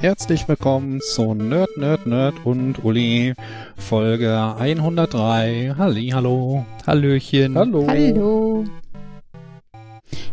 [0.00, 3.34] Herzlich willkommen zu Nerd, Nerd, Nerd und Uli,
[3.76, 5.74] Folge 103.
[5.76, 6.64] Halli, hallo.
[6.86, 7.54] Hallöchen.
[7.56, 7.86] Hallo.
[7.86, 8.64] Hallo.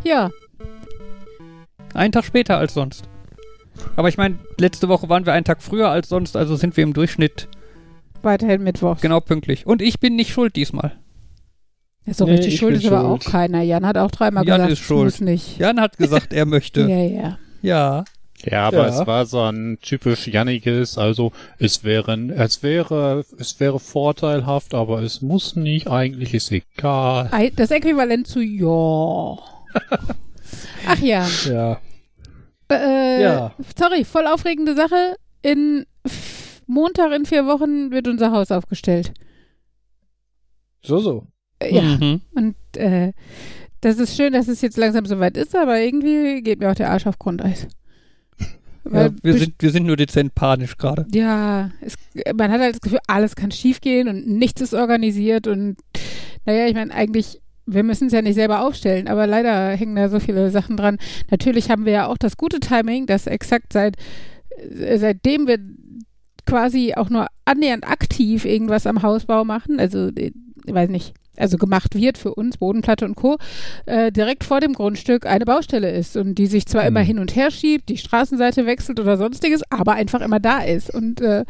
[0.03, 0.29] Ja,
[1.93, 3.03] Einen Tag später als sonst.
[3.95, 6.83] Aber ich meine, letzte Woche waren wir einen Tag früher als sonst, also sind wir
[6.83, 7.47] im Durchschnitt
[8.21, 8.99] weiterhin Mittwoch.
[9.01, 9.65] genau pünktlich.
[9.67, 10.93] Und ich bin nicht schuld diesmal.
[12.09, 13.31] So Nee, richtig ich schuld ist aber auch schuld.
[13.31, 13.61] keiner.
[13.63, 15.03] Jan hat auch dreimal Jan gesagt, ist es schuld.
[15.03, 15.57] muss nicht.
[15.59, 16.81] Jan hat gesagt, er möchte.
[16.87, 17.37] Ja, ja.
[17.61, 18.05] Ja.
[18.45, 19.01] Ja, aber Ja.
[19.01, 25.01] es war so ein typisch Janniges, also es wäre, es wäre, es wäre vorteilhaft, aber
[25.01, 27.29] es muss nicht, eigentlich ist egal.
[27.55, 29.37] Das Äquivalent zu ja.
[30.87, 31.27] Ach ja.
[31.45, 31.79] Ja.
[32.71, 33.53] Äh, Ja.
[33.77, 35.15] Sorry, voll aufregende Sache.
[35.41, 35.85] In
[36.67, 39.13] Montag in vier Wochen wird unser Haus aufgestellt.
[40.83, 41.27] So, so.
[41.59, 41.81] Äh, Ja.
[41.81, 42.21] Mhm.
[42.35, 43.13] Und äh,
[43.81, 46.91] das ist schön, dass es jetzt langsam soweit ist, aber irgendwie geht mir auch der
[46.91, 47.67] Arsch auf Grundeis.
[48.91, 51.05] Ja wir, sind, wir sind nur dezent panisch gerade.
[51.13, 51.95] Ja, es,
[52.35, 55.77] man hat halt das Gefühl, alles kann schiefgehen und nichts ist organisiert und
[56.45, 60.07] naja, ich meine, eigentlich, wir müssen es ja nicht selber aufstellen, aber leider hängen da
[60.07, 60.97] so viele Sachen dran.
[61.29, 63.97] Natürlich haben wir ja auch das gute Timing, dass exakt seit
[64.57, 65.59] äh, seitdem wir
[66.45, 70.31] quasi auch nur annähernd aktiv irgendwas am Hausbau machen, also äh,
[70.65, 73.37] ich weiß nicht, also gemacht wird für uns, Bodenplatte und Co.,
[73.85, 76.89] äh, direkt vor dem Grundstück eine Baustelle ist und die sich zwar Hm.
[76.89, 80.93] immer hin und her schiebt, die Straßenseite wechselt oder sonstiges, aber einfach immer da ist
[80.93, 81.45] und äh,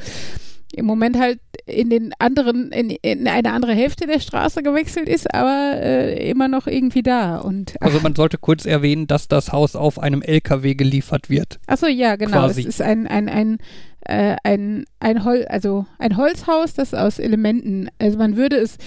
[0.74, 5.34] im Moment halt in den anderen, in, in eine andere Hälfte der Straße gewechselt ist,
[5.34, 7.38] aber äh, immer noch irgendwie da.
[7.38, 11.60] Und ach, Also man sollte kurz erwähnen, dass das Haus auf einem LKW geliefert wird.
[11.68, 12.40] Achso, ja, genau.
[12.40, 12.62] Quasi.
[12.62, 13.58] Es ist ein, ein, ein,
[14.02, 18.78] äh, ein, ein, Hol also ein Holzhaus, das aus Elementen, also man würde es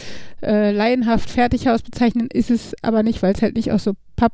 [0.43, 4.33] äh, laienhaft Fertighaus bezeichnen, ist es aber nicht, weil es halt nicht aus so Papp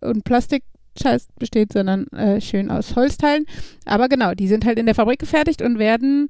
[0.00, 0.64] und Plastik
[1.00, 3.46] Scheiß besteht, sondern äh, schön aus Holzteilen.
[3.86, 6.28] Aber genau, die sind halt in der Fabrik gefertigt und werden,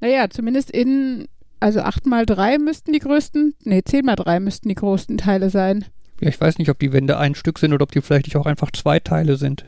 [0.00, 1.28] naja, zumindest in,
[1.60, 5.50] also 8 mal 3 müssten die größten, nee, 10 mal 3 müssten die größten Teile
[5.50, 5.84] sein.
[6.20, 8.36] Ja, ich weiß nicht, ob die Wände ein Stück sind oder ob die vielleicht nicht
[8.36, 9.64] auch einfach zwei Teile sind.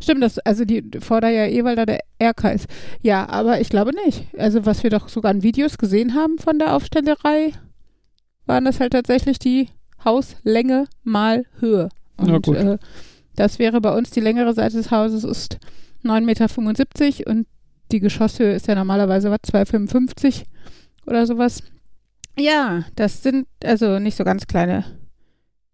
[0.00, 2.66] Stimmt, das, also die fordert ja eh, weil da der RK ist.
[3.02, 4.26] Ja, aber ich glaube nicht.
[4.36, 7.52] Also was wir doch sogar in Videos gesehen haben von der Aufstellerei,
[8.46, 9.68] waren das halt tatsächlich die
[10.04, 11.88] Hauslänge mal Höhe.
[12.16, 12.56] Und Na gut.
[12.56, 12.78] Äh,
[13.36, 15.58] das wäre bei uns die längere Seite des Hauses ist
[16.04, 16.20] 9,75
[17.18, 17.46] Meter und
[17.90, 20.44] die Geschosshöhe ist ja normalerweise was 2,55
[21.06, 21.62] oder sowas.
[22.38, 24.84] Ja, das sind also nicht so ganz kleine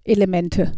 [0.05, 0.73] Elemente.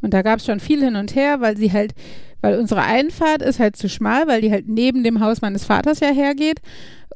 [0.00, 1.94] Und da gab es schon viel hin und her, weil sie halt,
[2.40, 6.00] weil unsere Einfahrt ist halt zu schmal, weil die halt neben dem Haus meines Vaters
[6.00, 6.60] ja hergeht,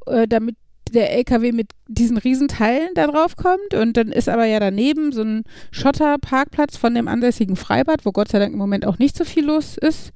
[0.06, 0.56] äh, damit
[0.91, 3.75] der LKW mit diesen Riesenteilen da drauf kommt.
[3.75, 8.28] Und dann ist aber ja daneben so ein Schotterparkplatz von dem ansässigen Freibad, wo Gott
[8.28, 10.12] sei Dank im Moment auch nicht so viel los ist.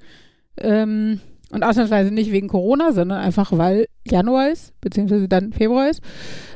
[0.58, 1.20] Ähm,
[1.50, 6.00] und ausnahmsweise nicht wegen Corona, sondern einfach weil Januar ist, beziehungsweise dann Februar ist.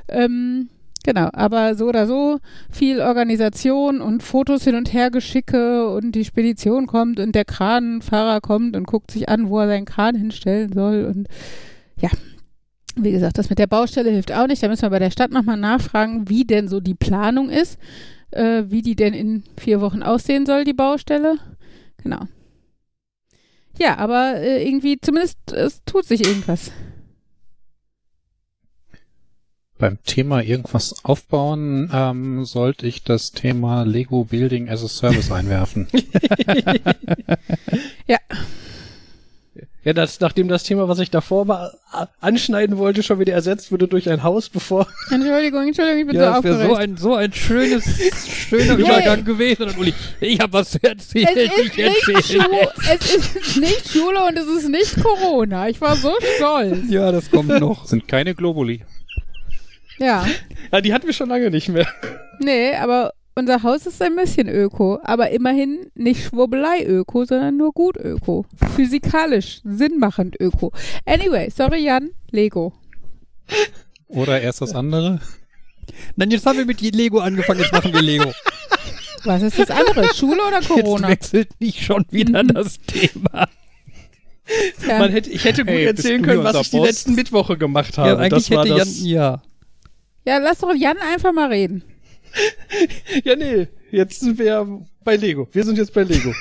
[0.09, 0.69] Ähm,
[1.05, 2.39] genau, aber so oder so
[2.71, 8.41] viel Organisation und Fotos hin und her geschicke und die Spedition kommt und der Kranfahrer
[8.41, 11.29] kommt und guckt sich an, wo er seinen Kran hinstellen soll und
[11.99, 12.11] ja.
[12.97, 14.62] Wie gesagt, das mit der Baustelle hilft auch nicht.
[14.62, 17.79] Da müssen wir bei der Stadt nochmal nachfragen, wie denn so die Planung ist,
[18.33, 21.37] äh, wie die denn in vier Wochen aussehen soll, die Baustelle.
[22.03, 22.27] Genau.
[23.81, 26.71] Ja, aber äh, irgendwie, zumindest es tut sich irgendwas.
[29.79, 35.89] Beim Thema irgendwas aufbauen, ähm, sollte ich das Thema Lego Building as a Service einwerfen.
[38.07, 38.19] Ja,
[39.85, 43.89] das, nachdem das Thema, was ich davor mal a- anschneiden wollte, schon wieder ersetzt wurde
[43.89, 44.87] durch ein Haus, bevor.
[45.11, 46.81] Entschuldigung, Entschuldigung, ich bin Ja, so das wäre so aufgeregt.
[46.91, 47.85] ein, so ein schönes,
[48.29, 48.75] schöner.
[48.77, 49.62] Übergang gewesen.
[49.69, 51.29] Und Uli, ich habe was zu erzählen.
[51.35, 52.43] es, ist Schu
[52.93, 55.69] es ist nicht Schule und es ist nicht Corona.
[55.69, 56.79] Ich war so stolz.
[56.91, 57.85] Ja, das kommt noch.
[57.87, 58.83] Sind keine Globuli.
[59.99, 60.26] Ja.
[60.73, 61.87] Ja, die hatten wir schon lange nicht mehr.
[62.38, 64.99] Nee, aber unser Haus ist ein bisschen öko.
[65.03, 68.44] Aber immerhin nicht Schwurbelei-öko, sondern nur gut öko.
[68.75, 70.73] Physikalisch, sinnmachend öko.
[71.06, 72.73] Anyway, sorry Jan, Lego.
[74.09, 75.21] Oder erst das andere?
[76.17, 78.31] Dann jetzt haben wir mit Lego angefangen, jetzt machen wir Lego.
[79.25, 80.15] Was ist das andere?
[80.15, 81.09] Schule oder Jetzt Corona?
[81.09, 83.49] wechselt nicht schon wieder das Thema.
[84.87, 84.99] Ja.
[84.99, 88.09] Man hätte, ich hätte gut Hey, erzählen können, was ich die letzten Mittwoche gemacht habe.
[88.09, 89.43] Ja, eigentlich das war hätte Jan, das, ja.
[90.25, 91.85] ja, lass doch Jan einfach mal reden.
[93.25, 94.67] Ja, nee, jetzt sind wir ja
[95.05, 95.49] bei Lego.
[95.53, 96.32] Wir sind jetzt bei Lego.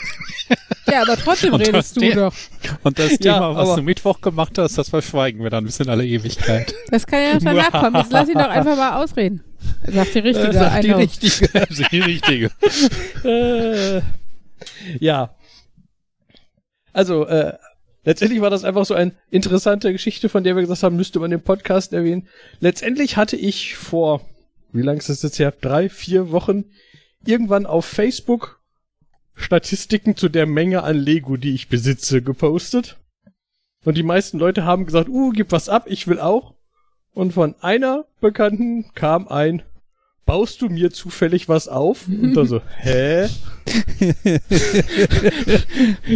[0.91, 2.33] Ja, aber trotzdem Und redest du doch.
[2.83, 5.79] Und das Ja, Thema, was aber- du Mittwoch gemacht hast, das verschweigen wir dann bis
[5.79, 6.73] in alle Ewigkeit.
[6.91, 7.95] Das kann ja noch danach kommen.
[7.95, 9.43] Jetzt lass ihn doch einfach mal ausreden.
[9.87, 10.53] Sagt die Richtige.
[10.53, 10.97] Sagt die I know.
[10.99, 11.49] richtige.
[11.69, 12.51] Also die richtige.
[13.23, 14.01] äh,
[14.99, 15.35] ja.
[16.93, 17.53] Also, äh,
[18.03, 21.31] letztendlich war das einfach so eine interessante Geschichte, von der wir gesagt haben, müsste man
[21.31, 22.27] im Podcast erwähnen.
[22.59, 24.21] Letztendlich hatte ich vor,
[24.71, 25.51] wie lang ist das jetzt her?
[25.51, 26.65] Drei, vier Wochen
[27.25, 28.59] irgendwann auf Facebook
[29.35, 32.97] Statistiken zu der Menge an Lego, die ich besitze, gepostet.
[33.85, 36.55] Und die meisten Leute haben gesagt, uh, gib was ab, ich will auch.
[37.13, 39.63] Und von einer Bekannten kam ein,
[40.25, 42.07] baust du mir zufällig was auf?
[42.07, 43.27] Und da so, hä?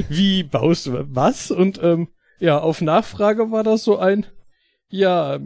[0.09, 1.49] Wie baust du was?
[1.49, 2.09] Und ähm,
[2.39, 4.25] ja, auf Nachfrage war das so ein,
[4.93, 5.39] ja,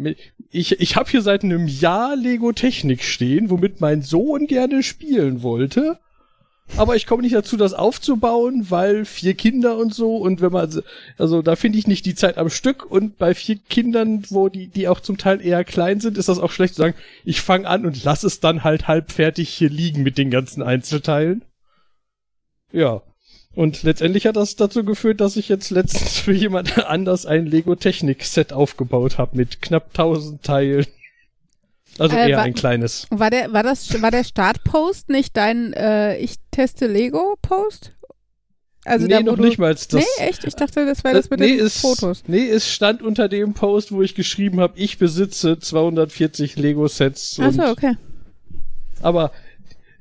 [0.52, 5.42] ich, ich habe hier seit einem Jahr Lego Technik stehen, womit mein Sohn gerne spielen
[5.42, 6.00] wollte
[6.76, 10.82] aber ich komme nicht dazu, das aufzubauen, weil vier Kinder und so und wenn man,
[11.18, 14.68] also da finde ich nicht die Zeit am Stück und bei vier Kindern, wo die,
[14.68, 17.68] die auch zum Teil eher klein sind, ist das auch schlecht zu sagen, ich fange
[17.68, 21.44] an und lass es dann halt halb fertig hier liegen mit den ganzen Einzelteilen.
[22.72, 23.02] Ja.
[23.58, 27.76] Und letztendlich hat das dazu geführt, dass ich jetzt letztens für jemand anders ein Lego
[27.76, 30.86] Technik Set aufgebaut habe mit knapp 1000 Teilen.
[31.98, 33.08] Also Äh, eher wa- ein kleines.
[33.10, 37.94] War der, war das, war der Startpost nicht dein äh, Ich teste Lego-Post?
[38.86, 39.92] Also nee, da, noch du, nicht mal das.
[39.92, 40.44] Nee, echt?
[40.46, 42.24] Ich dachte, das wäre das mit nee, den es, Fotos.
[42.28, 47.40] Nee, es stand unter dem Post, wo ich geschrieben habe, ich besitze 240 Lego-Sets.
[47.40, 47.94] Achso, und- okay.
[49.02, 49.32] Aber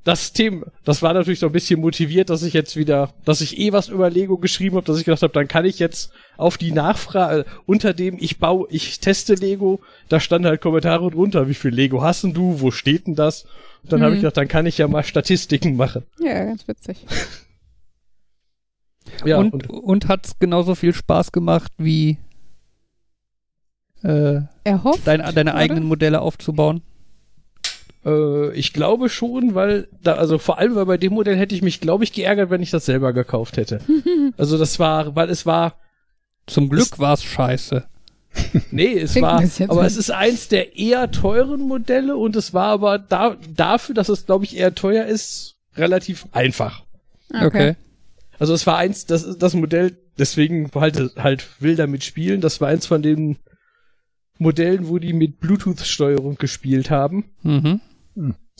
[0.06, 3.58] das Thema, das war natürlich so ein bisschen motiviert, dass ich jetzt wieder, dass ich
[3.58, 6.56] eh was über Lego geschrieben habe, dass ich gedacht habe, dann kann ich jetzt auf
[6.58, 11.55] die Nachfrage, unter dem ich baue, ich teste Lego, da standen halt Kommentare drunter, wie
[11.55, 13.47] viel Lego hast denn du, wo steht denn das?
[13.82, 14.23] Und dann habe ich Mhm.
[14.23, 16.05] gedacht, dann kann ich ja mal Statistiken machen.
[16.20, 17.05] Ja, ganz witzig.
[19.25, 22.19] Ja, und und, und hat es genauso viel Spaß gemacht wie
[24.03, 25.06] äh, Erhofft?
[25.06, 25.58] deine, deine oder?
[25.61, 26.82] eigenen Modelle aufzubauen.
[28.06, 31.62] Äh, ich glaube schon, weil da, also vor allem, weil bei dem Modell hätte ich
[31.62, 33.81] mich, glaube ich, geärgert, wenn ich das selber gekauft hätte.
[34.37, 35.75] also das war, weil es war,
[36.47, 37.85] Zum Glück war es scheiße.
[38.70, 39.87] nee, es Klingt war, aber so.
[39.87, 44.26] es ist eins der eher teuren Modelle und es war aber da, dafür, dass es,
[44.26, 46.85] glaube ich, eher teuer ist, relativ einfach.
[47.32, 47.76] Okay.
[48.38, 52.69] Also es war eins, das, das Modell, deswegen halt, halt will damit spielen, das war
[52.69, 53.38] eins von den
[54.38, 57.25] Modellen, wo die mit Bluetooth-Steuerung gespielt haben.
[57.43, 57.81] Mhm.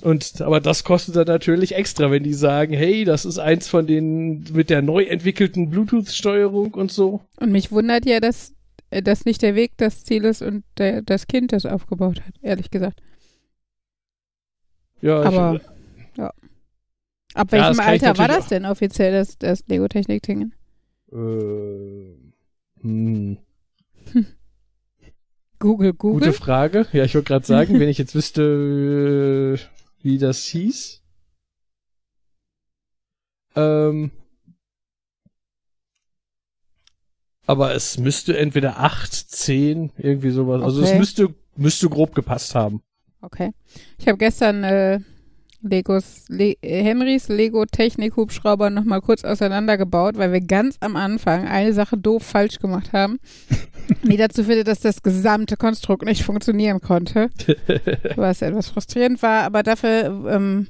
[0.03, 3.87] Und aber das kostet dann natürlich extra, wenn die sagen, hey, das ist eins von
[3.87, 7.23] den mit der neu entwickelten Bluetooth-Steuerung und so.
[7.41, 8.55] Und mich wundert ja, dass
[8.91, 12.35] äh, das nicht der Weg das Ziel ist und der, das Kind das aufgebaut hat,
[12.43, 13.01] ehrlich gesagt.
[15.01, 15.61] Ja, Aber,
[16.17, 16.33] ja.
[17.35, 20.53] Ab Ja, welchem ich Alter war das denn offiziell, das, das Lego-Technik-Ding?
[21.09, 22.17] ich, äh,
[22.83, 23.39] hm,
[25.67, 26.33] Google, gute Google.
[26.33, 26.87] Frage.
[26.93, 31.03] Ja, ich wollte gerade sagen, wenn ich jetzt wüsste, äh, wie das hieß.
[33.57, 34.13] Ähm,
[37.47, 40.63] aber es müsste entweder 8, 10, irgendwie sowas.
[40.63, 40.99] Also es Okay.
[40.99, 42.83] müsste, müsste grob gepasst haben.
[43.21, 43.51] Okay.
[43.99, 45.01] Ich habe gestern äh,
[45.63, 51.97] Legos, Le äh, Henrys Lego-Technik-Hubschrauber nochmal kurz auseinandergebaut, weil wir ganz am Anfang eine Sache
[51.97, 53.19] doof falsch gemacht haben,
[54.03, 57.31] die dazu führte, dass das gesamte Konstrukt nicht funktionieren konnte.
[58.17, 60.69] was etwas frustrierend war, aber dafür ähm,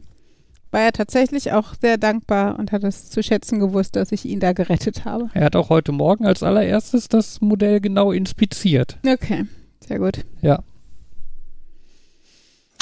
[0.70, 4.40] war er tatsächlich auch sehr dankbar und hat es zu schätzen gewusst, dass ich ihn
[4.40, 5.30] da gerettet habe.
[5.32, 8.98] Er hat auch heute Morgen als allererstes das Modell genau inspiziert.
[9.06, 9.46] Okay,
[9.80, 10.24] sehr gut.
[10.42, 10.62] Ja.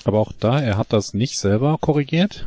[0.05, 2.47] Aber auch da, er hat das nicht selber korrigiert.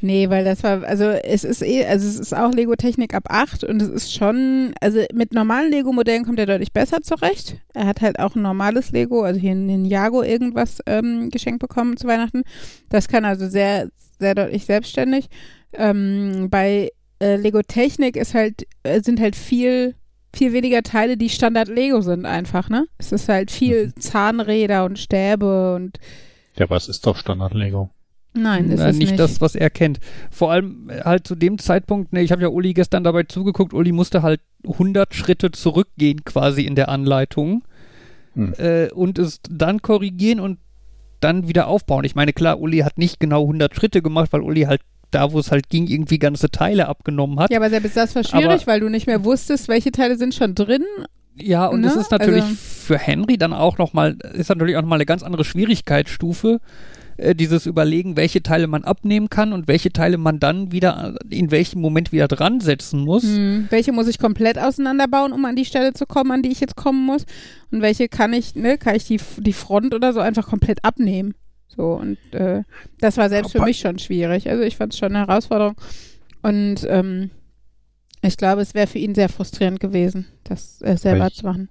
[0.00, 3.24] Nee, weil das war, also es ist eh, also es ist auch Lego Technik ab
[3.28, 7.56] 8 und es ist schon, also mit normalen Lego-Modellen kommt er deutlich besser zurecht.
[7.74, 11.96] Er hat halt auch ein normales Lego, also hier ein Ninjago irgendwas ähm, geschenkt bekommen
[11.96, 12.42] zu Weihnachten.
[12.90, 15.28] Das kann also sehr, sehr deutlich selbstständig.
[15.72, 19.94] Ähm, bei äh, Lego Technik ist halt, äh, sind halt viel,
[20.34, 22.86] viel weniger Teile, die Standard Lego sind einfach, ne?
[22.98, 25.98] Es ist halt viel Zahnräder und Stäbe und
[26.56, 27.90] Ja, aber es ist doch Standard-Lego.
[28.34, 29.18] Nein, ist Na, es nicht, nicht.
[29.20, 29.98] das, was er kennt.
[30.30, 33.72] Vor allem äh, halt zu dem Zeitpunkt, ne, ich habe ja Uli gestern dabei zugeguckt,
[33.74, 37.64] Uli musste halt 100 Schritte zurückgehen quasi in der Anleitung
[38.34, 38.52] Hm.
[38.58, 40.58] äh, und es dann korrigieren und
[41.20, 42.04] dann wieder aufbauen.
[42.04, 44.80] Ich meine, klar, Uli hat nicht genau 100 Schritte gemacht, weil Uli halt
[45.12, 47.50] da, wo es halt ging, irgendwie ganze Teile abgenommen hat.
[47.52, 50.34] Ja, aber selbst das war schwierig, Aber- weil du nicht mehr wusstest, welche Teile sind
[50.34, 50.82] schon drin.
[51.36, 51.86] Ja, und Ne?
[51.86, 55.22] es ist natürlich Also- für Henry dann auch nochmal, ist natürlich auch nochmal eine ganz
[55.22, 56.60] andere Schwierigkeitsstufe,
[57.16, 61.36] äh, dieses Überlegen, welche Teile man abnehmen kann und welche Teile man dann wieder äh,
[61.36, 63.22] in welchem Moment wieder dran setzen muss.
[63.22, 63.66] Hm.
[63.70, 66.76] Welche muss ich komplett auseinanderbauen, um an die Stelle zu kommen, an die ich jetzt
[66.76, 67.24] kommen muss?
[67.70, 71.34] Und welche kann ich, ne, kann ich die, die Front oder so einfach komplett abnehmen?
[71.68, 72.62] So, und äh,
[73.00, 74.48] das war selbst für mich schon schwierig.
[74.48, 75.74] Also ich fand es schon eine Herausforderung.
[76.42, 77.30] Und ähm,
[78.22, 81.68] Ich glaube, es wäre für ihn sehr frustrierend gewesen, das äh, selber Weil- zu machen.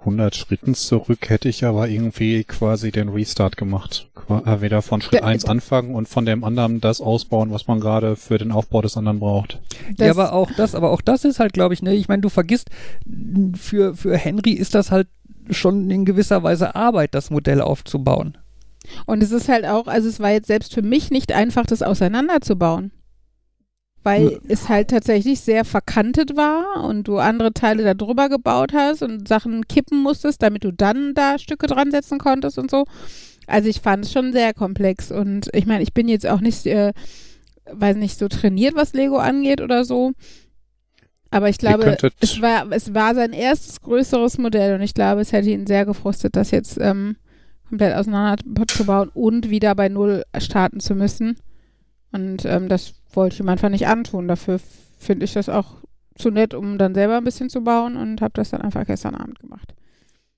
[0.00, 4.08] 100 Schritten zurück hätte ich aber irgendwie quasi den Restart gemacht.
[4.28, 7.80] Äh, Wieder von Schritt Ja, 1 anfangen und von dem anderen das ausbauen, was man
[7.80, 9.60] gerade für den Aufbau des anderen braucht.
[9.96, 12.22] Das, ja, aber auch das, aber auch das ist halt, glaube ich, ne, ich meine,
[12.22, 12.70] du vergisst,
[13.54, 15.08] für, für Henry ist das halt
[15.50, 18.38] schon in gewisser Weise Arbeit, das Modell aufzubauen.
[19.06, 21.82] Und es ist halt auch, also es war jetzt selbst für mich nicht einfach, das
[21.82, 22.92] auseinanderzubauen.
[24.02, 24.38] Weil Ja.
[24.48, 29.28] es halt tatsächlich sehr verkantet war und du andere Teile da drüber gebaut hast und
[29.28, 32.84] Sachen kippen musstest, damit du dann da Stücke dran setzen konntest und so.
[33.46, 36.66] Also ich fand es schon sehr komplex und ich meine, ich bin jetzt auch nicht,
[36.66, 36.92] äh,
[37.70, 40.12] weiß nicht, so trainiert, was Lego angeht oder so.
[41.30, 45.32] Aber ich glaube, es war, es war sein erstes größeres Modell und ich glaube, es
[45.32, 47.16] hätte ihn sehr gefrustet, das jetzt ähm,
[47.68, 51.36] komplett auseinanderzubauen und wieder bei Null starten zu müssen.
[52.12, 54.28] Und ähm, das wollte ich ihm einfach nicht antun.
[54.28, 54.60] Dafür
[54.98, 55.76] finde ich das auch
[56.16, 59.14] zu nett, um dann selber ein bisschen zu bauen und habe das dann einfach gestern
[59.14, 59.74] Abend gemacht.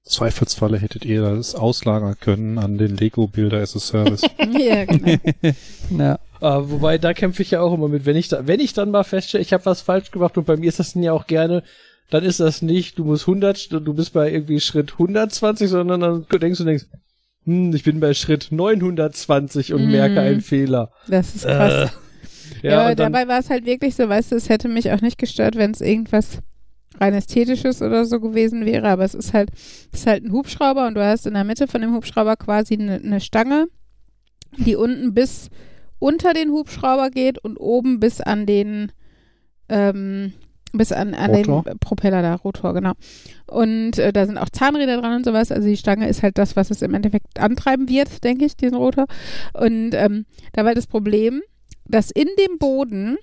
[0.05, 4.23] Zweifelsfalle hättet ihr das auslagern können an den Lego Builder as a Service.
[4.59, 5.17] ja, genau.
[5.97, 6.15] Ja.
[6.41, 8.05] Äh, wobei, da kämpfe ich ja auch immer mit.
[8.05, 10.57] Wenn ich, da, wenn ich dann mal feststelle, ich habe was falsch gemacht und bei
[10.57, 11.63] mir ist das dann ja auch gerne,
[12.11, 16.01] dann ist das nicht, du musst 100, St- du bist bei irgendwie Schritt 120, sondern
[16.01, 16.87] dann denkst du, denkst,
[17.45, 19.91] hm, ich bin bei Schritt 920 und Mhm.
[19.93, 20.91] merke einen Fehler.
[21.09, 21.91] Das ist krass.
[22.63, 25.01] Äh, ja, ja, dabei war es halt wirklich so, weißt du, es hätte mich auch
[25.01, 26.39] nicht gestört, wenn es irgendwas
[27.01, 29.51] rein ästhetisches oder so gewesen wäre, aber es ist halt,
[29.93, 32.75] es ist halt ein Hubschrauber und du hast in der Mitte von dem Hubschrauber quasi
[32.75, 33.67] eine ne Stange,
[34.59, 35.49] die unten bis
[35.99, 38.93] unter den Hubschrauber geht und oben bis an den
[39.69, 40.33] ähm,
[40.73, 41.63] bis an, an Rotor?
[41.65, 42.93] den Propeller da, Rotor, genau.
[43.47, 45.53] Und äh, da sind auch Zahnräder dran und sowas.
[45.53, 48.77] Also die Stange ist halt das, was es im Endeffekt antreiben wird, denke ich, diesen
[48.77, 49.07] Rotor.
[49.53, 51.43] Und ähm, da war das Problem,
[51.87, 53.17] dass in dem Boden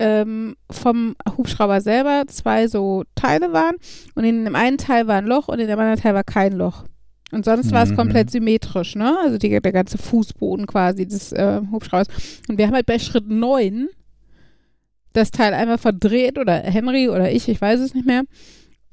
[0.00, 3.76] ähm, vom Hubschrauber selber zwei so Teile waren
[4.14, 6.52] und in dem einen Teil war ein Loch und in dem anderen Teil war kein
[6.52, 6.84] Loch.
[7.30, 7.96] Und sonst war es Mhm.
[7.96, 9.18] komplett symmetrisch, ne?
[9.22, 12.06] Also die, der ganze Fußboden quasi des äh, Hubschraubers.
[12.48, 13.88] Und wir haben halt bei Schritt 9
[15.12, 18.24] das Teil einmal verdreht oder Henry oder ich, ich weiß es nicht mehr.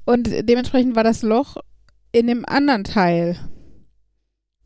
[0.04, 1.56] Und dementsprechend war das Loch
[2.12, 3.36] in dem anderen Teil.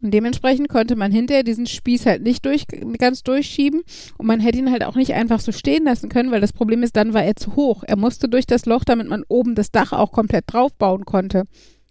[0.03, 2.67] Und dementsprechend konnte man hinterher diesen Spieß halt nicht durch,
[2.99, 3.83] ganz durchschieben
[4.17, 6.83] und man hätte ihn halt auch nicht einfach so stehen lassen können, weil das Problem
[6.83, 7.85] ist, dann war er zu hoch.
[7.87, 11.45] Er musste durch das Loch, damit man oben das Dach auch komplett draufbauen konnte.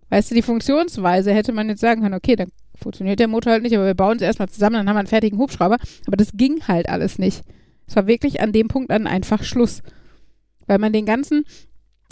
[0.09, 3.63] Weißt du, die Funktionsweise hätte man jetzt sagen können, okay, dann funktioniert der Motor halt
[3.63, 5.77] nicht, aber wir bauen es erstmal zusammen, dann haben wir einen fertigen Hubschrauber.
[6.07, 7.43] Aber das ging halt alles nicht.
[7.89, 9.81] Es war wirklich an dem Punkt dann einfach Schluss.
[10.67, 11.43] Weil man den ganzen,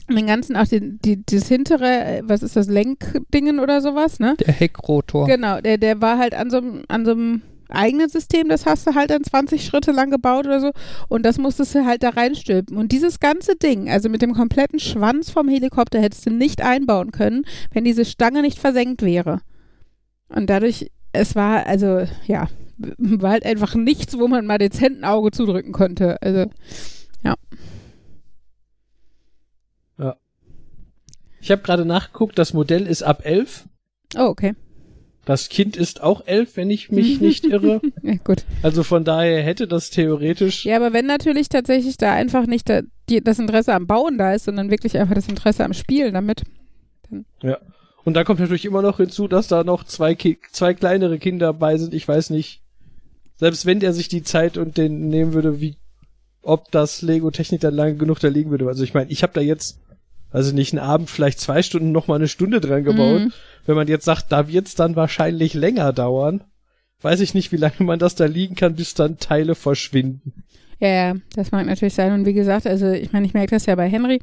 [0.09, 4.35] den ganzen, auch den, die, das hintere, was ist das, Lenkdingen oder sowas, ne?
[4.39, 5.27] Der Heckrotor.
[5.27, 8.87] Genau, der, der war halt an so einem, an so einem eigenen System, das hast
[8.87, 10.71] du halt dann 20 Schritte lang gebaut oder so
[11.09, 12.75] und das musstest du halt da reinstülpen.
[12.75, 17.11] Und dieses ganze Ding, also mit dem kompletten Schwanz vom Helikopter hättest du nicht einbauen
[17.11, 19.41] können, wenn diese Stange nicht versenkt wäre.
[20.29, 25.05] Und dadurch, es war, also, ja, war halt einfach nichts, wo man mal dezent ein
[25.05, 26.21] Auge zudrücken konnte.
[26.21, 26.47] Also,
[31.47, 33.69] ich habe gerade nachgeguckt, das Modell ist ab 11.
[34.17, 34.53] oh, okay.
[35.23, 37.79] Das Kind ist auch 11, wenn ich mich nicht irre.
[38.03, 38.43] Ja, gut.
[38.63, 42.81] Also von daher hätte das theoretisch Ja, aber wenn natürlich tatsächlich da einfach nicht da,
[43.09, 46.43] die, das Interesse am Bauen da ist, sondern wirklich einfach das Interesse am Spielen damit.
[47.41, 47.57] Ja.
[48.03, 51.53] Und da kommt natürlich immer noch hinzu, dass da noch zwei, Ki zwei kleinere Kinder
[51.53, 51.93] bei sind.
[51.93, 52.61] Ich weiß nicht,
[53.37, 55.77] selbst wenn der sich die Zeit und den nehmen würde, wie,
[56.41, 58.67] ob das Lego Technik dann lange genug da liegen würde.
[58.67, 59.79] Also ich meine, ich habe da jetzt,
[60.31, 63.21] also nicht einen Abend, vielleicht zwei Stunden, noch mal eine Stunde dran gebaut.
[63.21, 63.33] Mhm.
[63.65, 66.43] Wenn man jetzt sagt, da wird's dann wahrscheinlich länger dauern,
[67.01, 70.43] weiß ich nicht, wie lange man das da liegen kann, bis dann Teile verschwinden.
[70.79, 72.13] Ja, ja, das mag natürlich sein.
[72.13, 74.19] Und wie gesagt, also ich meine, ich merke das ja bei Henry.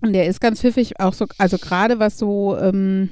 [0.00, 3.10] Und der ist ganz pfiffig, auch so, also gerade was so, ähm,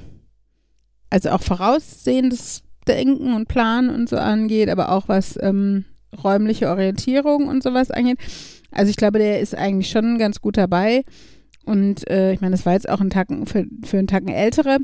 [1.09, 5.85] also auch voraussehendes Denken und Planen und so angeht, aber auch was ähm,
[6.23, 8.17] räumliche Orientierung und sowas angeht.
[8.71, 11.03] Also ich glaube, der ist eigentlich schon ganz gut dabei.
[11.65, 14.79] Und äh, ich meine, das war jetzt auch ein Tacken für, für einen Tacken ältere.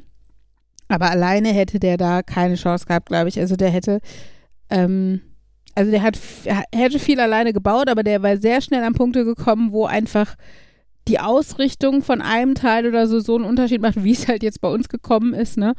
[0.87, 3.39] Aber alleine hätte der da keine Chance gehabt, glaube ich.
[3.39, 3.99] Also der hätte,
[4.69, 5.21] ähm,
[5.75, 6.17] also der hat,
[6.73, 10.35] hätte viel alleine gebaut, aber der war sehr schnell an Punkte gekommen, wo einfach
[11.07, 14.61] die Ausrichtung von einem Teil oder so so einen Unterschied macht, wie es halt jetzt
[14.61, 15.73] bei uns gekommen ist, ne?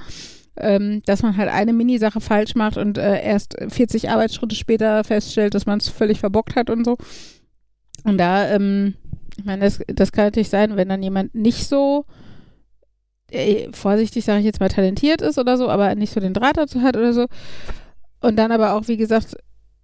[0.61, 5.55] Ähm, dass man halt eine Minisache falsch macht und äh, erst 40 Arbeitsschritte später feststellt,
[5.55, 6.97] dass man es völlig verbockt hat und so.
[8.05, 8.95] Und da, ähm,
[9.37, 12.05] ich meine, das, das kann natürlich sein, wenn dann jemand nicht so
[13.31, 16.57] äh, vorsichtig sage ich jetzt mal talentiert ist oder so, aber nicht so den Draht
[16.57, 17.27] dazu hat oder so.
[18.21, 19.37] Und dann aber auch, wie gesagt,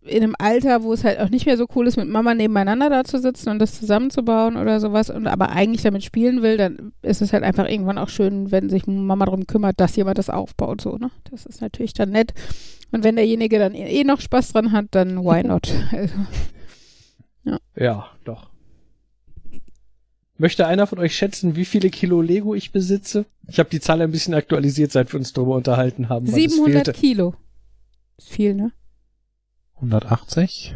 [0.06, 2.90] in einem Alter, wo es halt auch nicht mehr so cool ist, mit Mama nebeneinander
[2.90, 6.92] da zu sitzen und das zusammenzubauen oder sowas und aber eigentlich damit spielen will, dann
[7.02, 10.30] ist es halt einfach irgendwann auch schön, wenn sich Mama darum kümmert, dass jemand das
[10.30, 11.10] aufbaut, so, ne?
[11.30, 12.34] Das ist natürlich dann nett.
[12.92, 15.72] Und wenn derjenige dann eh noch Spaß dran hat, dann why not?
[15.92, 16.14] Also,
[17.76, 18.50] Ja, doch.
[20.38, 23.24] Möchte einer von euch schätzen, wie viele Kilo Lego ich besitze?
[23.48, 26.30] Ich habe die Zahl ein bisschen aktualisiert, seit wir uns darüber unterhalten haben.
[26.30, 26.92] weil es 700 fehlte.
[26.92, 27.34] Kilo.
[28.18, 28.72] Ist viel, ne?
[29.76, 30.74] 180?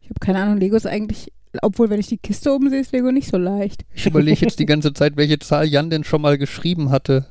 [0.00, 1.32] Ich habe keine Ahnung, Lego ist eigentlich,
[1.62, 3.84] obwohl wenn ich die Kiste oben sehe, ist Lego nicht so leicht.
[3.94, 7.26] Ich überlege jetzt die ganze Zeit, welche Zahl Jan denn schon mal geschrieben hatte.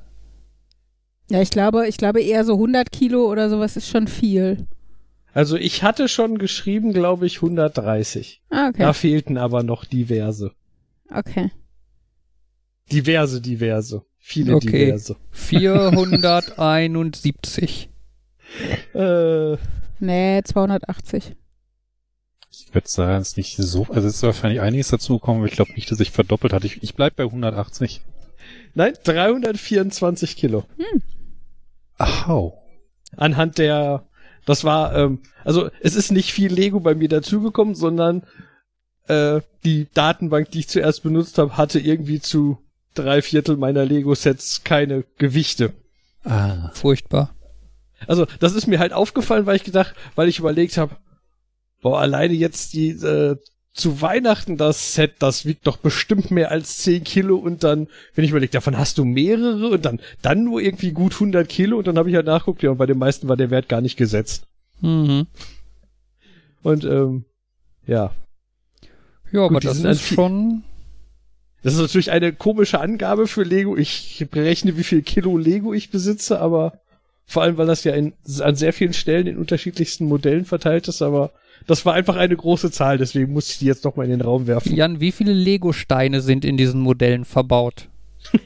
[1.30, 4.68] Ja, ich glaube, ich glaube eher so 100 Kilo oder sowas ist schon viel.
[5.34, 8.42] Also ich hatte schon geschrieben, glaube ich, 130.
[8.50, 8.84] Ah, okay.
[8.84, 10.52] Da fehlten aber noch diverse.
[11.10, 11.50] Okay.
[12.92, 14.04] Diverse, diverse.
[14.20, 14.86] Viele Okay.
[14.86, 15.16] diverse.
[15.32, 17.90] 471.
[18.94, 19.58] Äh,
[20.04, 21.34] Nee, 280.
[22.52, 25.56] Ich würde sagen, es ist nicht so, also es ist wahrscheinlich einiges dazugekommen, aber ich
[25.56, 26.66] glaube nicht, dass sich verdoppelt hat.
[26.66, 28.02] Ich, ich bleib bei 180.
[28.74, 30.66] nein, 324 Kilo.
[31.98, 32.62] Au.
[33.16, 34.04] Anhand der,
[34.46, 38.24] das war, ähm, also es ist nicht viel Lego bei mir dazugekommen, sondern
[39.08, 42.58] äh, die Datenbank, die ich zuerst benutzt habe, hatte irgendwie zu
[42.94, 45.72] drei Viertel meiner Lego-Sets keine Gewichte.
[46.26, 46.72] Ah.
[46.74, 47.34] Furchtbar.
[48.08, 50.96] Also das ist mir halt aufgefallen, weil ich gedacht, weil ich überlegt habe,
[51.82, 53.36] boah, alleine jetzt die äh,
[53.74, 58.24] zu Weihnachten das Set, das wiegt doch bestimmt mehr als 10 Kilo und dann, wenn
[58.24, 61.88] ich überlegt, davon hast du mehrere und dann dann nur irgendwie gut 100 Kilo und
[61.88, 63.98] dann habe ich halt nachguckt, ja, und bei den meisten war der Wert gar nicht
[63.98, 64.46] gesetzt.
[64.82, 65.26] Mhm.
[66.62, 67.26] Und ähm,
[67.88, 68.12] ja,
[69.32, 70.64] Ja, aber die das ist schon.
[71.64, 73.76] das ist natürlich eine komische Angabe für Lego.
[73.76, 76.80] Ich berechne, wie viel Kilo Lego ich besitze, aber
[77.26, 81.02] vor allem, weil das ja in, an sehr vielen Stellen in unterschiedlichsten Modellen verteilt ist,
[81.02, 81.32] aber
[81.68, 84.22] das war einfach eine große Zahl, deswegen musste ich die jetzt noch mal in den
[84.22, 84.76] Raum werfen.
[84.76, 87.88] Jan, wie viele Lego-Steine sind in diesen Modellen verbaut?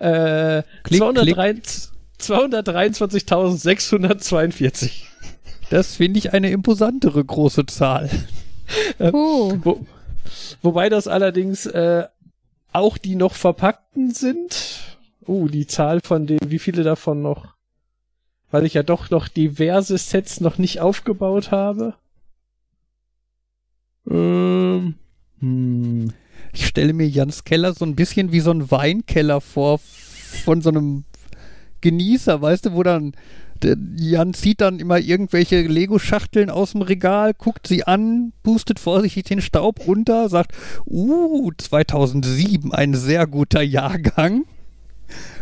[0.00, 4.90] Äh, Klick, 223 223.642.
[5.70, 8.08] Das finde ich eine imposantere große Zahl.
[8.98, 9.52] Oh.
[9.62, 9.86] Wo,
[10.62, 12.04] wobei das allerdings äh,
[12.72, 14.80] auch die noch verpackten sind.
[15.28, 17.55] Uh, die Zahl von denen, wie viele davon noch,
[18.50, 21.94] weil ich ja doch noch diverse Sets noch nicht aufgebaut habe.
[24.08, 24.94] Ähm,
[25.40, 26.12] hm.
[26.52, 30.70] Ich stelle mir Jans Keller so ein bisschen wie so ein Weinkeller vor von so
[30.70, 31.04] einem
[31.80, 33.12] Genießer, weißt du, wo dann
[33.96, 39.40] Jan zieht dann immer irgendwelche Lego-Schachteln aus dem Regal, guckt sie an, pustet vorsichtig den
[39.40, 40.52] Staub runter, sagt,
[40.86, 44.44] uh, 2007, ein sehr guter Jahrgang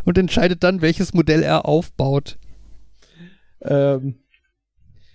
[0.04, 2.38] und entscheidet dann, welches Modell er aufbaut.
[3.64, 4.16] Ähm,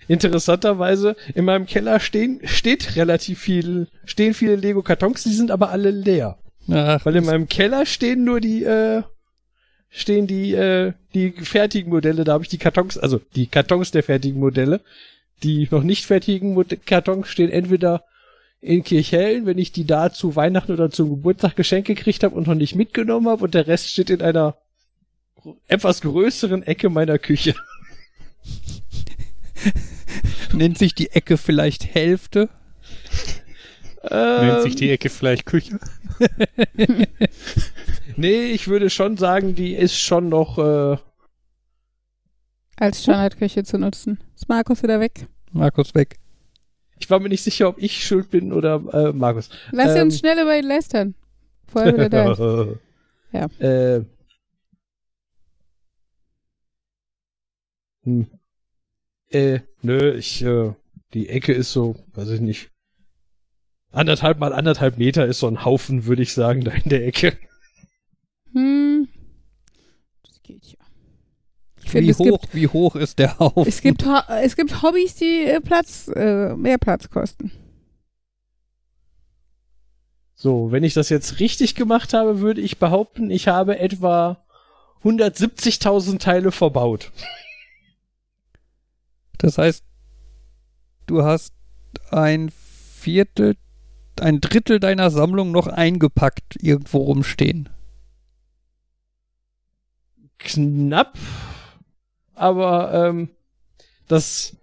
[0.07, 5.91] interessanterweise, in meinem Keller stehen, steht relativ viel, stehen viele Lego-Kartons, die sind aber alle
[5.91, 6.38] leer.
[6.71, 9.03] Ach, Weil in meinem Keller stehen nur die, äh,
[9.89, 14.03] stehen die, äh, die fertigen Modelle, da habe ich die Kartons, also die Kartons der
[14.03, 14.81] fertigen Modelle.
[15.43, 18.03] Die noch nicht fertigen Mod Kartons stehen entweder
[18.62, 22.47] in Kirchhellen, wenn ich die da zu Weihnachten oder zum Geburtstag geschenkt gekriegt habe und
[22.47, 24.57] noch nicht mitgenommen habe und der Rest steht in einer
[25.67, 27.55] etwas größeren Ecke meiner Küche.
[30.53, 32.49] nennt sich die Ecke vielleicht Hälfte.
[34.01, 35.79] Nennt Ähm, sich die Ecke vielleicht Küche?
[38.17, 40.97] Nee, ich würde schon sagen, die ist schon noch, äh,
[42.75, 44.19] Als Standardküche zu nutzen.
[44.35, 45.27] Ist Markus wieder weg?
[45.51, 46.17] Markus weg.
[46.99, 49.49] ich war mir nicht sicher, ob ich schuld bin oder äh, Markus.
[49.71, 50.03] Lass Ähm.
[50.07, 51.15] uns schnell über ihn lästern.
[51.67, 52.77] Vorher wieder da ist.
[53.31, 53.45] Ja.
[53.59, 54.05] Äh,
[58.03, 58.27] hm.
[59.29, 60.73] Äh, nö, ich, äh,
[61.13, 62.69] die Ecke ist so, weiß ich nicht.
[63.91, 67.37] Anderthalb mal anderthalb Meter ist so ein Haufen, würde ich sagen, da in der Ecke.
[68.53, 69.07] Hm.
[70.23, 70.77] Das geht ja.
[71.83, 73.65] Ich finde, Wie hoch, gibt, wie hoch ist der Haufen?
[73.67, 77.51] es, gibt, Ho- es gibt Hobbys, die äh, Platz, äh, mehr Platz kosten.
[80.35, 84.45] So, wenn ich das jetzt richtig gemacht habe, würde ich behaupten, ich habe etwa
[85.03, 87.11] 170.000 Teile verbaut.
[89.39, 89.84] Das heißt,
[91.08, 91.54] du hast
[92.12, 93.56] ein Viertel,
[94.19, 97.69] ein Drittel deiner Sammlung noch eingepackt irgendwo rumstehen.
[100.38, 101.17] Knapp,
[102.36, 103.30] aber ähm,
[104.08, 104.58] das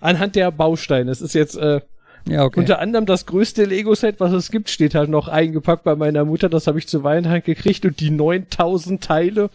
[0.00, 1.10] anhand der Bausteine.
[1.10, 1.80] Es ist jetzt äh,
[2.28, 2.60] Ja, okay.
[2.60, 6.48] Unter anderem das größte Lego-Set, was es gibt, steht halt noch eingepackt bei meiner Mutter.
[6.48, 9.50] Das habe ich zu Weihnachten gekriegt und die 9000 Teile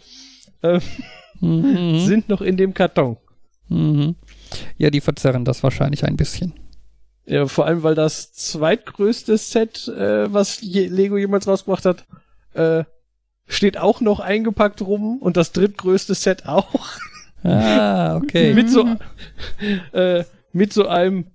[0.62, 0.80] äh,
[1.40, 1.98] mhm.
[2.06, 3.18] sind noch in dem Karton.
[3.74, 4.14] Mhm.
[4.78, 6.54] Ja, die verzerren das wahrscheinlich ein bisschen.
[7.26, 12.04] Ja, vor allem, weil das zweitgrößte Set, äh, was je Lego jemals rausgebracht hat,
[12.52, 12.84] äh,
[13.46, 16.68] steht auch noch eingepackt rum und das drittgrößte Set auch.
[17.46, 18.54] Ah, okay.
[18.54, 18.86] mit so,
[19.92, 21.26] äh, mit so einem,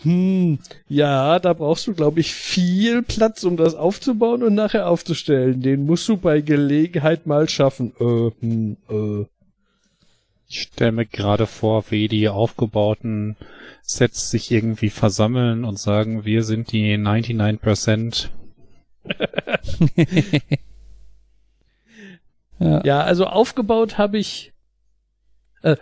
[0.00, 5.60] hm, ja, da brauchst du, glaube ich, viel Platz, um das aufzubauen und nachher aufzustellen.
[5.60, 7.92] Den musst du bei Gelegenheit mal schaffen.
[8.00, 9.26] Äh, hm, äh.
[10.50, 13.36] Ich stelle mir gerade vor, wie die aufgebauten
[13.82, 18.30] Sets sich irgendwie versammeln und sagen, wir sind die 99%.
[22.58, 22.82] ja.
[22.82, 24.54] Ja, also aufgebaut habe ich,
[25.60, 25.76] äh,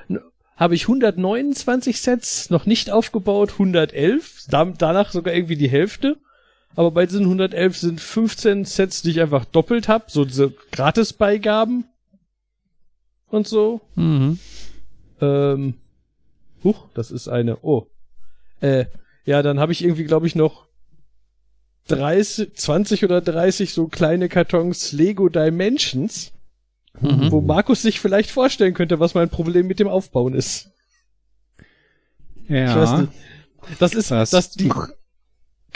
[0.57, 6.17] habe ich 129 Sets, noch nicht aufgebaut 111, da, danach sogar irgendwie die Hälfte.
[6.75, 11.85] Aber bei diesen 111 sind 15 Sets, die ich einfach doppelt habe, so diese Gratisbeigaben
[13.29, 13.81] und so.
[13.95, 14.41] Mhm.
[15.21, 15.75] Ähm,
[16.65, 17.87] huch, das ist eine, oh.
[18.61, 18.87] Äh,
[19.25, 20.67] ja, dann habe ich irgendwie, glaube ich, noch
[21.89, 26.33] 30, 20 oder 30 so kleine Kartons Lego Dimensions,
[27.01, 27.31] Mhm.
[27.31, 30.71] wo Markus sich vielleicht vorstellen könnte, was mein Problem mit dem Aufbauen ist.
[32.49, 32.71] Ja.
[32.71, 33.13] Ich weiß nicht.
[33.81, 34.71] Das ist, Das- das, die,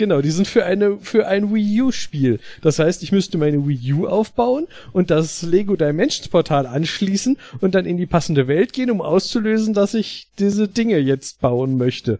[0.00, 2.40] genau, die sind für eine, für ein Wii U Spiel.
[2.62, 7.74] Das heißt, ich müsste meine Wii U aufbauen und das Lego Dimensions Portal anschließen und
[7.76, 12.18] dann in die passende Welt gehen, um auszulösen, dass ich diese Dinge jetzt bauen möchte.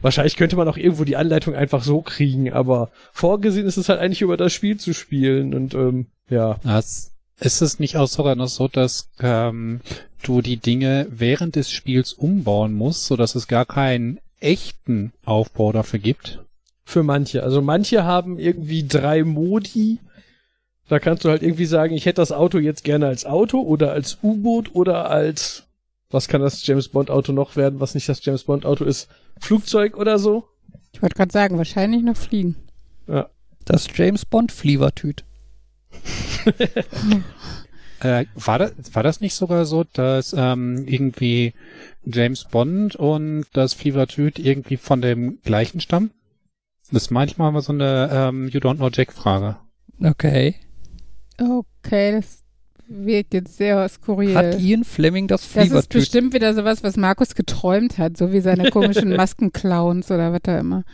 [0.00, 4.00] Wahrscheinlich könnte man auch irgendwo die Anleitung einfach so kriegen, aber vorgesehen ist es halt
[4.00, 6.58] eigentlich über das Spiel zu spielen und ähm, ja.
[6.62, 9.80] Das, ist es nicht auch sogar noch so, dass ähm,
[10.22, 15.98] du die Dinge während des Spiels umbauen musst, sodass es gar keinen echten Aufbau dafür
[15.98, 16.43] gibt?
[16.84, 17.42] Für manche.
[17.42, 19.98] Also manche haben irgendwie drei Modi.
[20.88, 23.92] Da kannst du halt irgendwie sagen, ich hätte das Auto jetzt gerne als Auto oder
[23.92, 25.64] als U-Boot oder als,
[26.10, 29.08] was kann das James Bond Auto noch werden, was nicht das James Bond Auto ist,
[29.40, 30.44] Flugzeug oder so.
[30.92, 32.56] Ich wollte gerade sagen, wahrscheinlich noch fliegen.
[33.08, 33.30] Ja.
[33.64, 35.24] Das James Bond Flievertüt.
[38.00, 41.54] Äh, war, das, war das nicht sogar so, dass ähm, irgendwie
[42.04, 46.10] James Bond und das Flievertüt irgendwie von dem gleichen stammen?
[46.90, 49.56] Das ist manchmal mal so eine ähm, You Don't Know Jack-Frage.
[50.02, 50.56] Okay.
[51.38, 52.42] Okay, das
[52.88, 54.34] wirkt jetzt sehr skurril.
[54.34, 58.40] Hat Ian Fleming das das ist bestimmt wieder sowas, was Markus geträumt hat, so wie
[58.40, 60.84] seine komischen Maskenclowns oder was da immer.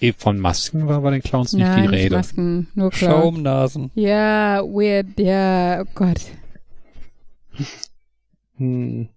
[0.00, 2.16] Eh, Von Masken war bei den Clowns nicht Nein, die nicht Rede.
[2.16, 3.14] Masken, nur Clowns.
[3.14, 3.90] Schaumnasen.
[3.96, 6.20] Ja, weird, ja, oh Gott.
[8.56, 9.08] Hm.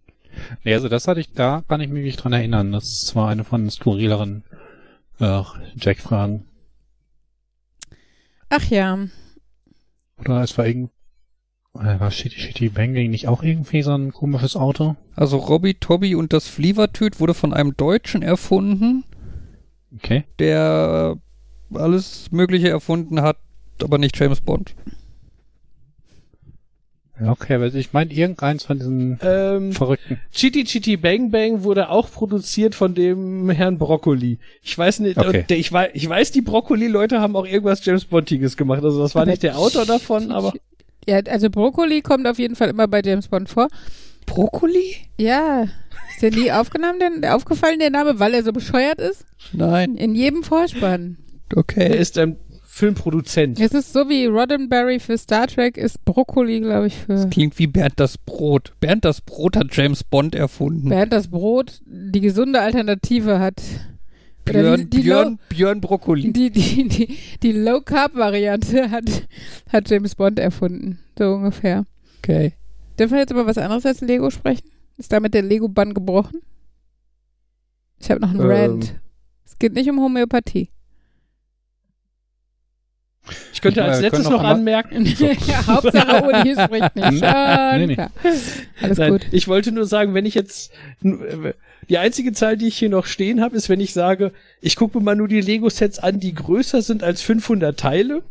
[0.64, 2.72] Nee, also das hatte ich, da kann ich mich nicht dran erinnern.
[2.72, 4.44] Das war eine von den skurrileren
[5.22, 5.44] äh,
[5.78, 6.46] Jack-Fragen.
[8.50, 8.98] Ach ja,
[10.20, 10.92] Oder es war irgend...
[11.74, 14.98] Äh, war Shitty Shitty Bang Bang nicht auch irgendwie so ein komisches Auto?
[15.16, 19.06] Also Robby Tobby und das Flievertüt wurde von einem Deutschen erfunden,
[19.96, 20.26] Okay.
[20.40, 21.16] der
[21.74, 23.38] alles Mögliche erfunden hat,
[23.82, 24.76] aber nicht James Bond.
[27.22, 30.20] Ja, okay, aber ich meine irgendeins von diesen Ähm, Verrückten.
[30.34, 34.40] Chitty Chitty Bang Bang wurde auch produziert von dem Herrn Broccoli.
[34.64, 35.46] Ich weiß nicht, Okay.
[35.48, 38.84] der, ich, weiß, ich weiß, die Broccoli-Leute haben auch irgendwas James Bondiges gemacht.
[38.84, 40.54] Also das war Aber nicht der Autor davon, aber
[41.08, 43.68] ja, also Brokkoli kommt auf jeden Fall immer bei James Bond vor.
[44.26, 44.96] Brokkoli?
[45.18, 45.66] Ja,
[46.10, 49.26] ist dir nie aufgenommen, denn, aufgefallen der Name, weil er so bescheuert ist?
[49.52, 49.96] Nein.
[49.96, 51.18] In jedem Vorspann.
[51.52, 51.98] er Okay.
[51.98, 52.38] ist ein
[52.82, 53.60] Filmproduzent.
[53.60, 57.68] Es ist so wie Roddenberry für Star Trek ist Brokkoli, glaube ich, für Klingt wie
[57.68, 58.74] Bernd das Brot.
[58.80, 60.90] Bernd das Brot hat James Bond erfunden.
[60.90, 63.62] Bernd das Brot die gesunde Alternative hat.
[64.46, 66.24] Björn, die, die, Björn, Björn Brokkoli.
[66.24, 69.28] Low, die, die, die, die Low-Carb-Variante hat,
[69.72, 70.98] hat James Bond erfunden.
[71.20, 71.86] So ungefähr.
[72.24, 72.54] Okay.
[72.98, 74.68] Dürfen wir jetzt über was anderes als Lego sprechen?
[74.98, 76.42] Ist damit der Lego-Bann gebrochen?
[78.00, 78.50] Ich habe noch einen Ähm.
[78.50, 78.96] Rant.
[79.46, 80.70] Es geht nicht um Homöopathie.
[83.54, 87.20] Ich könnte Ich, als letztes noch noch anmerken, ja, Hauptsache Uni spricht nicht.
[87.20, 87.94] Schon Nee, nee.
[87.96, 88.12] klar.
[88.82, 89.28] Alles Nein, gut.
[89.32, 90.72] ich wollte nur sagen, wenn ich jetzt
[91.04, 91.54] äh,
[91.90, 94.98] die einzige Zahl, die ich hier noch stehen habe, ist, wenn ich sage, ich gucke
[94.98, 98.24] mir mal nur die Lego-Sets an, die größer sind als 500 Teile.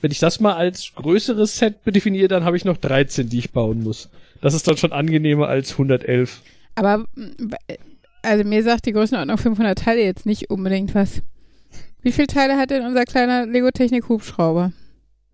[0.00, 3.52] Wenn ich das mal als größeres Set definiere, dann habe ich noch 13, die ich
[3.52, 4.10] bauen muss.
[4.40, 6.42] Das ist dann schon angenehmer als 111.
[6.74, 7.06] Aber,
[8.22, 11.22] also mir sagt die Größenordnung 500 Teile jetzt nicht unbedingt was.
[12.04, 14.70] Wie viele Teile hat denn unser kleiner Lego-Technik-Hubschrauber?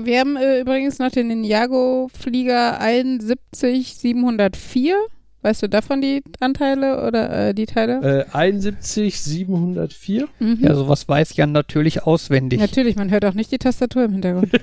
[0.00, 4.96] Wir haben äh, übrigens noch den Ninjago-Flieger 71704.
[5.42, 8.26] Weißt du davon die Anteile oder äh, die Teile?
[8.32, 10.28] Äh, 71, 704.
[10.40, 10.58] Mhm.
[10.60, 12.58] Ja, sowas weiß Jan natürlich auswendig.
[12.60, 14.52] Natürlich, man hört auch nicht die Tastatur im Hintergrund.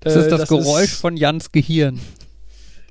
[0.00, 2.00] Das ist Äh, das, Geräusch ist von Jans Gehirn.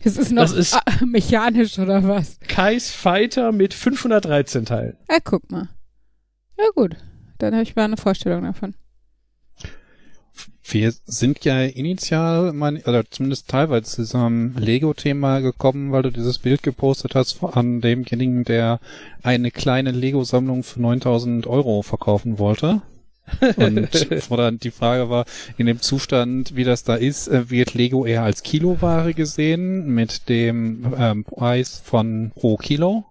[0.03, 2.39] Es ist noch Das ist- ah, mechanisch oder was?
[2.47, 4.97] Kais Fighter mit 513 Teilen.
[5.07, 5.69] Ah, guck mal.
[6.57, 6.95] Ja gut,
[7.39, 8.75] dann habe ich mal eine Vorstellung davon.
[10.63, 16.39] Wir sind ja initial, mein, oder zumindest teilweise zu diesem Lego-Thema gekommen, weil du dieses
[16.39, 18.79] Bild gepostet hast an demjenigen, der
[19.21, 22.81] eine kleine Lego-Sammlung für 9000 Euro verkaufen wollte.
[23.55, 23.89] Und
[24.29, 25.25] wo dann die Frage war,
[25.57, 30.29] in dem Zustand, wie das da ist, äh, wird Lego eher als Kiloware gesehen mit
[30.29, 33.05] dem ähm, Preis von pro Kilo.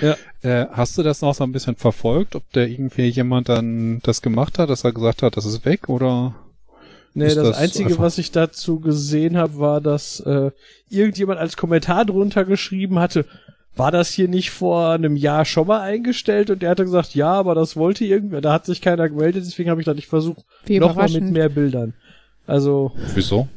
[0.00, 0.16] Ja.
[0.42, 4.22] Äh, hast du das noch so ein bisschen verfolgt, ob da irgendwie jemand dann das
[4.22, 6.34] gemacht hat, dass er gesagt hat, das ist weg oder?
[7.14, 10.50] Nee, das, das Einzige, was ich dazu gesehen habe, war, dass äh,
[10.90, 13.24] irgendjemand als Kommentar drunter geschrieben hatte,
[13.76, 16.50] war das hier nicht vor einem Jahr schon mal eingestellt?
[16.50, 19.70] Und der hatte gesagt, ja, aber das wollte irgendwer, da hat sich keiner gemeldet, deswegen
[19.70, 21.94] habe ich dann nicht versucht, nochmal mit mehr Bildern.
[22.46, 23.48] Also, Wieso?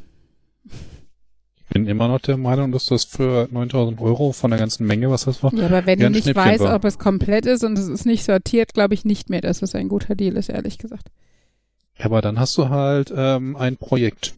[0.66, 5.12] Ich bin immer noch der Meinung, dass das für 9000 Euro von der ganzen Menge,
[5.12, 6.76] was das war, Ja, aber wenn Ja, du nicht weißt, war.
[6.76, 9.76] ob es komplett ist und es ist nicht sortiert, glaube ich nicht mehr, dass es
[9.76, 11.10] ein guter Deal ist, ehrlich gesagt.
[12.00, 14.34] aber dann hast du halt ähm, ein Projekt.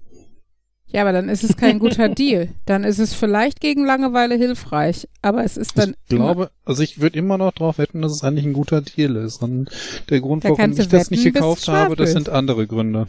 [0.94, 2.50] Ja, aber dann ist es kein guter Deal.
[2.66, 7.00] Dann ist es vielleicht gegen Langeweile hilfreich, aber es ist dann ich glaube, also ich
[7.00, 9.42] würde immer noch darauf wetten, dass es eigentlich ein guter Deal ist.
[9.42, 9.70] Und
[10.10, 13.08] der Grund, Da warum ich das nicht wetten, gekauft habe, das sind andere Gründe.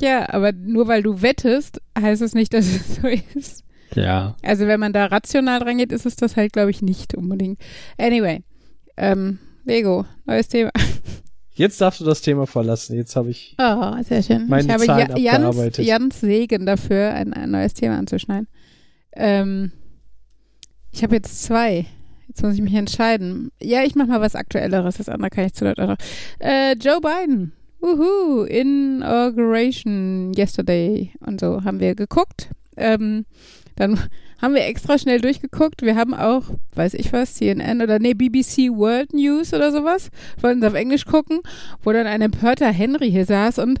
[0.00, 3.62] ja, aber nur weil du wettest, heißt es nicht, dass es so ist.
[3.94, 4.36] Ja.
[4.42, 7.60] Also wenn man da rational rangeht, ist es das halt, glaube ich, nicht unbedingt.
[7.98, 8.42] Anyway,
[8.96, 10.70] ähm, Lego, neues Thema.
[11.54, 12.96] Jetzt darfst du das Thema verlassen.
[12.96, 13.56] Jetzt habe ich.
[13.58, 14.48] Oh, sehr schön.
[14.48, 15.84] Meine ich habe Zahlen ja, Jans, abgearbeitet.
[15.84, 18.48] Jans Segen dafür, ein, ein neues Thema anzuschneiden.
[19.14, 19.72] Ähm,
[20.90, 21.86] ich habe jetzt zwei.
[22.28, 23.50] Jetzt muss ich mich entscheiden.
[23.60, 24.96] Ja, ich mache mal was Aktuelleres.
[24.96, 25.98] Das andere kann ich zu laut auch noch.
[26.38, 27.52] Äh, Joe Biden.
[27.80, 28.44] Wuhu.
[28.44, 31.12] Inauguration yesterday.
[31.20, 32.48] Und so haben wir geguckt.
[32.76, 33.26] Ähm,
[33.76, 33.98] dann
[34.40, 35.82] haben wir extra schnell durchgeguckt.
[35.82, 36.42] Wir haben auch,
[36.74, 40.10] weiß ich was, CNN oder nee, BBC World News oder sowas.
[40.40, 41.40] Wollten es auf Englisch gucken,
[41.82, 43.78] wo dann ein empörter Henry hier saß und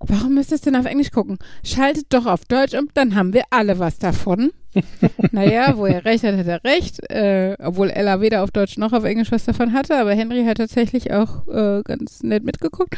[0.00, 1.38] warum müsst ihr es denn auf Englisch gucken?
[1.64, 4.50] Schaltet doch auf Deutsch und dann haben wir alle was davon.
[5.32, 7.10] naja, wo er recht hat, hat er recht.
[7.10, 10.56] Äh, obwohl Ella weder auf Deutsch noch auf Englisch was davon hatte, aber Henry hat
[10.56, 12.96] tatsächlich auch äh, ganz nett mitgeguckt.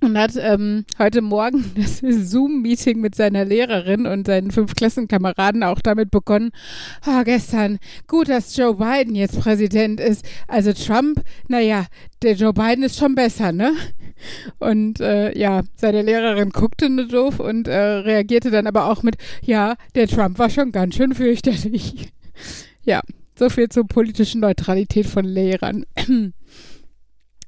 [0.00, 5.80] Und hat ähm, heute Morgen das Zoom-Meeting mit seiner Lehrerin und seinen fünf Klassenkameraden auch
[5.80, 6.50] damit begonnen.
[7.04, 10.24] Ah, gestern, gut, dass Joe Biden jetzt Präsident ist.
[10.48, 11.86] Also Trump, naja,
[12.22, 13.72] der Joe Biden ist schon besser, ne?
[14.58, 19.16] Und äh, ja, seine Lehrerin guckte nur doof und äh, reagierte dann aber auch mit,
[19.42, 22.12] ja, der Trump war schon ganz schön fürchterlich.
[22.84, 23.00] ja,
[23.38, 25.84] so viel zur politischen Neutralität von Lehrern.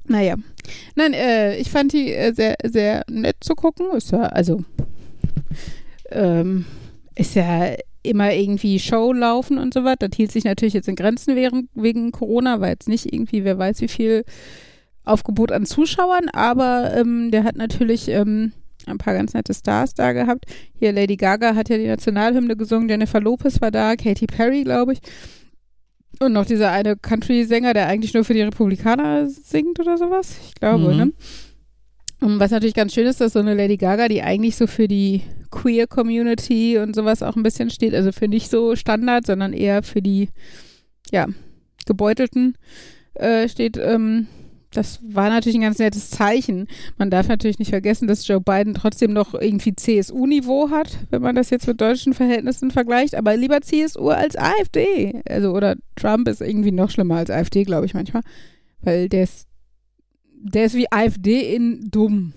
[0.09, 0.37] naja.
[0.95, 3.87] Nein, äh, ich fand die äh, sehr, sehr nett zu gucken.
[3.95, 4.65] Ist ja, also,
[6.11, 6.67] ähm,
[7.15, 9.97] ist ja immer irgendwie Show laufen und so was.
[9.99, 13.59] Das hielt sich natürlich jetzt in Grenzen wegen, wegen Corona, weil jetzt nicht irgendwie, wer
[13.59, 14.25] weiß wie viel
[15.05, 18.53] Aufgebot an Zuschauern, aber ähm, der hat natürlich ähm,
[18.87, 20.45] ein paar ganz nette Stars da gehabt.
[20.79, 24.95] Hier Lady Gaga hat ja die Nationalhymne gesungen, Jennifer Lopez war da, Katy Perry, glaube
[24.95, 25.01] ich.
[26.21, 30.37] Und noch dieser eine Country-Sänger, der eigentlich nur für die Republikaner singt oder sowas.
[30.49, 30.97] Ich glaube, Mhm.
[30.97, 31.13] ne?
[32.21, 34.89] Und was natürlich ganz schön ist, dass so eine Lady Gaga, die eigentlich so für
[34.89, 39.53] die Queer Community und sowas auch ein bisschen steht, also für nicht so Standard, sondern
[39.53, 40.31] eher für die,
[41.13, 41.27] ja,
[41.87, 42.57] Gebeutelten
[43.15, 44.27] äh, steht, ähm,
[44.71, 46.69] das war natürlich ein ganz nettes Zeichen.
[46.99, 51.35] Man darf natürlich nicht vergessen, dass Joe Biden trotzdem noch irgendwie CSU-Niveau hat, wenn man
[51.35, 55.23] das jetzt mit deutschen Verhältnissen vergleicht, aber lieber CSU als AfD.
[55.29, 58.23] Also, oder Trump ist irgendwie noch schlimmer als AfD, glaube ich manchmal.
[58.83, 59.47] Weil der ist,
[60.35, 62.35] der ist wie AfD in dumm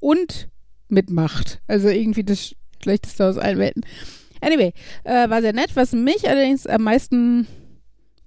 [0.00, 0.48] und
[0.88, 1.60] mit Macht.
[1.66, 3.84] Also irgendwie das Schlechteste aus allen Welten.
[4.42, 4.72] Anyway,
[5.04, 5.70] äh, war sehr nett.
[5.74, 7.46] Was mich allerdings am meisten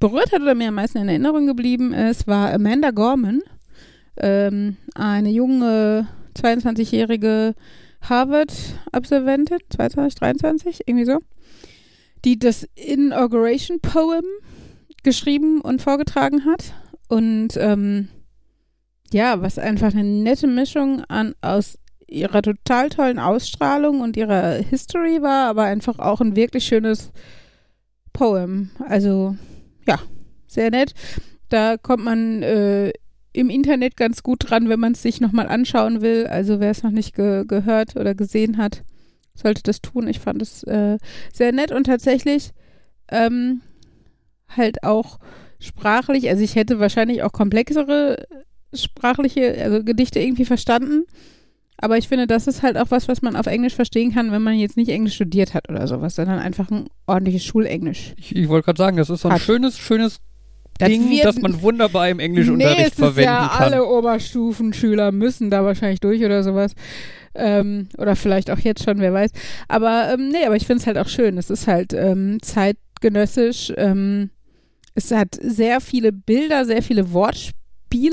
[0.03, 3.41] berührt hat oder mir am meisten in Erinnerung geblieben ist, war Amanda Gorman,
[4.17, 7.55] ähm, eine junge 22-jährige
[8.01, 11.19] Harvard-Absolventin, 22, 23, irgendwie so,
[12.25, 14.25] die das Inauguration Poem
[15.03, 16.73] geschrieben und vorgetragen hat.
[17.07, 18.09] Und ähm,
[19.13, 25.21] ja, was einfach eine nette Mischung an aus ihrer total tollen Ausstrahlung und ihrer History
[25.21, 27.13] war, aber einfach auch ein wirklich schönes
[28.11, 28.69] Poem.
[28.85, 29.37] Also
[29.87, 29.99] ja,
[30.47, 30.93] sehr nett.
[31.49, 32.91] Da kommt man äh,
[33.33, 36.27] im Internet ganz gut dran, wenn man es sich nochmal anschauen will.
[36.27, 38.83] Also wer es noch nicht ge gehört oder gesehen hat,
[39.33, 40.07] sollte das tun.
[40.07, 40.97] Ich fand es äh,
[41.33, 42.51] sehr nett und tatsächlich
[43.09, 43.61] ähm,
[44.47, 45.19] halt auch
[45.59, 48.27] sprachlich, also ich hätte wahrscheinlich auch komplexere
[48.73, 51.05] sprachliche, also Gedichte irgendwie verstanden.
[51.77, 54.41] Aber ich finde, das ist halt auch was, was man auf Englisch verstehen kann, wenn
[54.41, 58.13] man jetzt nicht Englisch studiert hat oder sowas, sondern einfach ein ordentliches Schulenglisch.
[58.17, 59.41] Ich, ich wollte gerade sagen, das ist so ein Hat.
[59.41, 60.19] schönes, schönes
[60.77, 63.73] Das Ding, das man wunderbar im Nee, Englischunterricht verwenden ja kann.
[63.73, 66.73] alle Oberstufenschüler müssen da wahrscheinlich durch oder sowas.
[67.35, 69.31] Ähm, oder vielleicht auch jetzt schon, wer weiß.
[69.67, 71.37] Aber ähm, nee, aber ich finde es halt auch schön.
[71.39, 73.73] Es ist halt ähm, zeitgenössisch.
[73.75, 74.29] Ähm,
[74.93, 77.62] es hat sehr viele Bilder, sehr viele Wortspiele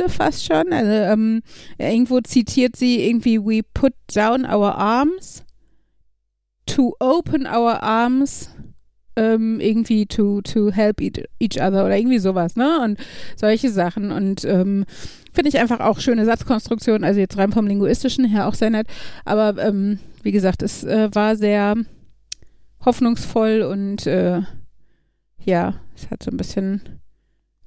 [0.08, 0.72] fast schon.
[0.72, 1.42] Also ähm,
[1.78, 5.44] irgendwo zitiert sie irgendwie We put down our arms
[6.66, 8.50] to open our arms
[9.16, 12.80] ähm, irgendwie to, to help each, each other oder irgendwie sowas, ne?
[12.82, 12.98] Und
[13.36, 14.12] solche Sachen.
[14.12, 14.84] Und ähm,
[15.32, 18.86] finde ich einfach auch schöne Satzkonstruktion, also jetzt rein vom Linguistischen her auch sehr nett.
[19.24, 21.74] Aber ähm, wie gesagt, es äh, war sehr
[22.84, 24.42] hoffnungsvoll und äh,
[25.44, 26.99] ja, es hat so ein bisschen.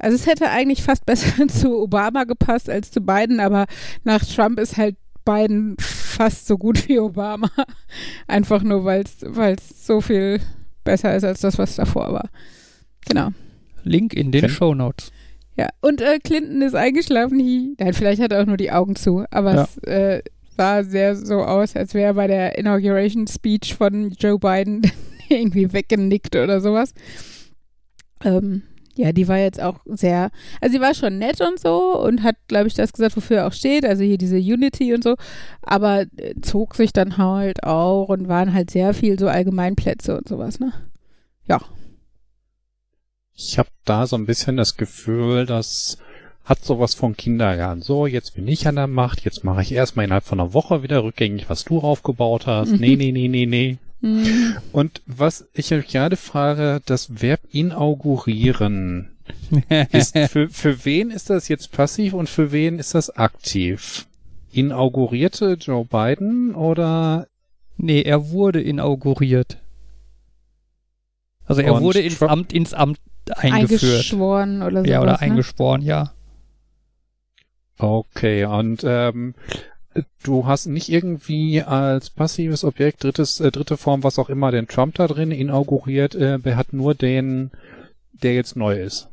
[0.03, 3.65] Also es hätte eigentlich fast besser zu Obama gepasst als zu Biden, aber
[4.03, 7.49] nach Trump ist halt Biden fast so gut wie Obama.
[8.27, 10.41] Einfach nur, weil es so viel
[10.83, 12.29] besser ist als das, was davor war.
[13.07, 13.29] Genau.
[13.83, 15.11] Link in den Wenn- Shownotes.
[15.55, 17.39] Ja, und äh, Clinton ist eingeschlafen.
[17.39, 17.75] Hi.
[17.79, 19.63] Nein, vielleicht hat er auch nur die Augen zu, aber Ja.
[19.63, 20.23] es äh,
[20.57, 24.81] sah sehr so aus, als wäre er bei der Inauguration Speech von Joe Biden
[25.29, 26.93] irgendwie weggenickt oder sowas.
[28.23, 28.63] Ähm,
[28.95, 30.29] ja, die war jetzt auch sehr,
[30.61, 33.47] also sie war schon nett und so und hat, glaube ich, das gesagt, wofür er
[33.47, 35.15] auch steht, also hier diese Unity und so,
[35.61, 40.27] aber äh, zog sich dann halt auch und waren halt sehr viel so Allgemeinplätze und
[40.27, 40.73] sowas, ne?
[41.47, 41.59] Ja.
[43.35, 45.97] Ich habe da so ein bisschen das Gefühl, das
[46.45, 47.81] hat sowas von Kindergarten.
[47.81, 50.83] So, jetzt bin ich an der Macht, jetzt mache ich erstmal innerhalb von einer Woche
[50.83, 52.71] wieder rückgängig, was du aufgebaut hast.
[52.73, 53.77] Nee, nee, nee, nee, nee.
[54.03, 54.57] Hm.
[54.73, 59.15] Und was ich euch gerade frage, das Verb inaugurieren.
[59.91, 64.05] Ist, für, für wen ist das jetzt passiv und für wen ist das aktiv?
[64.51, 67.27] Inaugurierte Joe Biden oder
[67.77, 69.57] nee, er wurde inauguriert.
[71.45, 72.99] Also er Und wurde ins Trump- Amt, ins Amt
[73.35, 73.83] eingeführt.
[73.83, 74.91] eingeschworen oder so.
[74.91, 75.19] Ja, oder ne?
[75.21, 76.11] eingeschworen, ja.
[77.77, 79.33] Okay, und ähm,
[80.23, 84.67] du hast nicht irgendwie als passives Objekt, drittes, äh, dritte Form, was auch immer, den
[84.67, 87.51] Trump da drin inauguriert, äh, er hat nur den,
[88.11, 89.09] der jetzt neu ist.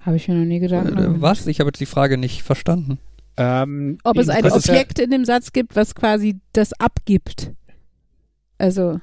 [0.00, 0.88] Habe ich mir noch nie gedacht.
[0.88, 1.46] Äh, was?
[1.46, 2.98] Ich habe jetzt die Frage nicht verstanden.
[3.36, 7.52] Ähm, Ob es ein Objekt in dem Satz gibt, was quasi das abgibt.
[8.58, 9.00] Also,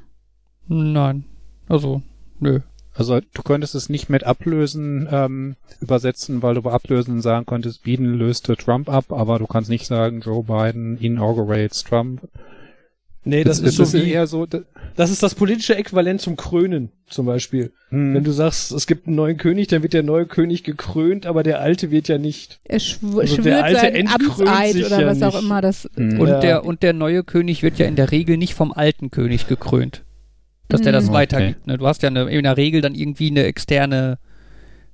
[0.67, 1.25] Nein.
[1.67, 2.01] Also,
[2.39, 2.59] nö.
[2.97, 7.83] Also du könntest es nicht mit ablösen ähm, übersetzen, weil du bei ablösen sagen könntest,
[7.83, 12.21] Biden löste Trump ab, aber du kannst nicht sagen, Joe Biden inaugurates Trump.
[13.23, 14.45] Nee, das, ist das so wie, eher so.
[14.45, 14.61] d-
[14.95, 17.73] das ist das politische Äquivalent zum Krönen, zum Beispiel.
[17.89, 18.13] Hm.
[18.15, 21.43] Wenn du sagst, es gibt einen neuen König, dann wird der neue König gekrönt, aber
[21.43, 22.61] der alte wird ja nicht.
[22.63, 25.43] er schw Also schwört der alte seinen entkrönt Amtseid oder ja was auch nicht.
[25.43, 25.89] immer das.
[25.97, 26.19] Hm.
[26.21, 26.39] Und, Ja.
[26.39, 30.03] der, und der neue König wird ja in der Regel nicht vom alten König gekrönt.
[30.69, 31.09] Dass der das Mhm.
[31.11, 31.17] Okay.
[31.17, 31.67] weitergibt.
[31.67, 31.77] Ne?
[31.77, 34.17] Du hast ja eine, in der Regel dann irgendwie eine externe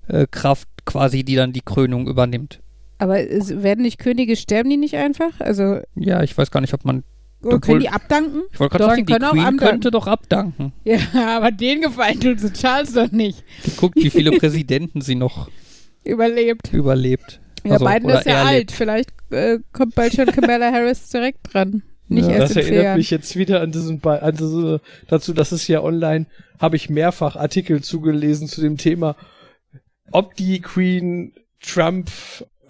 [0.08, 2.60] äh, Kraft quasi, die dann die Krönung übernimmt.
[3.00, 5.40] Aber es werden nicht Könige, sterben die nicht einfach?
[5.40, 7.04] Also, Ja, ich weiß gar nicht, ob man.
[7.42, 8.44] können Obwohl- die abdanken?
[8.52, 9.66] Ich wollte gerade Doch, sagen, die die, können auch Queen abdanken.
[9.66, 10.74] könnte doch abdanken.
[10.84, 10.98] Ja,
[11.38, 13.44] aber den gefallen tut sie Charles doch nicht.
[13.78, 15.50] Guckt, wie viele Präsidenten sie noch
[16.06, 16.72] Überlebt.
[16.74, 17.40] überlebt.
[17.66, 18.72] Ja, Also, Biden oder ist ja er alt.
[18.72, 21.82] Vielleicht äh, kommt bald schon Kamala Harris direkt dran.
[22.10, 22.34] Nicht Ja.
[22.36, 22.98] erst Das erinnert Jahren.
[22.98, 26.26] mich jetzt wieder an diesen, Be- an diese, dazu, dass es ja online,
[26.60, 29.16] habe ich mehrfach Artikel zugelesen zu dem Thema,
[30.12, 32.10] ob die Queen Trump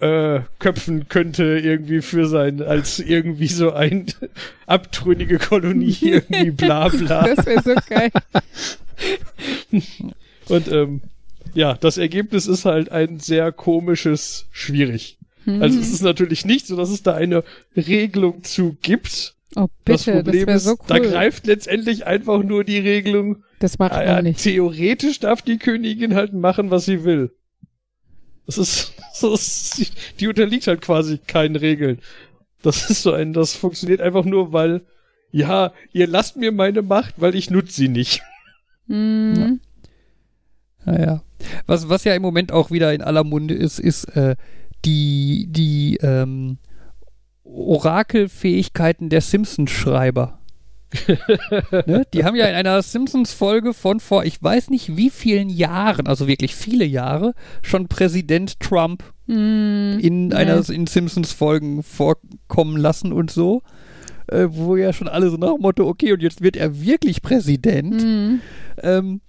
[0.00, 4.06] äh, köpfen könnte irgendwie für sein, als irgendwie so ein
[4.66, 7.26] abtrünnige Kolonie, irgendwie bla bla.
[7.34, 8.10] Das wäre so geil.
[10.48, 11.00] Und ähm,
[11.54, 15.18] ja, das Ergebnis ist halt ein sehr komisches, schwierig.
[15.46, 17.44] Also es ist natürlich nicht so, dass es da eine
[17.76, 19.34] Regelung zu gibt.
[19.56, 20.78] Oh, das bitte, das, Problem wäre ist, so cool.
[20.88, 24.42] da greift letztendlich einfach nur die Regelung, das macht Ah, man ja, nicht.
[24.42, 27.30] theoretisch darf die Königin halt machen, was sie will.
[28.46, 32.00] Das ist, das ist, die unterliegt halt quasi keinen Regeln.
[32.62, 34.82] Das ist so ein, das funktioniert einfach nur, weil,
[35.30, 38.22] ja, ihr lasst mir meine Macht, weil ich nutze sie nicht.
[38.86, 39.60] Mhm.
[40.84, 41.22] Naja.
[41.66, 44.36] Was, was ja im Moment auch wieder in aller Munde ist, ist äh,
[44.84, 46.58] die, die ähm,
[47.44, 50.38] Orakelfähigkeiten der Simpsons-Schreiber.
[51.86, 52.06] ne?
[52.14, 56.28] Die haben ja in einer Simpsons-Folge von vor, ich weiß nicht wie vielen Jahren, also
[56.28, 59.98] wirklich viele Jahre, schon Präsident Trump Mhm.
[60.02, 60.36] in Ja.
[60.36, 63.62] einer in Simpsons-Folgen vorkommen lassen und so.
[64.26, 67.20] Äh, wo ja schon alle so nach dem Motto, okay, und jetzt wird er wirklich
[67.22, 68.02] Präsident.
[68.02, 68.40] Mhm.
[68.82, 69.20] Ähm,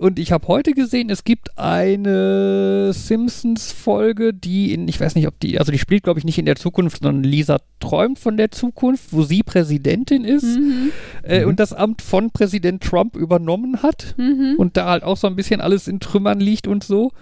[0.00, 5.38] und ich habe heute gesehen, es gibt eine Simpsons-Folge, die in, ich weiß nicht, ob
[5.40, 8.50] die, also die spielt, glaube ich, nicht in der Zukunft, sondern Lisa träumt von der
[8.50, 10.90] Zukunft, wo sie Präsidentin ist Mhm.
[11.22, 11.48] äh, Mhm.
[11.48, 14.54] und das Amt von Präsident Trump übernommen hat Mhm.
[14.58, 17.12] und da halt auch so ein bisschen alles in Trümmern liegt und so.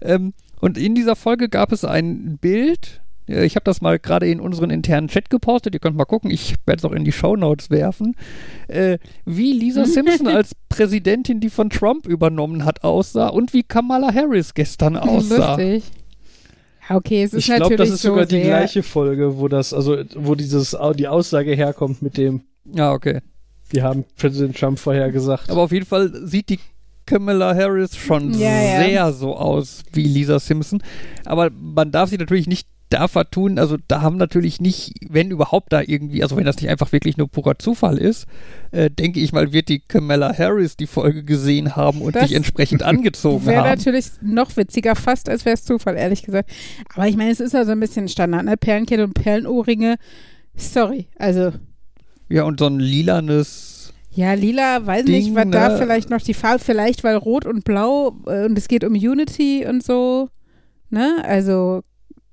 [0.00, 3.00] Ähm, und in dieser Folge gab es ein Bild.
[3.28, 5.74] Äh, Ich habe das mal gerade in unseren internen Chat gepostet.
[5.74, 6.30] Ihr könnt mal gucken.
[6.30, 8.16] Ich werde es auch in die Shownotes werfen.
[8.68, 14.12] Äh, wie Lisa Simpson als Präsidentin, die von Trump übernommen hat, aussah und wie Kamala
[14.14, 15.56] Harris gestern aussah.
[15.56, 15.84] Lustig.
[15.84, 19.46] Ja, Okay, es ist Ich glaube, natürlich das ist so sogar die gleiche Folge, wo
[19.48, 23.20] das, also, wo dieses, die Aussage herkommt mit dem, Ja, okay.
[23.72, 25.48] die haben Präsident Trump vorher gesagt.
[25.48, 26.58] Aber auf jeden Fall sieht die
[27.06, 28.84] Kamala Harris schon Ja, ja.
[28.84, 30.82] sehr so aus wie Lisa Simpson.
[31.24, 33.58] Aber man darf sie natürlich nicht da vertun.
[33.58, 37.16] Also da haben natürlich nicht, wenn überhaupt da irgendwie, also wenn das nicht einfach wirklich
[37.16, 38.26] nur purer Zufall ist,
[38.70, 42.36] äh, denke ich mal, wird die Kamala Harris die Folge gesehen haben und Das sich
[42.36, 43.68] entsprechend angezogen Wäre haben.
[43.70, 46.50] natürlich noch witziger, fast als wäre es Zufall, ehrlich gesagt.
[46.94, 48.56] Aber ich meine, es ist ja so ein bisschen Standard, ne?
[48.56, 49.96] Perlenkette und Perlenohrringe.
[50.54, 51.52] Sorry, also
[52.28, 53.92] Ja, und so ein lilanes.
[54.10, 55.78] ja, lila, weiß Ding, nicht, was da ne?
[55.78, 59.64] vielleicht noch die Farbe, vielleicht weil rot und blau äh, und es geht um Unity
[59.66, 60.28] und so,
[60.90, 61.22] ne?
[61.24, 61.82] Also,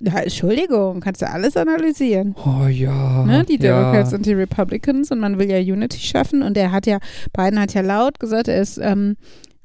[0.01, 2.35] ja, Entschuldigung, kannst du alles analysieren.
[2.45, 3.25] Oh ja.
[3.25, 4.17] ne, die Democrats ja.
[4.17, 6.99] und die Republicans und man will ja Unity schaffen und er hat ja,
[7.33, 9.17] Biden hat ja laut gesagt, er ist ähm,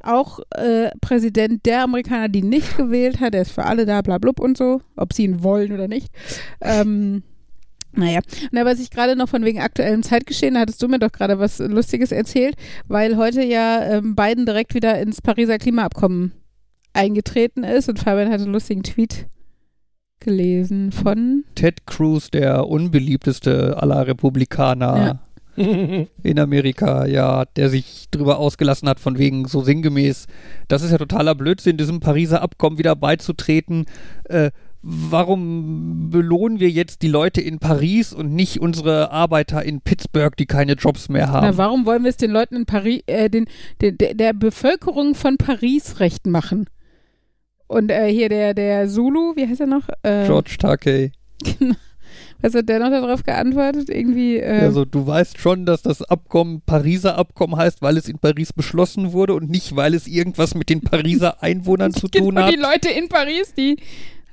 [0.02, 4.18] auch äh, Präsident der Amerikaner, die nicht gewählt hat, er ist für alle da, bla
[4.18, 6.08] blub und so, ob sie ihn wollen oder nicht.
[6.60, 7.22] Ähm,
[7.92, 8.18] naja,
[8.50, 11.12] und da was ich gerade noch von wegen aktuellem Zeitgeschehen, da hattest du mir doch
[11.12, 12.56] gerade was Lustiges erzählt,
[12.88, 16.32] weil heute ja ähm, Biden direkt wieder ins Pariser Klimaabkommen
[16.92, 19.26] eingetreten ist und Fabian hat einen lustigen Tweet
[20.20, 25.20] gelesen von Ted Cruz, der unbeliebteste aller Republikaner
[25.56, 30.26] in Amerika, ja, der sich drüber ausgelassen hat, von wegen so sinngemäß,
[30.68, 33.86] das ist ja totaler Blödsinn, diesem Pariser Abkommen wieder beizutreten.
[34.24, 34.50] Äh,
[34.82, 40.46] warum belohnen wir jetzt die Leute in Paris und nicht unsere Arbeiter in Pittsburgh, die
[40.46, 41.46] keine Jobs mehr haben?
[41.46, 43.46] Na, warum wollen wir es den Leuten in Paris, äh, den,
[43.80, 46.66] den, der Bevölkerung von Paris recht machen?
[47.66, 49.88] Und äh, hier der, der Zulu, wie heißt er noch?
[50.02, 51.12] Äh, George Takei.
[52.40, 53.88] Was hat der noch darauf geantwortet?
[53.88, 58.18] Irgendwie, äh, Also du weißt schon, dass das Abkommen Pariser Abkommen heißt, weil es in
[58.18, 62.42] Paris beschlossen wurde und nicht, weil es irgendwas mit den Pariser Einwohnern zu tun genau,
[62.42, 62.52] hat.
[62.52, 63.78] die Leute in Paris, die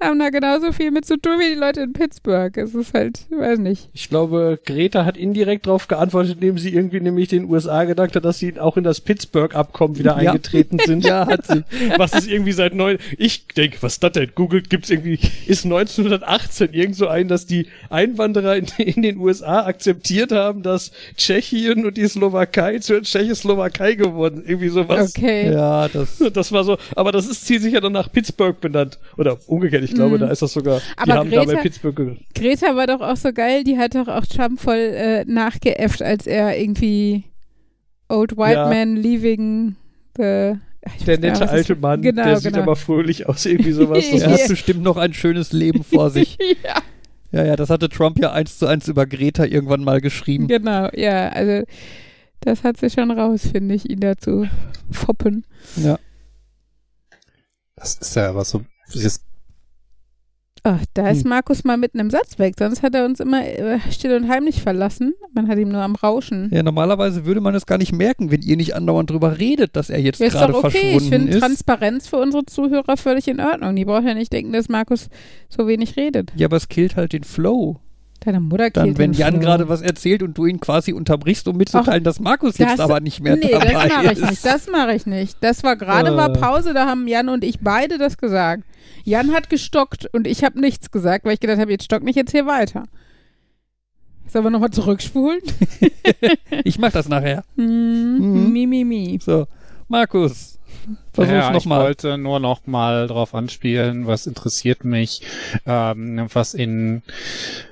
[0.01, 2.55] haben da genauso viel mit zu tun wie die Leute in Pittsburgh.
[2.57, 3.89] Es ist halt, weiß nicht.
[3.93, 8.25] Ich glaube, Greta hat indirekt darauf geantwortet, indem sie irgendwie nämlich den USA gedacht hat,
[8.25, 10.31] dass sie auch in das Pittsburgh-Abkommen wieder Ja.
[10.31, 11.05] eingetreten sind.
[11.05, 11.63] Ja, hat sie.
[11.97, 14.31] Was ist irgendwie seit neun, ich denke, was ist das denn?
[14.35, 19.65] Googelt gibt's irgendwie, ist 1918 irgend so ein, dass die Einwanderer in, in den USA
[19.65, 25.13] akzeptiert haben, dass Tschechien und die Slowakei zur Tschechoslowakei geworden, irgendwie sowas.
[25.15, 25.51] Okay.
[25.51, 26.17] Ja, das.
[26.33, 28.99] Das war so, aber das ist zielsicher dann nach Pittsburgh benannt.
[29.17, 30.21] Oder umgekehrt, ich glaube, Mhm.
[30.21, 33.01] da ist das sogar, die Aber haben da bei Greta- Pittsburgh ge- Greta war doch
[33.01, 37.23] auch so geil, die hat doch auch Trump voll äh, nachgeäfft, als er irgendwie
[38.09, 38.67] Old White Ja.
[38.69, 39.75] Man leaving
[40.17, 40.53] the.
[40.97, 42.63] Ich Der nette was alte Mann, genau, der sieht genau.
[42.63, 44.03] aber fröhlich aus, irgendwie sowas.
[44.11, 46.37] Das Er hat bestimmt noch ein schönes Leben vor sich.
[46.63, 46.81] ja,
[47.31, 50.47] Ja, ja, das hatte Trump ja eins zu eins über Greta irgendwann mal geschrieben.
[50.47, 51.63] genau, ja, also
[52.41, 54.47] das hat sich schon raus, finde ich, ihn dazu
[54.89, 55.45] foppen.
[55.75, 55.99] Ja.
[57.75, 58.63] Das ist ja aber so.
[58.93, 59.21] Das
[60.63, 61.29] Oh, da ist Hm.
[61.29, 64.61] Markus mal mitten im Satz weg, sonst hat er uns immer äh, still und heimlich
[64.61, 65.13] verlassen.
[65.33, 66.49] Man hat ihm nur am Rauschen.
[66.53, 69.89] Ja, normalerweise würde man es gar nicht merken, wenn ihr nicht andauernd drüber redet, dass
[69.89, 70.77] er jetzt Ja, ist gerade doch okay.
[70.77, 71.39] Ich verschwunden finde ist.
[71.39, 73.75] Transparenz für unsere Zuhörer völlig in Ordnung.
[73.75, 75.09] Die brauchen ja nicht denken, dass Markus
[75.49, 76.31] so wenig redet.
[76.35, 77.79] Ja, aber es killt halt den Flow.
[78.23, 81.47] Deine Mutter Dann, killt wenn den Jan gerade was erzählt und du ihn quasi unterbrichst,
[81.47, 84.29] um mitzuteilen, dass Markus jetzt das- aber nicht mehr Nee, dabei das mache ich ist.
[84.29, 84.45] nicht.
[84.45, 85.37] Das mache ich nicht.
[85.41, 86.33] Das war gerade war Äh.
[86.39, 88.63] Pause, da haben Jan und ich beide das gesagt.
[89.03, 92.15] Jan hat gestockt und ich habe nichts gesagt, weil ich gedacht habe, jetzt stock nicht
[92.15, 92.83] jetzt hier weiter.
[94.27, 95.41] Sollen wir nochmal zurückspulen?
[96.63, 97.43] Ich mach das nachher.
[97.55, 98.51] Hm, Mhm.
[98.53, 99.19] Mi, mi, mi.
[99.21, 99.47] So,
[99.87, 100.50] Markus,
[101.13, 101.81] versuch's ja, ich nochmal.
[101.81, 105.21] wollte nur noch mal drauf anspielen, was interessiert mich,
[105.65, 107.03] ähm, was in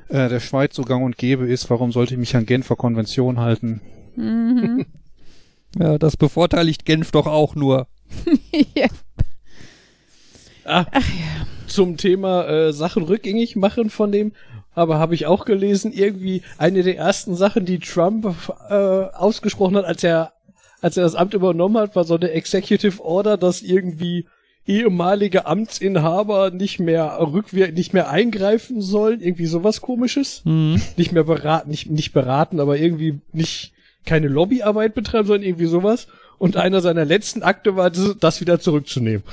[0.10, 1.70] äh, der Schweiz so gang und gäbe ist.
[1.70, 3.82] Warum sollte ich mich an Genfer Konvention halten?
[4.16, 4.86] Mhm.
[5.78, 7.88] Ja, das bevorteiligt Genf doch auch nur.
[8.76, 8.88] ja.
[10.66, 10.86] Ah,
[11.68, 14.32] Zum Thema äh, Sachen rückgängig machen von dem,
[14.74, 18.36] aber habe ich auch gelesen, irgendwie eine der ersten Sachen, die Trump
[18.70, 20.34] äh, ausgesprochen hat, als er
[20.82, 24.26] als er das Amt übernommen hat, war so eine Executive Order, dass irgendwie
[24.66, 30.82] ehemalige Amtsinhaber nicht mehr rückwirkend nicht mehr eingreifen sollen, irgendwie sowas komisches, Mhm.
[30.96, 33.74] nicht mehr beraten, nicht nicht beraten, aber irgendwie nicht
[34.06, 36.08] keine Lobbyarbeit betreiben, sondern irgendwie sowas.
[36.38, 39.24] Und einer seiner letzten Akte war, das, das wieder zurückzunehmen.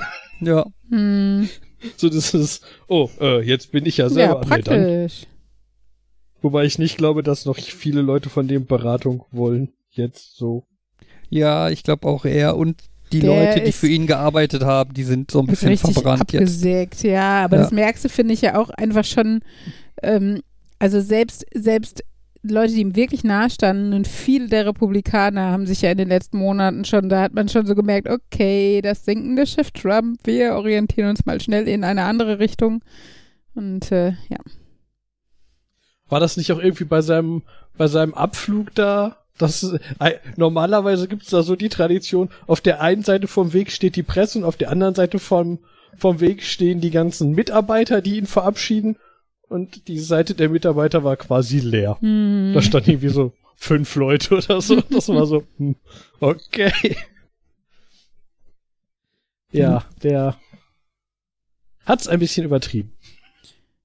[0.41, 0.65] Ja.
[0.89, 1.47] Hm.
[1.95, 4.49] So, das ist, oh, äh, jetzt bin ich ja ja, selber Dann.
[4.49, 5.25] praktisch.
[6.41, 9.69] Wobei ich nicht glaube, dass noch viele Leute von dem Beratung wollen.
[9.91, 10.65] Jetzt so.
[11.29, 15.03] Ja, ich glaube auch er und die Der Leute, die für ihn gearbeitet haben, die
[15.03, 16.41] sind so ein bisschen richtig verbrannt jetzt.
[16.41, 17.45] abgesägt, ja.
[17.45, 17.63] Aber Ja.
[17.63, 19.39] das merkst du, finde ich ja auch einfach schon,
[20.03, 20.41] ähm,
[20.79, 22.03] also selbst, selbst
[22.43, 26.37] Leute, die ihm wirklich nahestanden und viele der Republikaner haben sich ja in den letzten
[26.37, 31.09] Monaten schon, da hat man schon so gemerkt, okay, das sinkende Schiff Trump, wir orientieren
[31.09, 32.83] uns mal schnell in eine andere Richtung.
[33.55, 34.37] Und äh, ja.
[36.09, 37.41] War das nicht auch irgendwie bei seinem,
[37.77, 39.17] bei seinem Abflug da?
[39.37, 39.63] Das,
[39.99, 44.03] äh, normalerweise gibt's da so die Tradition, auf der einen Seite vom Weg steht die
[44.03, 45.59] Presse und auf der anderen Seite vom,
[45.97, 48.97] vom Weg stehen die ganzen Mitarbeiter, die ihn verabschieden.
[49.49, 51.97] Und die Seite der Mitarbeiter war quasi leer.
[52.01, 52.51] Hm.
[52.53, 54.81] Da stand irgendwie so fünf Leute oder so.
[54.81, 55.75] Das war so, hm,
[56.19, 56.97] okay.
[59.51, 60.37] Ja, der
[61.85, 62.91] hat's ein bisschen übertrieben.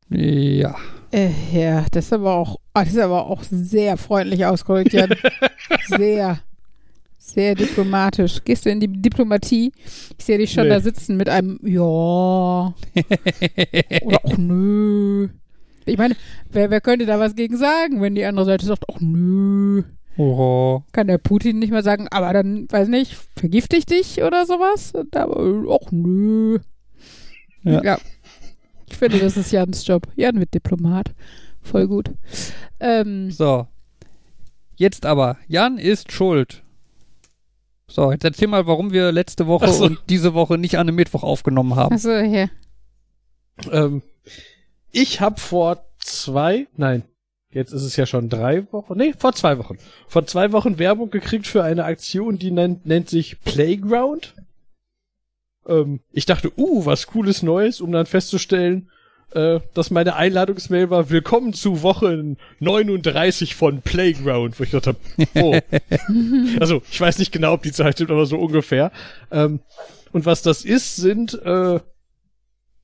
[0.09, 0.77] Ja.
[1.13, 5.15] Äh, ja, das ist aber auch, ah, das ist aber auch sehr freundlich ausgedrückt, Jan.
[5.87, 6.39] sehr,
[7.19, 8.43] sehr diplomatisch.
[8.45, 9.73] Gehst du in die Diplomatie?
[10.19, 10.71] Ich sehe dich schon Nee.
[10.71, 11.83] da sitzen mit einem Ja
[14.03, 15.29] oder auch Nö.
[15.85, 16.17] Ich meine,
[16.51, 19.83] wer, wer könnte da was gegen sagen, wenn die andere Seite sagt, ach nö.
[20.17, 20.83] Oh.
[20.93, 24.93] Kann der Putin nicht mal sagen, aber dann, weiß nicht, vergifte ich dich oder sowas?
[24.95, 26.59] Und ach nö.
[27.65, 27.83] Ja.
[27.83, 27.99] ja.
[28.93, 30.07] Ich finde, das ist Jans Job.
[30.17, 31.13] Jan wird Diplomat.
[31.63, 32.11] Voll gut.
[32.79, 33.67] Ähm, So.
[34.77, 35.39] Jetzt aber.
[35.49, 36.63] Jan ist schuld.
[37.89, 39.85] So, jetzt erzähl mal, warum wir letzte Woche so.
[39.85, 41.95] und diese Woche nicht an einem Mittwoch aufgenommen haben.
[41.95, 42.51] achso, hier.
[43.71, 44.03] Ähm,
[44.91, 47.03] ich habe vor zwei, nein,
[47.51, 49.79] jetzt ist es ja schon drei Wochen, nee, vor zwei Wochen,
[50.09, 54.35] vor zwei Wochen Werbung gekriegt für eine Aktion, die nennt, nennt sich Playground.
[55.67, 58.91] Ähm, ich dachte, uh, was cooles Neues, um dann festzustellen,
[59.33, 64.97] äh, dass meine Einladungsmail war, willkommen zu Woche 39 von Playground, wo ich dachte,
[65.35, 65.57] oh.
[66.61, 68.93] also, ich weiß nicht genau, ob die Zeit stimmt, aber so ungefähr.
[69.31, 69.61] Ähm,
[70.13, 71.81] und was das ist, sind äh,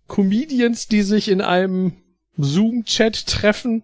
[0.06, 1.92] Comedians, die sich in einem
[2.38, 3.82] Zoom-Chat treffen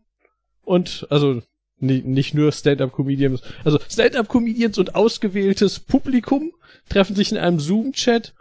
[0.62, 1.42] und, also,
[1.80, 6.52] ni- nicht nur Stand-Up-Comedians, also Stand-Up-Comedians und ausgewähltes Publikum
[6.88, 8.32] treffen sich in einem Zoom-Chat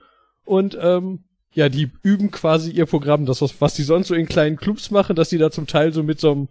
[0.45, 1.23] und, ähm,
[1.53, 4.89] ja, die üben quasi ihr Programm, das, was, was die sonst so in kleinen Clubs
[4.89, 6.49] machen, dass die da zum Teil so mit so einem,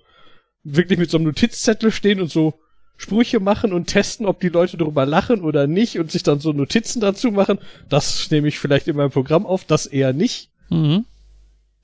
[0.63, 2.55] wirklich mit so einem Notizzettel stehen und so
[2.97, 6.53] Sprüche machen und testen, ob die Leute darüber lachen oder nicht und sich dann so
[6.53, 7.59] Notizen dazu machen.
[7.89, 10.51] Das nehme ich vielleicht in meinem Programm auf, das eher nicht.
[10.71, 11.05] Mhm.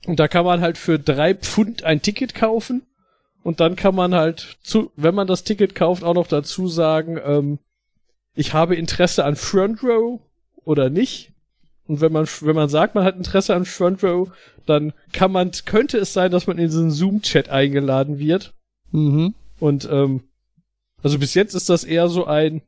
[0.05, 2.83] Und da kann man halt für drei Pfund ein Ticket kaufen.
[3.43, 7.19] Und dann kann man halt zu, wenn man das Ticket kauft, auch noch dazu sagen,
[7.23, 7.59] ähm,
[8.33, 10.21] ich habe Interesse an Front Row
[10.63, 11.33] oder nicht.
[11.89, 14.29] Und wenn man, wenn man sagt, man hat Interesse an Front Row,
[14.67, 18.53] dann kann man, könnte es sein, dass man in diesen Zoom-Chat eingeladen wird.
[18.91, 19.33] Mhm.
[19.59, 20.21] Und ähm,
[21.01, 22.61] also bis jetzt ist das eher so ein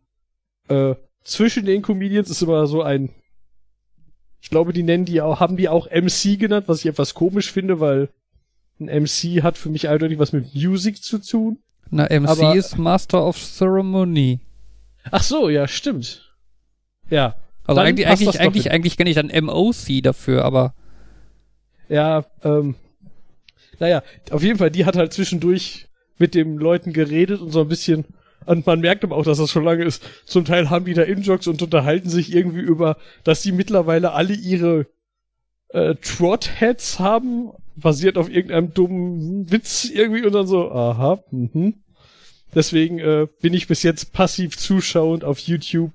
[0.70, 3.10] äh, zwischen den Comedians ist immer so ein
[4.42, 7.52] ich glaube, die nennen die auch, haben die auch MC genannt, was ich etwas komisch
[7.52, 8.10] finde, weil
[8.80, 11.60] ein MC hat für mich eindeutig was mit Music zu tun.
[11.92, 14.40] Na, MC Aber- ist Master of Ceremony.
[15.12, 16.34] Ach so, ja, stimmt.
[17.12, 17.36] Ja,
[17.66, 18.72] Also Dann eigentlich, eigentlich, eigentlich, hin.
[18.72, 20.74] eigentlich kenne ich dann MOC dafür, aber
[21.90, 22.76] ja, ähm,
[23.80, 24.02] naja,
[24.32, 25.88] auf jeden Fall, die hat halt zwischendurch
[26.18, 28.06] mit den Leuten geredet und so ein bisschen,
[28.46, 30.04] und man merkt aber auch, dass das schon lange ist.
[30.26, 34.34] Zum Teil haben die da In-Jogs und unterhalten sich irgendwie über, dass sie mittlerweile alle
[34.34, 34.88] ihre
[35.70, 41.76] äh, Trot-Heads haben, basiert auf irgendeinem dummen Witz irgendwie und dann so, aha, mhm.
[42.54, 45.92] Deswegen äh, bin ich bis jetzt passiv zuschauend auf YouTube.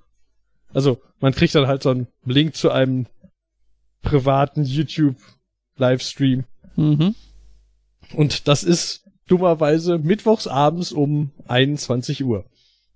[0.77, 3.07] Also, man kriegt dann halt so einen Link zu einem
[4.03, 6.45] privaten YouTube-Livestream.
[6.77, 7.15] Mhm.
[8.13, 12.45] Und das ist dummerweise mittwochs abends um 21 Uhr.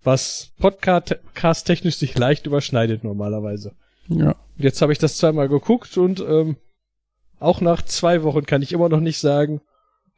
[0.02, 3.72] Was podcast-technisch sich leicht überschneidet normalerweise.
[4.08, 4.36] Ja.
[4.58, 6.56] Jetzt habe ich das zweimal geguckt und ähm,
[7.38, 9.62] auch nach zwei Wochen kann ich immer noch nicht sagen,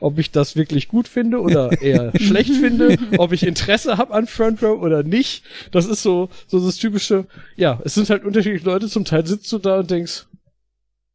[0.03, 4.27] ob ich das wirklich gut finde oder eher schlecht finde, ob ich Interesse habe an
[4.27, 5.45] Front Row oder nicht.
[5.71, 7.27] Das ist so, so das typische,
[7.57, 10.27] ja, es sind halt unterschiedliche Leute, zum Teil sitzt du da und denkst,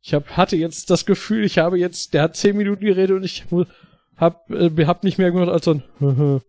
[0.01, 3.23] ich hab, hatte jetzt das Gefühl, ich habe jetzt, der hat zehn Minuten geredet und
[3.23, 3.45] ich
[4.15, 6.41] hab, äh, hab nicht mehr gemacht als so ein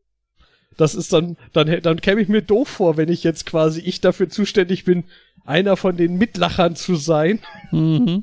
[0.77, 4.01] Das ist dann, dann, dann käme ich mir doof vor, wenn ich jetzt quasi ich
[4.01, 5.05] dafür zuständig bin,
[5.45, 7.41] einer von den Mitlachern zu sein.
[7.73, 8.23] Mhm.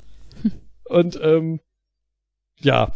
[0.85, 1.59] Und ähm,
[2.61, 2.93] ja,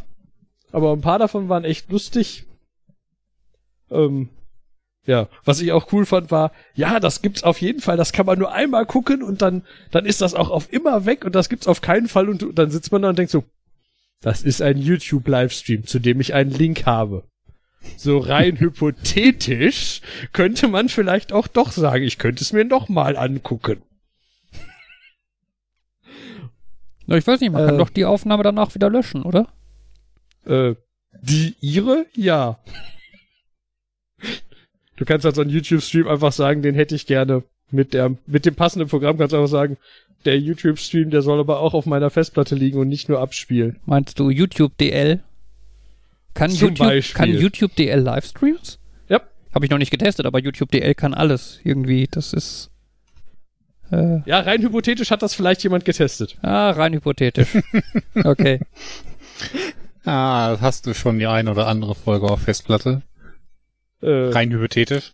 [0.71, 2.45] aber ein paar davon waren echt lustig.
[3.91, 4.29] Ähm,
[5.05, 8.25] ja, was ich auch cool fand, war, ja, das gibt's auf jeden Fall, das kann
[8.27, 11.49] man nur einmal gucken und dann, dann ist das auch auf immer weg und das
[11.49, 13.43] gibt's auf keinen Fall und dann sitzt man da und denkt so,
[14.21, 17.23] das ist ein YouTube-Livestream, zu dem ich einen Link habe.
[17.97, 20.01] So rein hypothetisch
[20.33, 23.81] könnte man vielleicht auch doch sagen, ich könnte es mir noch mal angucken.
[27.07, 27.65] Na, ich weiß nicht, man Äh.
[27.67, 29.47] kann doch die Aufnahme danach wieder löschen, oder?
[30.49, 30.75] Äh,
[31.21, 32.05] die ihre?
[32.15, 32.59] Ja.
[34.97, 37.43] Du kannst halt so einen YouTube-Stream einfach sagen, den hätte ich gerne.
[37.71, 39.77] Mit der, mit dem passenden Programm kannst du einfach sagen,
[40.25, 43.79] der YouTube-Stream, der soll aber auch auf meiner Festplatte liegen und nicht nur abspielen.
[43.85, 45.19] Meinst du YouTube DL?
[46.33, 47.17] Kann Zum YouTube, Beispiel.
[47.17, 48.79] kann YouTube DL Livestreams?
[49.07, 49.21] Ja.
[49.53, 52.07] Habe ich noch nicht getestet, aber YouTube DL kann alles irgendwie.
[52.09, 52.69] Das ist
[53.91, 56.37] äh, Ja, rein hypothetisch hat das vielleicht jemand getestet.
[56.41, 57.49] ah, rein hypothetisch.
[58.23, 58.59] okay.
[60.05, 63.01] Ah, hast du schon die eine oder andere Folge auf Festplatte?
[64.01, 65.13] Äh, Rein hypothetisch.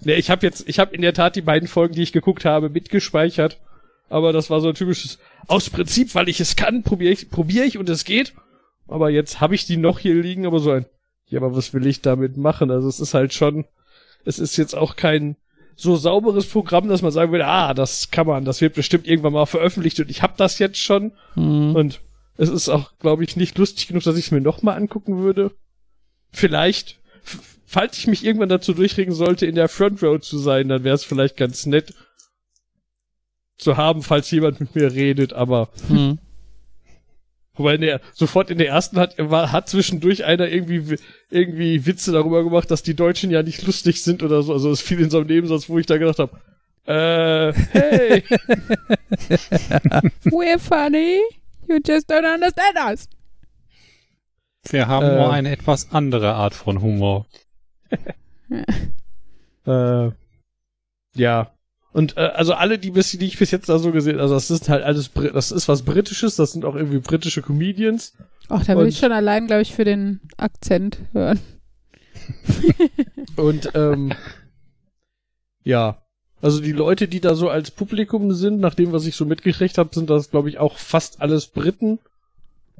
[0.00, 2.44] ne, ich habe jetzt, ich habe in der Tat die beiden Folgen, die ich geguckt
[2.44, 3.58] habe, mitgespeichert.
[4.08, 7.64] Aber das war so ein typisches, aus Prinzip, weil ich es kann, probiere ich, probiere
[7.64, 8.34] ich und es geht.
[8.86, 10.86] Aber jetzt habe ich die noch hier liegen, aber so ein,
[11.26, 12.70] ja, aber was will ich damit machen?
[12.70, 13.64] Also es ist halt schon,
[14.24, 15.36] es ist jetzt auch kein
[15.74, 19.32] so sauberes Programm, dass man sagen würde, ah, das kann man, das wird bestimmt irgendwann
[19.32, 21.12] mal veröffentlicht und ich habe das jetzt schon.
[21.34, 21.74] Hm.
[21.74, 22.00] Und
[22.38, 25.52] es ist auch, glaube ich, nicht lustig genug, dass ich es mir nochmal angucken würde.
[26.32, 26.98] Vielleicht,
[27.64, 30.94] falls ich mich irgendwann dazu durchringen sollte, in der Front Row zu sein, dann wäre
[30.94, 31.94] es vielleicht ganz nett
[33.58, 36.18] zu haben, falls jemand mit mir redet, aber Hm.
[37.54, 40.98] wobei der, sofort in der ersten hat, war, hat zwischendurch einer irgendwie, wi-
[41.30, 44.52] irgendwie Witze darüber gemacht, dass die Deutschen ja nicht lustig sind oder so.
[44.52, 46.38] Also es fiel in so einem Nebensatz, wo ich da gedacht habe,
[46.84, 48.24] äh, hey,
[50.26, 51.20] We're funny.
[51.68, 53.08] You just don't understand us.
[54.68, 55.16] Wir haben Äh.
[55.16, 57.26] nur eine etwas andere Art von Humor.
[59.66, 60.10] Äh,
[61.14, 61.50] ja.
[61.92, 64.50] Und äh, also alle, die, bis, die ich bis jetzt da so gesehen, also das
[64.50, 68.14] ist halt alles, Brit- das ist was Britisches, das sind auch irgendwie britische Comedians.
[68.48, 71.40] Ach, da will ich schon allein, glaube ich, für den Akzent hören.
[73.36, 74.12] Und ähm,
[75.64, 76.02] ja,
[76.46, 79.78] also die Leute, die da so als Publikum sind, nach dem, was ich so mitgekriegt
[79.78, 81.98] habe, sind das, glaube ich, auch fast alles Briten.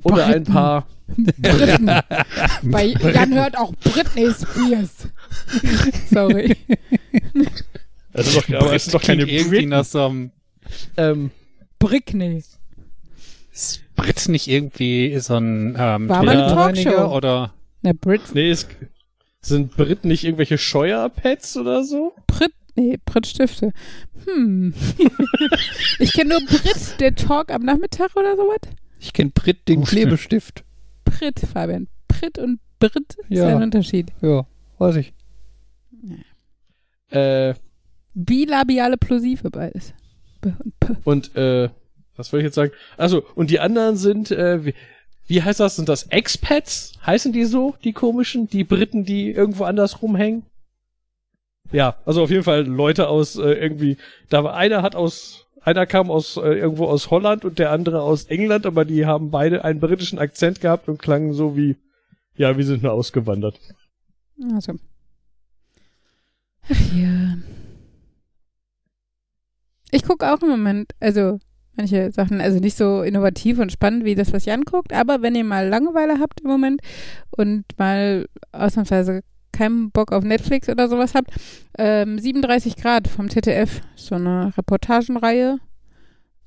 [0.04, 0.52] Oder ein Briten.
[0.52, 0.86] paar.
[1.08, 1.86] Briten.
[2.70, 5.08] Bei Jan hört auch Britney Spears.
[6.10, 6.56] Sorry.
[8.12, 9.70] Es ist doch, aber es ist doch keine Briten.
[9.70, 10.30] nach so einem
[10.96, 11.30] Ähm,
[11.80, 12.44] Britney.
[13.52, 17.14] Ist Brit nicht irgendwie so ein ähm, War mal Talkshow.
[17.16, 17.52] oder
[17.82, 18.68] Na, Brit, nee, es
[19.40, 22.12] sind Briten nicht irgendwelche Scheuerpads oder so?
[22.26, 23.72] Brit, nee, Brit-Stifte.
[24.26, 24.74] Hm.
[25.98, 28.58] ich kenne nur Brit, der Talk am Nachmittag oder sowas.
[29.00, 29.84] Ich kenne Brit den Oh.
[29.84, 30.64] Klebestift.
[31.04, 31.88] Brit, Fabian.
[32.08, 33.48] Brit und Brit ist Ja.
[33.56, 34.12] ein Unterschied.
[34.22, 34.46] Ja,
[34.78, 35.12] weiß ich.
[37.10, 37.54] Äh,
[38.14, 39.92] Bilabiale Plosive beides.
[40.40, 40.94] B und P.
[41.04, 41.68] Und äh,
[42.16, 42.72] was wollte ich jetzt sagen?
[42.96, 44.74] Also und die anderen sind äh, wie,
[45.26, 45.76] wie heißt das?
[45.76, 46.92] Sind das Expats?
[47.04, 47.74] Heißen die so?
[47.84, 50.44] Die komischen, die Briten, die irgendwo anders rumhängen?
[51.72, 53.96] Ja, also auf jeden Fall Leute aus äh, irgendwie.
[54.28, 58.02] Da war einer hat aus einer kam aus äh, irgendwo aus Holland und der andere
[58.02, 61.76] aus England, aber die haben beide einen britischen Akzent gehabt und klangen so wie
[62.36, 63.58] ja, wir sind nur ausgewandert.
[64.54, 64.74] Also.
[66.68, 67.36] Ach ja.
[69.90, 71.38] Ich gucke auch im Moment, also
[71.76, 75.34] Manche Sachen, also nicht so innovativ und spannend wie das, was Jan guckt, aber wenn
[75.34, 76.80] ihr mal Langeweile habt im Moment
[77.30, 79.20] und mal ausnahmsweise
[79.56, 81.30] keinen Bock auf Netflix oder sowas habt,
[81.78, 85.58] ähm, 37 Grad vom ZDF, so eine Reportagenreihe.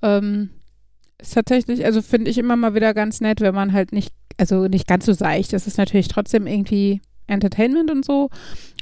[0.01, 0.49] Ähm,
[1.19, 4.67] ist tatsächlich, also finde ich immer mal wieder ganz nett, wenn man halt nicht, also
[4.67, 5.53] nicht ganz so seicht.
[5.53, 8.29] Das ist natürlich trotzdem irgendwie Entertainment und so,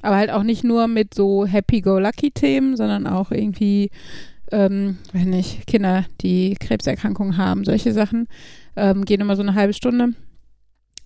[0.01, 3.89] aber halt auch nicht nur mit so Happy-Go-Lucky-Themen, sondern auch irgendwie,
[4.51, 8.27] ähm, wenn nicht, Kinder, die Krebserkrankungen haben, solche Sachen,
[8.75, 10.09] ähm, gehen immer so eine halbe Stunde.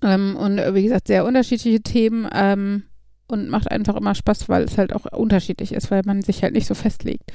[0.04, 2.84] Ähm, und wie gesagt, sehr unterschiedliche Themen ähm,
[3.32, 6.54] und macht einfach immer Spaß, weil es halt auch unterschiedlich ist, weil man sich halt
[6.54, 7.32] nicht so festlegt.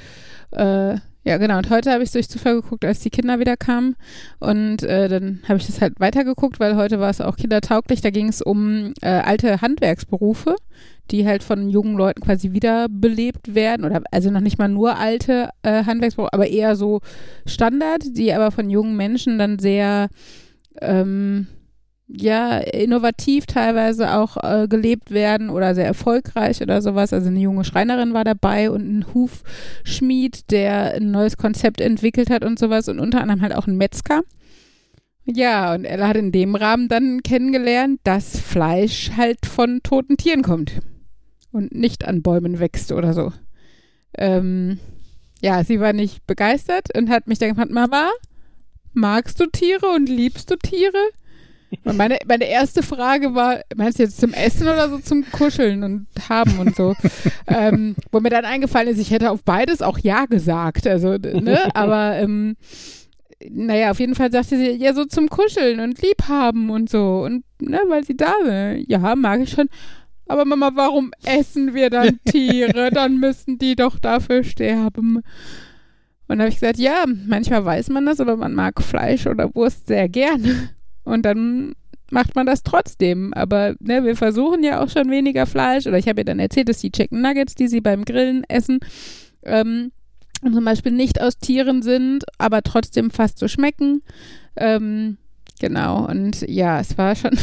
[0.51, 1.57] Äh, ja, genau.
[1.57, 3.97] Und heute habe ich es durch Zufall geguckt, als die Kinder wieder kamen.
[4.39, 7.99] Und äh, dann habe ich das halt weitergeguckt, weil heute war es auch kindertauglich.
[7.99, 10.55] Da ging es um äh, alte Handwerksberufe,
[11.11, 13.85] die halt von jungen Leuten quasi wiederbelebt werden.
[13.85, 17.01] Oder also noch nicht mal nur alte äh, Handwerksberufe, aber eher so
[17.45, 20.07] Standard, die aber von jungen Menschen dann sehr
[20.81, 21.47] ähm,
[22.07, 27.11] ja, innovativ teilweise auch äh, gelebt werden oder sehr erfolgreich oder sowas.
[27.11, 32.45] Also eine junge Schreinerin war dabei und ein Hufschmied, der ein neues Konzept entwickelt hat
[32.45, 34.21] und sowas und unter anderem halt auch ein Metzger.
[35.25, 40.41] Ja, und Ella hat in dem Rahmen dann kennengelernt, dass Fleisch halt von toten Tieren
[40.41, 40.79] kommt
[41.51, 43.33] und nicht an Bäumen wächst oder so.
[44.17, 44.79] Ähm,
[45.41, 48.09] ja, sie war nicht begeistert und hat mich dann gefragt, Mama,
[48.93, 51.11] magst du Tiere und liebst du Tiere?
[51.83, 56.07] Meine, meine erste Frage war, meinst du jetzt zum Essen oder so zum Kuscheln und
[56.29, 56.95] haben und so?
[57.47, 60.87] ähm, wo mir dann eingefallen ist, ich hätte auf beides auch Ja gesagt.
[60.87, 61.59] Also, ne?
[61.75, 62.55] Aber ähm,
[63.49, 67.23] naja, auf jeden Fall sagte sie, ja, so zum Kuscheln und Liebhaben und so.
[67.25, 68.85] Und ne, weil sie da sind.
[68.87, 69.69] Ja, mag ich schon.
[70.27, 72.91] Aber Mama, warum essen wir dann Tiere?
[72.91, 75.21] Dann müssen die doch dafür sterben.
[76.27, 79.53] Und da habe ich gesagt, ja, manchmal weiß man das, aber man mag Fleisch oder
[79.55, 80.69] Wurst sehr gerne.
[81.07, 81.73] Und dann
[82.11, 83.33] macht man das trotzdem.
[83.33, 85.87] Aber ne, wir versuchen ja auch schon weniger Fleisch.
[85.87, 88.79] Oder ich habe ihr dann erzählt, dass die Chicken Nuggets, die sie beim Grillen essen,
[89.43, 89.91] ähm,
[90.41, 94.03] zum Beispiel nicht aus Tieren sind, aber trotzdem fast so schmecken.
[94.55, 95.17] Ähm,
[95.59, 96.07] genau.
[96.07, 97.37] Und ja, es war schon.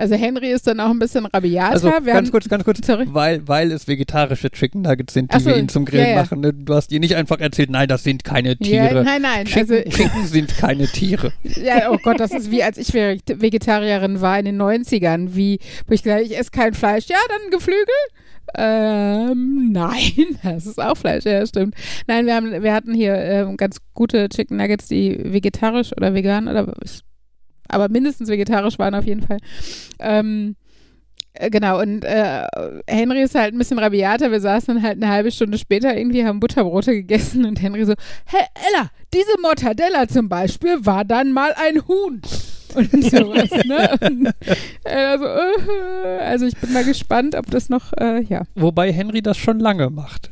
[0.00, 1.72] Also Henry ist dann auch ein bisschen rabiater.
[1.72, 3.06] Also wir ganz kurz, ganz kurz, Sorry.
[3.10, 6.22] weil, weil es vegetarische Chicken Nuggets sind, die so, wir ihnen zum Grillen ja, ja.
[6.22, 6.40] machen.
[6.40, 6.52] Ne?
[6.54, 9.04] Du hast ihr nicht einfach erzählt, nein, das sind keine Ja, Tiere.
[9.04, 9.44] nein, nein.
[9.44, 11.32] Chicken, Also, Chicken sind keine Tiere.
[11.42, 15.58] Ja, oh Gott, das ist wie als ich Veget- Vegetarierin war in den 90ern, wie,
[15.86, 17.06] wo ich gesagt habe, ich esse kein Fleisch.
[17.08, 17.84] Ja, dann Geflügel?
[18.56, 21.74] Ähm, nein, das ist auch Fleisch, ja, stimmt.
[22.06, 26.48] Nein, wir haben, wir hatten hier ähm, ganz gute Chicken Nuggets, die vegetarisch oder vegan
[26.48, 27.00] oder ich,
[27.70, 29.38] aber mindestens vegetarisch waren auf jeden Fall.
[29.98, 30.56] Ähm,
[31.34, 32.44] äh, Genau, und äh,
[32.86, 34.30] Henry ist halt ein bisschen rabiater.
[34.30, 37.94] Wir saßen dann halt eine halbe Stunde später irgendwie, haben Butterbrote gegessen und Henry so,
[38.26, 42.20] Hä, Ella, diese Mortadella zum Beispiel war dann mal ein Huhn.
[42.72, 43.98] Und sowas, ne?
[44.00, 44.26] Und,
[44.84, 48.42] äh, so, äh, also ich bin mal gespannt, ob das noch, äh, ja.
[48.54, 50.30] Wobei Henry das schon lange macht.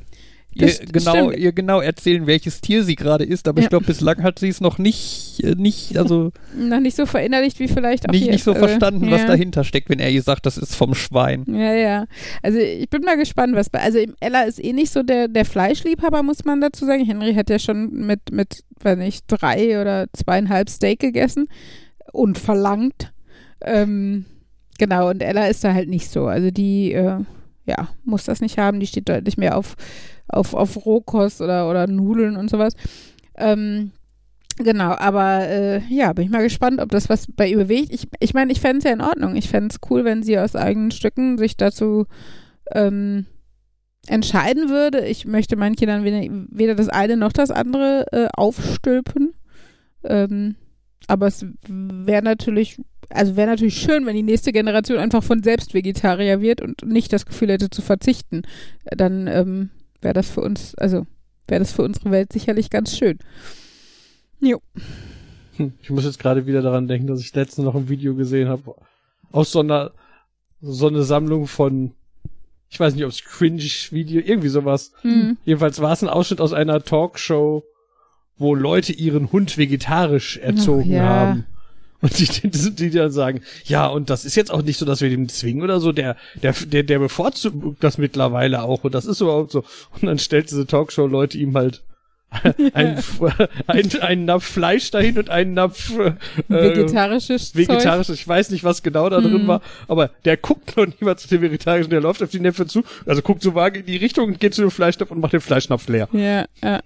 [0.54, 3.68] Ihr genau, ihr genau erzählen, welches Tier sie gerade ist, aber ich Ja.
[3.68, 7.68] glaube, bislang hat sie es noch nicht, äh, nicht, also Noch nicht so verinnerlicht wie
[7.68, 8.32] vielleicht auch nicht, hier.
[8.32, 9.26] nicht so äh, verstanden, was ja.
[9.28, 11.44] dahinter steckt, wenn er ihr sagt, das ist vom Schwein.
[11.46, 12.06] Ja, ja.
[12.42, 13.80] Also ich bin mal gespannt, was bei.
[13.80, 17.04] Also Ella ist eh nicht so der, der Fleischliebhaber, muss man dazu sagen.
[17.04, 21.48] Henry hat ja schon mit, mit, weiß nicht, drei oder zweieinhalb Steak gegessen
[22.12, 23.12] und verlangt.
[23.60, 24.24] Ähm,
[24.78, 26.26] genau, und Ella ist da halt nicht so.
[26.26, 27.18] Also die, äh,
[27.68, 28.80] ja, muss das nicht haben.
[28.80, 29.76] Die steht deutlich mehr auf,
[30.26, 32.74] auf, auf Rohkost oder, oder Nudeln und sowas.
[33.36, 33.92] Ähm,
[34.60, 37.92] Genau, aber äh, ja, bin ich mal gespannt, ob das was bei ihr bewegt.
[37.92, 39.36] Ich meine, ich, mein, ich fände es ja in Ordnung.
[39.36, 42.06] Ich fände es cool, wenn sie aus eigenen Stücken sich dazu
[42.72, 43.26] ähm,
[44.08, 45.06] entscheiden würde.
[45.06, 49.34] Ich möchte meinen Kindern weder, weder das eine noch das andere äh, aufstülpen.
[50.02, 50.56] Ähm,
[51.08, 55.74] aber es wäre natürlich, also wäre natürlich schön, wenn die nächste Generation einfach von selbst
[55.74, 58.42] Vegetarier wird und nicht das Gefühl hätte zu verzichten.
[58.84, 61.06] Dann ähm, wäre das für uns, also
[61.48, 63.18] wäre das für unsere Welt sicherlich ganz schön.
[64.40, 64.60] Jo.
[65.56, 68.48] Hm, Ich muss jetzt gerade wieder daran denken, dass ich letztens noch ein Video gesehen
[68.48, 68.74] habe
[69.32, 69.92] aus so einer
[70.60, 71.92] so eine Sammlung von
[72.70, 74.92] ich weiß nicht, ob es Cringe-Video, irgendwie sowas.
[75.00, 75.38] Hm.
[75.46, 77.64] Jedenfalls war es ein Ausschnitt aus einer Talkshow,
[78.38, 81.02] wo Leute ihren Hund vegetarisch erzogen ja.
[81.02, 81.46] haben.
[82.00, 85.00] Und die, die, die dann sagen, ja, und das ist jetzt auch nicht so, dass
[85.00, 89.04] wir den zwingen oder so, der, der, der, der bevorzugt das mittlerweile auch und das
[89.04, 89.64] ist überhaupt so.
[89.94, 91.82] Und dann stellt diese Talkshow-Leute ihm halt
[92.74, 93.02] ein,
[93.66, 96.12] ein, einen Napf Fleisch dahin und einen Napf äh,
[96.46, 97.68] Vegetarisches Zeug.
[97.68, 98.10] vegetarisch.
[98.10, 99.46] Ich weiß nicht, was genau da drin Mhm.
[99.48, 102.84] war, aber der guckt noch niemals zu dem vegetarischen, der läuft auf die Näpfe zu,
[103.06, 105.40] also guckt so vage in die Richtung und geht zu dem Fleischnapf und macht den
[105.40, 106.08] Fleischnapf leer.
[106.12, 106.80] Ja, ja.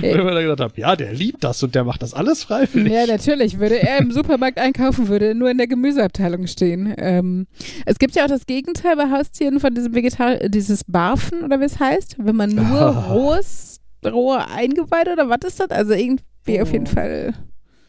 [0.00, 2.92] Wenn man dann gedacht hat, ja, der liebt das und der macht das alles freiwillig.
[2.92, 3.58] Ja, natürlich.
[3.58, 6.94] Würde er im Supermarkt einkaufen, würde nur in der Gemüseabteilung stehen.
[6.98, 7.46] Ähm,
[7.86, 11.64] es gibt ja auch das Gegenteil bei Haustieren von diesem Vegetar dieses Barfen oder wie
[11.64, 13.12] es heißt, wenn man nur Ah.
[13.12, 15.70] rohes, rohe Eingeweide oder was ist das?
[15.70, 17.34] Also irgendwie auf jeden Fall.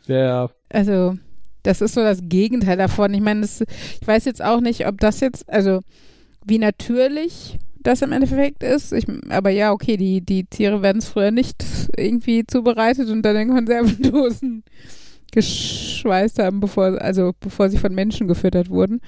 [0.08, 1.18] Der, Also
[1.64, 3.14] das ist so das Gegenteil davon.
[3.14, 5.80] Ich meine, das, ich weiß jetzt auch nicht, ob das jetzt, also
[6.46, 8.94] wie natürlich das im Endeffekt ist.
[8.94, 11.64] Ich, aber ja, okay, die, die Tiere werden es früher nicht
[11.98, 14.64] irgendwie zubereitet und dann in Konservendosen
[15.32, 19.02] geschweißt haben, bevor, also bevor sie von Menschen gefüttert wurden.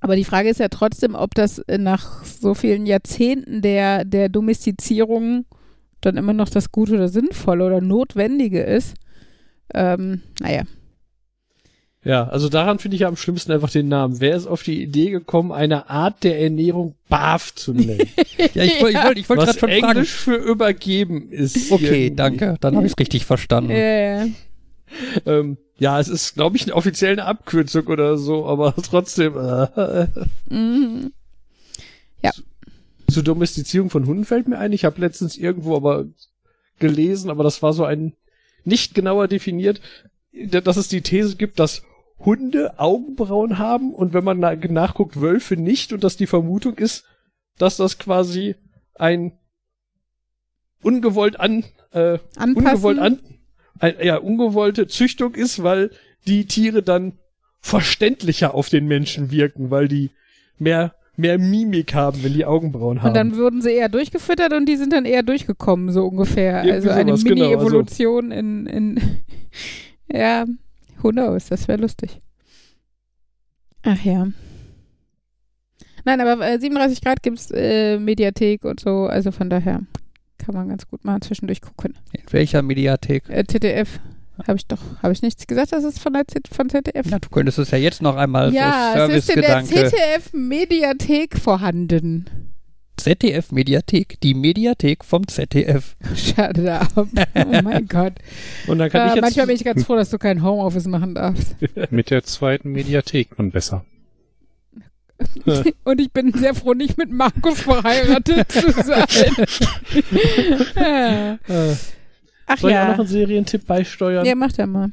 [0.00, 5.44] Aber die Frage ist ja trotzdem, ob das nach so vielen Jahrzehnten der, der Domestizierung
[6.00, 8.94] dann immer noch das Gute oder Sinnvolle oder Notwendige ist.
[9.74, 10.62] Ähm, naja.
[12.02, 14.20] Ja, also daran finde ich ja am schlimmsten einfach den Namen.
[14.20, 18.08] Wer ist auf die Idee gekommen, eine Art der Ernährung BAF zu nennen?
[18.54, 19.84] Ja, ich wollte ich wollt, ich wollt was gerade schon fragen.
[19.98, 21.70] Englisch für übergeben ist.
[21.70, 22.16] Okay, irgendwie.
[22.16, 22.56] danke.
[22.60, 23.70] Dann habe ich es richtig verstanden.
[23.70, 23.76] Ja,
[24.22, 24.26] ja.
[25.26, 29.36] Ähm, ja, es ist, glaube ich, eine offizielle Abkürzung oder so, aber trotzdem.
[29.36, 30.06] Äh,
[30.48, 31.12] Mhm.
[33.10, 34.72] zur Domestizierung von Hunden fällt mir ein.
[34.72, 36.06] Ich habe letztens irgendwo aber
[36.78, 38.14] gelesen, aber das war so ein
[38.64, 39.80] nicht genauer definiert,
[40.32, 41.82] dass es die These gibt, dass
[42.24, 47.04] Hunde Augenbrauen haben und wenn man na nachguckt, Wölfe nicht und dass die Vermutung ist,
[47.58, 48.56] dass das quasi
[48.94, 49.32] ein
[50.82, 52.56] ungewollt an, äh, Anpassen.
[52.56, 53.18] ungewollt an,
[53.78, 55.90] ein, ja, ungewollte Züchtung ist, weil
[56.26, 57.14] die Tiere dann
[57.60, 60.10] verständlicher auf den Menschen wirken, weil die
[60.58, 63.08] mehr, mehr Mimik haben, wenn die Augenbrauen haben.
[63.08, 66.64] Und dann wurden sie eher durchgefüttert und die sind dann eher durchgekommen, so ungefähr.
[66.64, 69.00] Irgendwie also eine sowas, genau, also- Mini-Evolution in, in
[70.12, 70.44] ja,
[71.02, 72.20] who knows, das wäre lustig.
[73.82, 74.28] Ach ja.
[76.04, 79.80] Nein, aber äh, 37 Grad gibt's äh, Mediathek und so, also von daher
[80.38, 81.96] kann man ganz gut mal zwischendurch gucken.
[82.12, 83.28] In welcher Mediathek?
[83.28, 84.00] Äh, ZDF,
[84.46, 87.06] habe ich doch, habe ich nichts gesagt, das ist von der Z von ZDF?
[87.10, 89.96] Na, du könntest es ja jetzt noch einmal ja, so es ist in der Servicegedanke.
[89.96, 92.24] ZDF-Mediathek vorhanden.
[93.00, 95.96] ZDF Mediathek, die Mediathek vom ZDF.
[96.14, 96.92] Schade da ab.
[96.96, 98.14] Oh mein Gott.
[98.66, 100.86] Und dann kann Äh, ich jetzt manchmal bin ich ganz froh, dass du kein Homeoffice
[100.86, 101.56] machen darfst.
[101.90, 103.84] Mit der zweiten Mediathek nun besser.
[105.84, 109.04] Und ich bin sehr froh, nicht mit Markus verheiratet zu sein.
[110.74, 111.38] Ja.
[111.46, 111.74] äh,
[112.46, 112.94] Ach soll ich auch noch ja.
[112.94, 114.24] einen Serientipp beisteuern?
[114.24, 114.90] Ja, mach der mal.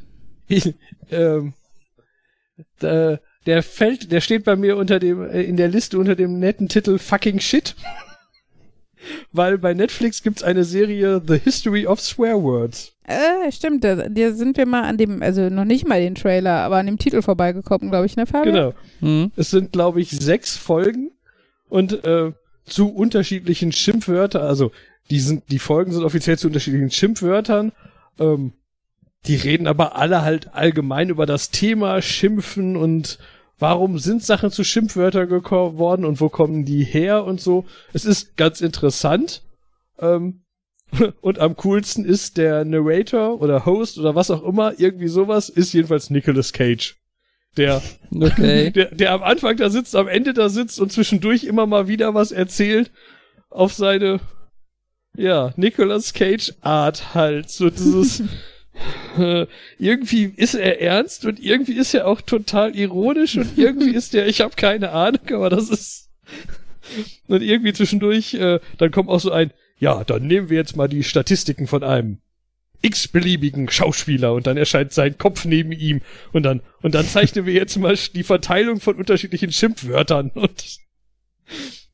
[0.48, 0.76] Ich,
[1.12, 1.54] ähm,
[2.80, 6.38] da, der fällt, der steht bei mir unter dem, äh, in der Liste unter dem
[6.38, 7.76] netten Titel Fucking Shit.
[9.32, 12.94] Weil bei Netflix gibt's eine Serie The History of Swear Words.
[13.06, 16.60] Äh, stimmt, da, da sind wir mal an dem, also noch nicht mal den Trailer,
[16.60, 18.54] aber an dem Titel vorbeigekommen, glaube ich, ne, Fabian?
[18.54, 18.74] Genau.
[19.00, 19.32] Hm?
[19.38, 21.12] Es sind, glaube ich, sechs Folgen
[21.70, 22.34] und äh,
[22.66, 24.42] zu unterschiedlichen Schimpfwörtern.
[24.42, 24.74] Also
[25.10, 27.72] die sind, die Folgen sind offiziell zu unterschiedlichen Schimpfwörtern.
[28.20, 28.52] Ähm,
[29.26, 33.20] die reden aber alle halt allgemein über das Thema Schimpfen und
[33.60, 37.66] warum sind Sachen zu Schimpfwörtern geworden und wo kommen die her und so.
[37.94, 39.44] Es ist ganz interessant.
[40.00, 40.44] Ähm,
[41.22, 45.74] und am coolsten ist der Narrator oder Host oder was auch immer, irgendwie sowas, ist
[45.74, 46.96] jedenfalls Nicolas Cage.
[47.58, 47.82] Der
[48.16, 48.72] Okay.
[48.76, 52.14] der, der am Anfang da sitzt, am Ende da sitzt und zwischendurch immer mal wieder
[52.14, 52.92] was erzählt
[53.50, 54.20] auf seine,
[55.16, 57.50] ja, Nicolas Cage Art halt.
[57.50, 58.24] So dieses,
[59.18, 59.48] äh,
[59.80, 64.28] irgendwie ist er ernst und irgendwie ist er auch total ironisch und irgendwie ist er,
[64.28, 66.10] ich habe keine Ahnung, aber das ist,
[67.28, 70.88] und irgendwie zwischendurch, äh, dann kommt auch so ein, ja, dann nehmen wir jetzt mal
[70.88, 72.20] die Statistiken von einem
[72.82, 76.02] x-beliebigen Schauspieler und dann erscheint sein Kopf neben ihm
[76.32, 80.78] und dann und dann zeichnen wir jetzt mal die Verteilung von unterschiedlichen Schimpfwörtern und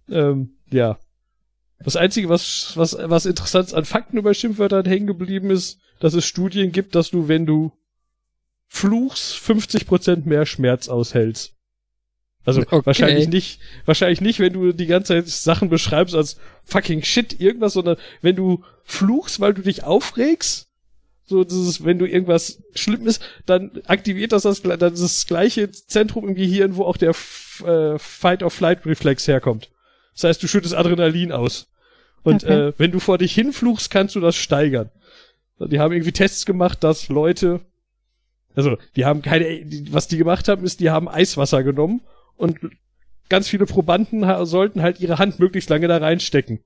[0.09, 0.99] ähm, ja
[1.83, 6.25] das einzige was was was interessant an Fakten über Schimpfwörtern hängen geblieben ist dass es
[6.25, 7.71] Studien gibt dass du wenn du
[8.67, 11.53] fluchst 50% mehr Schmerz aushältst
[12.45, 12.81] also Okay.
[12.83, 17.73] wahrscheinlich nicht wahrscheinlich nicht wenn du die ganze Zeit Sachen beschreibst als fucking shit irgendwas
[17.73, 20.67] sondern wenn du fluchst weil du dich aufregst
[21.25, 26.35] so dieses, wenn du irgendwas schlimm ist, dann aktiviert das das, das gleiche Zentrum im
[26.35, 27.11] Gehirn, wo auch der
[27.65, 29.69] äh, Fight-of-Flight-Reflex herkommt.
[30.15, 31.67] Das heißt, du schüttest Adrenalin aus.
[32.23, 32.67] Und Okay.
[32.69, 34.89] äh, wenn du vor dich hinfluchst, kannst du das steigern.
[35.59, 37.61] Die haben irgendwie Tests gemacht, dass Leute,
[38.55, 39.45] also die haben keine,
[39.91, 42.01] was die gemacht haben, ist, die haben Eiswasser genommen
[42.35, 42.59] und
[43.29, 46.59] ganz viele Probanden sollten halt ihre Hand möglichst lange da reinstecken.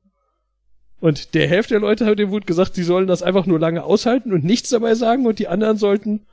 [0.99, 3.83] Und der Hälfte der Leute hat dem wurde gesagt, sie sollen das einfach nur lange
[3.83, 6.25] aushalten und nichts dabei sagen und die anderen sollten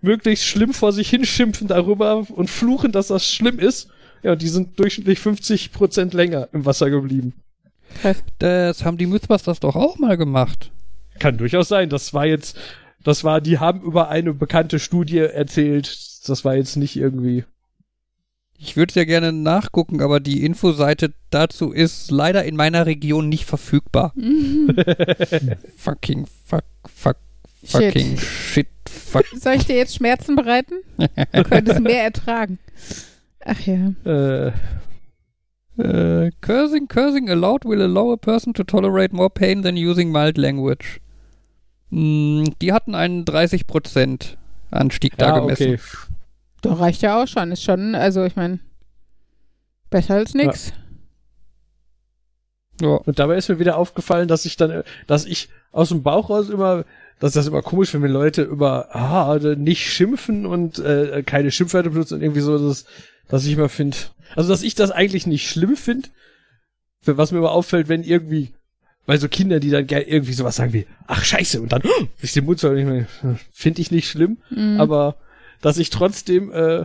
[0.00, 3.88] möglichst schlimm vor sich hinschimpfen darüber und fluchen, dass das schlimm ist.
[4.22, 7.34] Ja, und die sind durchschnittlich 50 Prozent länger im Wasser geblieben.
[8.38, 10.70] Das haben die Mythbusters doch auch mal gemacht.
[11.18, 11.88] kann durchaus sein.
[11.88, 12.56] Das war jetzt,
[13.02, 15.98] das war, die haben über eine bekannte Studie erzählt.
[16.28, 17.44] Das war jetzt nicht irgendwie.
[18.60, 23.44] Ich würde sehr gerne nachgucken, aber die Infoseite dazu ist leider in meiner Region nicht
[23.44, 24.12] verfügbar.
[25.76, 27.16] fucking, fuck, fuck,
[27.64, 27.70] Shit.
[27.70, 29.24] fucking shit, fuck.
[29.40, 30.74] Soll ich dir jetzt Schmerzen bereiten?
[31.32, 32.58] Du könntest mehr ertragen.
[33.44, 33.92] Ach ja.
[34.04, 34.52] Äh,
[35.78, 40.36] Äh, cursing, cursing allowed will allow a person to tolerate more pain than using mild
[40.36, 41.00] language.
[41.90, 44.36] Hm, die hatten einen 30%
[44.70, 45.74] Anstieg da ja, gemessen.
[45.74, 45.80] okay.
[46.62, 47.52] Doch reicht ja auch schon.
[47.52, 48.58] Ist schon, also ich meine,
[49.90, 50.72] besser als nix.
[52.80, 52.88] Ja.
[52.88, 56.48] Und dabei ist mir wieder aufgefallen, dass ich dann, dass ich aus dem Bauch raus
[56.48, 56.84] immer,
[57.18, 61.90] dass das immer komisch, wenn mir Leute über ah, nicht schimpfen und äh, keine Schimpfwörter
[61.90, 62.84] benutzen und irgendwie so, dass,
[63.28, 63.96] dass ich immer finde,
[64.36, 66.08] also dass ich das eigentlich nicht schlimm finde,
[67.04, 68.50] was mir immer auffällt, wenn irgendwie
[69.06, 72.04] bei so Kindern, die dann gerne irgendwie sowas sagen wie, ach scheiße, und dann oh,
[72.20, 72.68] ich den Mund so,
[73.52, 74.80] finde ich nicht schlimm, Mhm.
[74.80, 75.16] aber
[75.62, 76.84] dass ich trotzdem äh,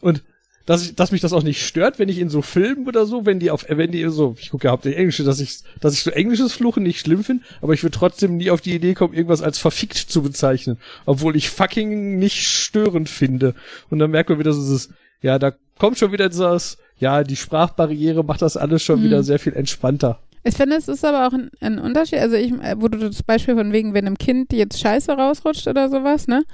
[0.00, 0.22] und
[0.66, 3.26] dass ich, dass mich das auch nicht stört, wenn ich in so Filmen oder so,
[3.26, 6.00] wenn die auf, wenn die so, ich gucke ja hauptsächlich Englische, dass ich, dass ich
[6.02, 9.12] so englisches Fluchen nicht schlimm finde, aber ich würde trotzdem nie auf die Idee kommen,
[9.12, 13.54] irgendwas als verfickt zu bezeichnen, obwohl ich fucking nicht störend finde.
[13.90, 14.88] Und dann merkt man wieder so dieses,
[15.24, 19.04] ja, da kommt schon wieder dieses, ja, die Sprachbarriere macht das alles schon Mhm.
[19.04, 20.20] wieder sehr viel entspannter.
[20.44, 22.18] Ich finde, es ist aber auch ein, ein Unterschied.
[22.18, 25.66] Also, ich, äh, wo du das Beispiel von wegen, wenn einem Kind jetzt Scheiße rausrutscht
[25.66, 26.44] oder sowas, ne?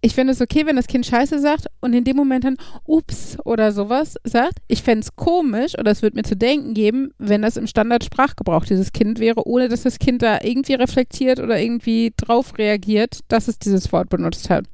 [0.00, 3.38] Ich finde es okay, wenn das Kind Scheiße sagt und in dem Moment dann Ups
[3.44, 4.58] oder sowas sagt.
[4.68, 8.66] Ich fände es komisch oder es würde mir zu denken geben, wenn das im Standardsprachgebrauch
[8.66, 13.48] dieses Kind wäre, ohne dass das Kind da irgendwie reflektiert oder irgendwie drauf reagiert, dass
[13.48, 14.66] es dieses Wort benutzt hat.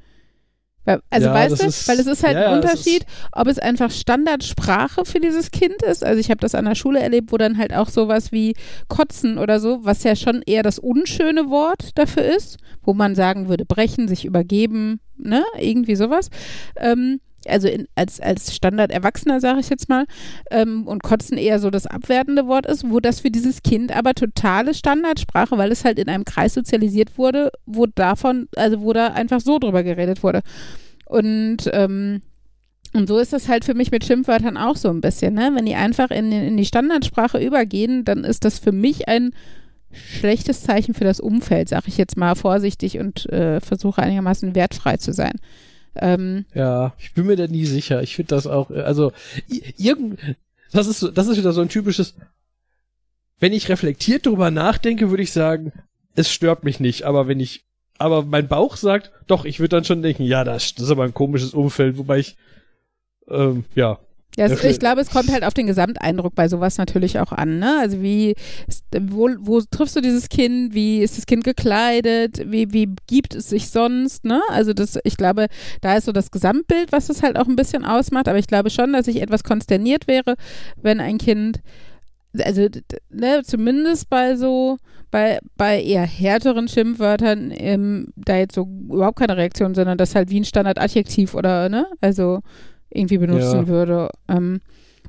[1.10, 3.90] Also Ja, weißt du, ist- weil es ist halt ja, ein Unterschied, ob es einfach
[3.90, 6.02] Standardsprache für dieses Kind ist.
[6.04, 8.54] Also ich habe das an der Schule erlebt, wo dann halt auch sowas wie
[8.88, 13.48] Kotzen oder so, was ja schon eher das unschöne Wort dafür ist, wo man sagen
[13.48, 16.30] würde, brechen, sich übergeben, ne, irgendwie sowas.
[16.76, 20.06] Ähm, also in, als, als Standard-Erwachsener, sage ich jetzt mal,
[20.50, 24.14] ähm, und Kotzen eher so das abwertende Wort ist, wo das für dieses Kind aber
[24.14, 29.08] totale Standardsprache, weil es halt in einem Kreis sozialisiert wurde, wo davon, also wo da
[29.08, 30.40] einfach so drüber geredet wurde.
[31.06, 32.22] Und ähm,
[32.92, 35.52] und so ist das halt für mich mit Schimpfwörtern auch so ein bisschen, ne?
[35.54, 39.30] Wenn die einfach in, in die Standardsprache übergehen, dann ist das für mich ein
[39.92, 44.96] schlechtes Zeichen für das Umfeld, sag ich jetzt mal vorsichtig und äh, versuche einigermaßen wertfrei
[44.96, 45.34] zu sein.
[45.96, 48.02] Ähm, Ja, ich bin mir da nie sicher.
[48.02, 49.12] Ich finde das auch, äh, also
[49.76, 50.20] irgend,
[50.72, 52.14] das ist das ist wieder so ein typisches.
[53.38, 55.72] Wenn ich reflektiert drüber nachdenke, würde ich sagen,
[56.14, 57.04] es stört mich nicht.
[57.04, 57.64] Aber wenn ich,
[57.98, 61.04] aber mein Bauch sagt, doch, ich würde dann schon denken, ja, das, das ist aber
[61.04, 62.36] ein komisches Umfeld, wobei ich,
[63.28, 63.98] ähm, ja,
[64.36, 67.58] Ja, es, ich glaube, es kommt halt auf den Gesamteindruck bei sowas natürlich auch an.
[67.58, 67.78] Ne?
[67.80, 68.34] Also wie,
[68.98, 70.72] wo, wo triffst du dieses Kind?
[70.72, 72.50] Wie ist das Kind gekleidet?
[72.50, 74.24] Wie, wie gibt es sich sonst?
[74.24, 74.40] Ne?
[74.48, 75.48] Also das, ich glaube,
[75.80, 78.28] da ist so das Gesamtbild, was das halt auch ein bisschen ausmacht.
[78.28, 80.36] Aber ich glaube schon, dass ich etwas konsterniert wäre,
[80.80, 81.60] wenn ein Kind,
[82.38, 82.68] also
[83.10, 84.78] ne, zumindest bei so
[85.10, 90.30] bei, bei eher härteren Schimpfwörtern ähm, da jetzt so überhaupt keine Reaktion, sondern das halt
[90.30, 92.42] wie ein Standardadjektiv oder ne, also
[92.90, 93.68] irgendwie benutzen Ja.
[93.68, 94.10] würde.
[94.28, 94.60] Ähm,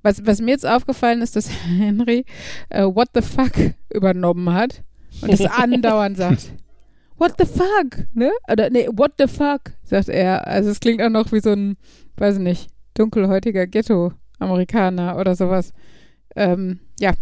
[0.04, 2.26] was, was mir jetzt aufgefallen ist, dass Henry
[2.70, 3.52] äh, What the fuck
[3.94, 4.84] übernommen hat
[5.22, 6.54] und es andauernd sagt.
[7.18, 8.08] What the fuck?
[8.16, 8.32] Ne?
[8.52, 10.48] Oder nee, what the fuck, sagt er.
[10.48, 11.78] Also es klingt auch noch wie so ein,
[12.18, 15.72] weiß ich nicht, dunkelhäutiger Ghetto-Amerikaner oder sowas.
[16.36, 17.14] Ähm, ja,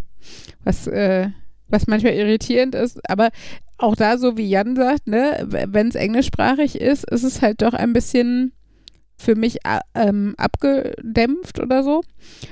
[0.64, 1.28] was, äh,
[1.68, 3.30] was manchmal irritierend ist, aber
[3.78, 7.74] auch da, so wie Jan sagt, ne, wenn es englischsprachig ist, ist es halt doch
[7.74, 8.54] ein bisschen
[9.20, 12.02] für mich a- ähm, abgedämpft oder so.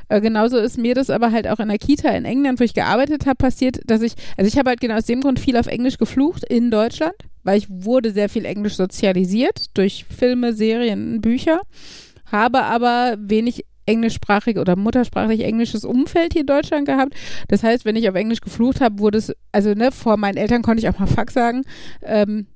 [0.09, 2.73] Äh, genauso ist mir das aber halt auch in der Kita in England, wo ich
[2.73, 5.67] gearbeitet habe, passiert, dass ich, also ich habe halt genau aus dem Grund viel auf
[5.67, 11.61] Englisch geflucht in Deutschland, weil ich wurde sehr viel Englisch sozialisiert durch Filme, Serien, Bücher,
[12.31, 17.13] habe aber wenig englischsprachig oder muttersprachlich englisches Umfeld hier in Deutschland gehabt.
[17.47, 20.61] Das heißt, wenn ich auf Englisch geflucht habe, wurde es, also ne, vor meinen Eltern
[20.61, 21.63] konnte ich auch mal Fuck sagen,
[22.03, 22.47] ähm,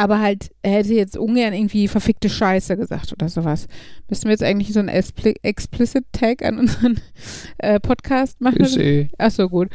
[0.00, 3.66] aber halt er hätte jetzt ungern irgendwie verfickte Scheiße gesagt oder sowas.
[4.08, 6.98] Müssten wir jetzt eigentlich so einen Expli Explicit Tag an unseren
[7.58, 8.60] äh, Podcast machen?
[8.60, 9.10] Ist eh.
[9.18, 9.68] Ach so, gut.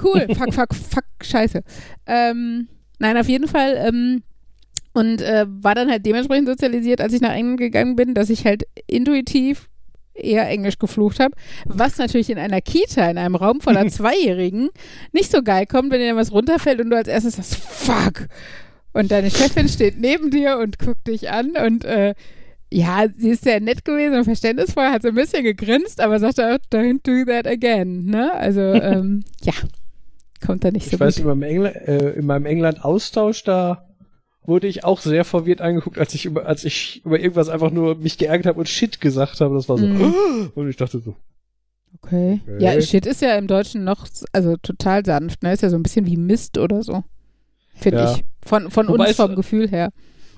[0.00, 0.28] Cool.
[0.34, 1.64] Fuck, fuck, fuck, scheiße.
[2.06, 2.68] Ähm,
[3.00, 3.74] nein, auf jeden Fall.
[3.76, 4.22] Ähm,
[4.92, 8.44] und äh, war dann halt dementsprechend sozialisiert, als ich nach England gegangen bin, dass ich
[8.44, 9.68] halt intuitiv
[10.14, 14.68] eher Englisch geflucht habe, was natürlich in einer Kita, in einem Raum voller Zweijährigen,
[15.10, 18.28] nicht so geil kommt, wenn dir dann was runterfällt und du als erstes sagst, fuck.
[18.92, 22.14] Und deine Chefin steht neben dir und guckt dich an und äh,
[22.70, 26.46] ja, sie ist sehr nett gewesen und verständnisvoll, hat so ein bisschen gegrinst, aber sagte
[26.54, 28.32] auch, don't do that again, ne?
[28.32, 29.52] Also, ähm, ja.
[30.44, 31.24] kommt da nicht so Ich weiß, gut.
[31.24, 33.86] in meinem, Engl äh, in meinem England-Austausch, da
[34.44, 37.96] wurde ich auch sehr verwirrt angeguckt, als ich über, als ich über irgendwas einfach nur
[37.96, 39.54] mich geärgert habe und Shit gesagt habe.
[39.54, 39.86] Das war so.
[39.86, 40.50] Mhm.
[40.54, 41.14] Und ich dachte so,
[42.04, 42.40] Okay.
[42.46, 42.56] Okay.
[42.58, 45.52] Ja, Shit ist ja im Deutschen noch, also total sanft, ne?
[45.52, 47.04] Ist ja so ein bisschen wie Mist oder so.
[47.82, 48.14] Finde Ja.
[48.14, 48.24] ich.
[48.44, 49.90] Von, von Wobei uns es- vom Gefühl her.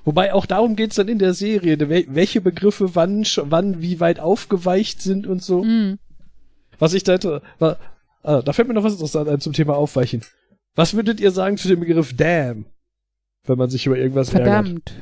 [0.05, 4.21] Wobei auch darum geht's dann in der Serie, wel- welche Begriffe wann, wann wie weit
[4.21, 5.65] aufgeweicht sind und so.
[5.65, 5.99] Mhm.
[6.79, 7.19] Was ich da,
[7.59, 7.79] war,
[8.23, 10.23] ah, da fällt mir noch was Interessantes ein zum Thema Aufweichen.
[10.75, 12.67] Was würdet ihr sagen zu dem Begriff damn?
[13.47, 14.47] Wenn man sich über irgendwas ärgert.
[14.49, 14.93] Verdammt.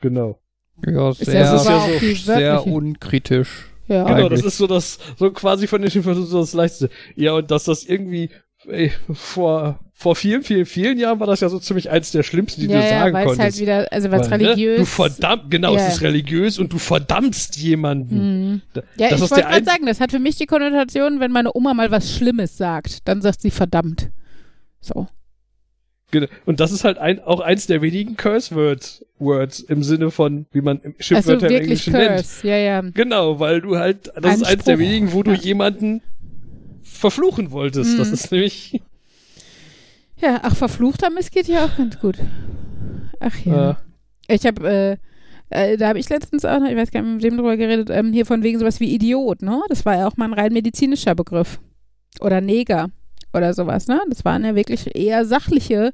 [0.00, 0.38] Genau.
[0.86, 1.80] Ja, Ist sehr, ja Das ist ja
[2.14, 3.66] so sehr unkritisch.
[3.88, 4.04] Ja.
[4.04, 4.40] Genau, Eigentlich.
[4.42, 6.90] das ist so das, so quasi von den Schimpfwörtern so das Leichteste.
[7.14, 8.30] Ja, und dass das irgendwie,
[8.68, 12.60] ey, vor, vor vielen, vielen, vielen Jahren war das ja so ziemlich eins der schlimmsten,
[12.62, 13.40] die ja, du ja, sagen es konntest.
[13.42, 14.78] halt wieder, also weil es Weil, ne, religiös.
[14.78, 15.86] Du verdammt, genau, Ja.
[15.86, 18.52] es ist religiös und du verdammst jemanden.
[18.52, 18.62] Mhm.
[18.96, 21.74] Ja, das ich wollte gerade sagen, das hat für mich die Konnotation, wenn meine Oma
[21.74, 24.10] mal was Schlimmes sagt, dann sagt sie verdammt.
[24.80, 25.08] So.
[26.12, 26.26] Genau.
[26.44, 30.60] Und das ist halt ein, auch eins der wenigen Curse-Words Words im Sinne von, wie
[30.60, 32.16] man Schimpfwörter Also im Englischen nennt.
[32.16, 32.46] Curse.
[32.46, 32.80] Ja, ja.
[32.82, 36.02] Genau, weil du halt, das Ein ist eins der wenigen, wo du jemanden
[36.86, 37.98] verfluchen wolltest.
[37.98, 38.14] Das Mhm.
[38.14, 38.80] ist nämlich,
[40.20, 42.16] Ja, ach, verfluchter Mist geht ja auch ganz gut.
[43.20, 43.76] Ach ja.
[44.28, 44.98] äh, Ich habe,
[45.50, 47.56] äh, äh, da habe ich letztens auch noch, ich weiß gar nicht, mit wem drüber
[47.56, 49.60] geredet, ähm, hier von wegen sowas wie Idiot, ne?
[49.68, 51.60] Das war ja auch mal ein rein medizinischer Begriff.
[52.20, 52.88] Oder Neger
[53.34, 54.00] oder sowas, ne?
[54.08, 55.92] Das waren ja wirklich eher sachliche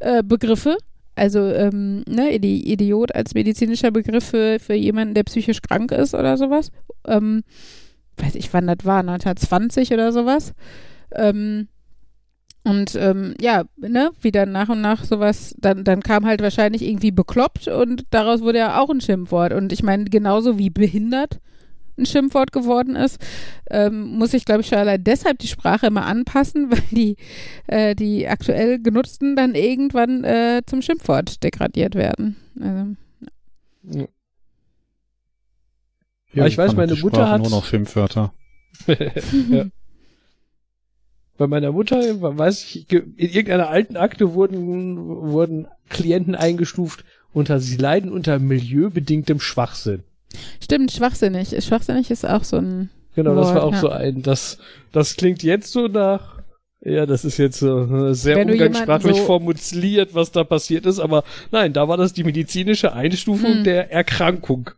[0.00, 0.76] äh, Begriffe.
[1.14, 6.14] Also, ähm, ne, Idi Idiot als medizinischer Begriff für, für jemanden, der psychisch krank ist
[6.14, 6.70] oder sowas.
[7.06, 7.42] Ähm,
[8.20, 10.54] weiß ich, wann das war, 1920 oder sowas.
[11.14, 11.68] Ähm,
[12.62, 16.82] und ähm, ja, ne, wie dann nach und nach sowas, dann, dann kam halt wahrscheinlich
[16.82, 19.52] irgendwie bekloppt und daraus wurde ja auch ein Schimpfwort.
[19.54, 21.40] Und ich meine, genauso wie behindert
[21.98, 23.18] ein Schimpfwort geworden ist,
[23.70, 27.16] ähm, muss ich, glaube ich, schon allein deshalb die Sprache immer anpassen, weil die,
[27.66, 32.36] äh, die aktuell genutzten dann irgendwann äh, zum Schimpfwort degradiert werden.
[32.60, 34.06] Also, Ja,
[36.32, 38.32] ich weiß, meine die Mutter hat- nur noch Schimpfwörter.
[38.86, 39.66] ja.
[41.38, 47.76] Bei meiner Mutter, weiß ich, in irgendeiner alten Akte wurden, wurden Klienten eingestuft unter, sie
[47.76, 50.02] leiden unter milieubedingtem Schwachsinn.
[50.62, 51.50] stimmt, schwachsinnig.
[51.64, 52.90] Schwachsinnig ist auch so ein.
[53.14, 53.80] Genau, das war Wort, auch ja.
[53.80, 54.58] so ein, das,
[54.92, 56.42] das klingt jetzt so nach,
[56.82, 61.00] ja, das ist jetzt so äh, sehr Wenn umgangssprachlich so- formuliert, was da passiert ist,
[61.00, 63.64] aber nein, da war das die medizinische Einstufung Hm.
[63.64, 64.70] der Erkrankung.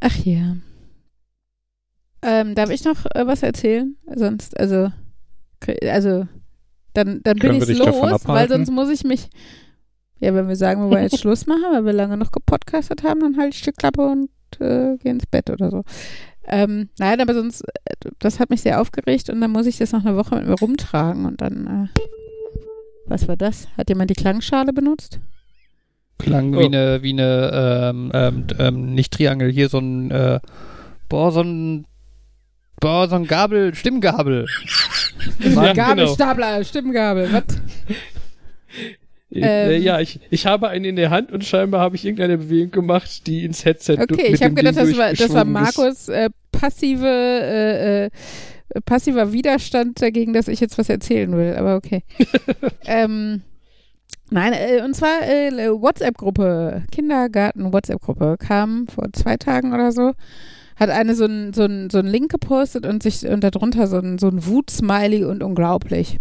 [0.00, 0.56] Ach ja.
[2.22, 3.96] Ähm, darf ich noch äh, was erzählen?
[4.14, 4.90] Sonst, also,
[5.82, 6.26] also,
[6.94, 9.28] dann, dann bin Können ich los, weil sonst muss ich mich,
[10.18, 13.20] ja, wenn wir sagen, wir wollen jetzt Schluss machen, weil wir lange noch gepodcastet haben,
[13.20, 14.30] dann halte ich die Klappe und
[14.60, 15.84] äh, gehe ins Bett oder so.
[16.44, 19.92] Ähm, nein, aber sonst, äh, das hat mich sehr aufgeregt und dann muss ich das
[19.92, 22.00] noch eine Woche mit mir rumtragen und dann, äh,
[23.06, 23.68] was war das?
[23.76, 25.20] Hat jemand die Klangschale benutzt?
[26.18, 26.60] Klang Oh.
[26.60, 30.40] wie eine, wie eine, ähm, ähm, ähm, nicht Triangel, hier so ein, äh,
[31.08, 31.86] boah, so ein,
[32.80, 34.46] boah, so ein Gabel, Stimmgabel.
[35.40, 37.44] Ja, Gabelstapler, Stimmgabel, was?
[39.30, 39.82] Äh, Ähm.
[39.82, 43.26] ja, ich, ich habe einen in der Hand und scheinbar habe ich irgendeine Bewegung gemacht,
[43.26, 45.44] die ins Headset Okay, mit ich habe gedacht, das war, das war.
[45.44, 48.10] Markus äh, passive, äh, äh,
[48.86, 52.04] passiver Widerstand dagegen, dass ich jetzt was erzählen will, aber okay.
[52.86, 53.42] ähm,
[54.30, 60.12] nein, äh, und zwar äh, WhatsApp-Gruppe, Kindergarten-WhatsApp-Gruppe, kam vor zwei Tagen oder so,
[60.76, 63.98] hat eine so einen so ein, so ein Link gepostet und sich und darunter so
[63.98, 66.18] ein, so ein Wut-Smiley und unglaublich.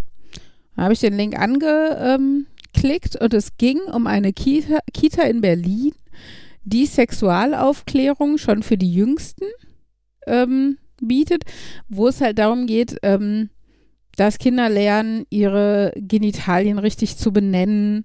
[0.75, 5.93] Da habe ich den Link angeklickt und es ging um eine Kita, Kita in Berlin,
[6.63, 9.45] die Sexualaufklärung schon für die Jüngsten
[10.27, 11.43] ähm, bietet,
[11.87, 13.49] wo es halt darum geht, ähm,
[14.17, 18.03] dass Kinder lernen, ihre Genitalien richtig zu benennen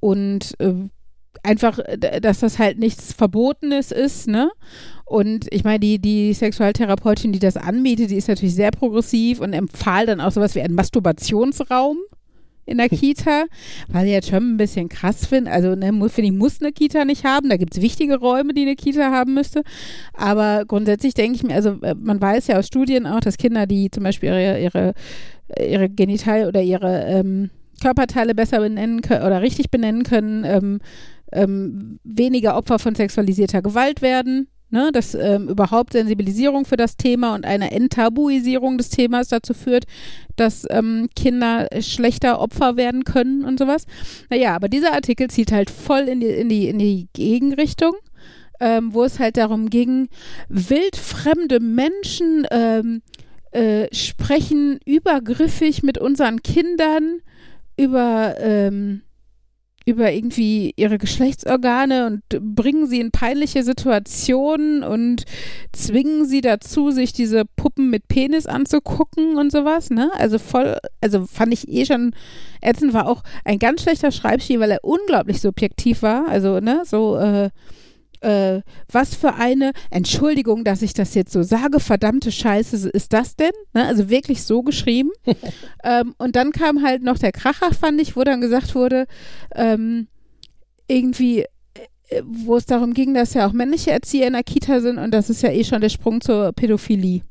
[0.00, 0.74] und äh,
[1.42, 4.50] einfach, dass das halt nichts Verbotenes ist, ne?
[5.04, 9.52] Und ich meine, die, die Sexualtherapeutin, die das anbietet, die ist natürlich sehr progressiv und
[9.52, 11.98] empfahl dann auch sowas wie einen Masturbationsraum
[12.64, 13.44] in der Kita,
[13.88, 15.50] weil ich jetzt schon ein bisschen krass finde.
[15.50, 17.48] Also, ne, finde ich, muss eine Kita nicht haben.
[17.48, 19.62] Da gibt es wichtige Räume, die eine Kita haben müsste.
[20.14, 23.66] Aber grundsätzlich denke ich mir, also äh, man weiß ja aus Studien auch, dass Kinder,
[23.66, 24.94] die zum Beispiel ihre, ihre,
[25.60, 27.50] ihre Genital- oder ihre ähm,
[27.80, 30.80] Körperteile besser benennen können oder richtig benennen können, ähm,
[31.32, 34.48] ähm, weniger Opfer von sexualisierter Gewalt werden.
[34.74, 39.84] Ne, dass ähm, überhaupt Sensibilisierung für das Thema und eine Enttabuisierung des Themas dazu führt,
[40.36, 43.84] dass ähm, Kinder schlechter Opfer werden können und sowas.
[44.30, 47.92] Naja, aber dieser Artikel zielt halt voll in die, in die, in die Gegenrichtung,
[48.60, 50.08] ähm, wo es halt darum ging,
[50.48, 53.02] wildfremde Menschen ähm,
[53.52, 57.20] äh, sprechen übergriffig mit unseren Kindern
[57.76, 59.02] über, ähm,
[59.84, 65.24] über irgendwie ihre Geschlechtsorgane und bringen sie in peinliche Situationen und
[65.72, 70.10] zwingen sie dazu, sich diese Puppen mit Penis anzugucken und sowas, ne?
[70.14, 72.14] Also voll, also fand ich eh schon
[72.60, 77.16] ätzend, war auch ein ganz schlechter Schreibstil, weil er unglaublich subjektiv war, also, ne, so,
[77.16, 77.50] äh,
[78.22, 83.36] äh, was für eine Entschuldigung, dass ich das jetzt so sage, verdammte Scheiße ist das
[83.36, 83.52] denn?
[83.74, 83.84] Ne?
[83.84, 85.10] Also wirklich so geschrieben.
[85.84, 89.06] ähm, und dann kam halt noch der Kracher, fand ich, wo dann gesagt wurde,
[89.54, 90.06] ähm,
[90.88, 94.98] irgendwie, äh, wo es darum ging, dass ja auch männliche Erzieher in der Kita sind
[94.98, 97.22] und das ist ja eh schon der Sprung zur Pädophilie.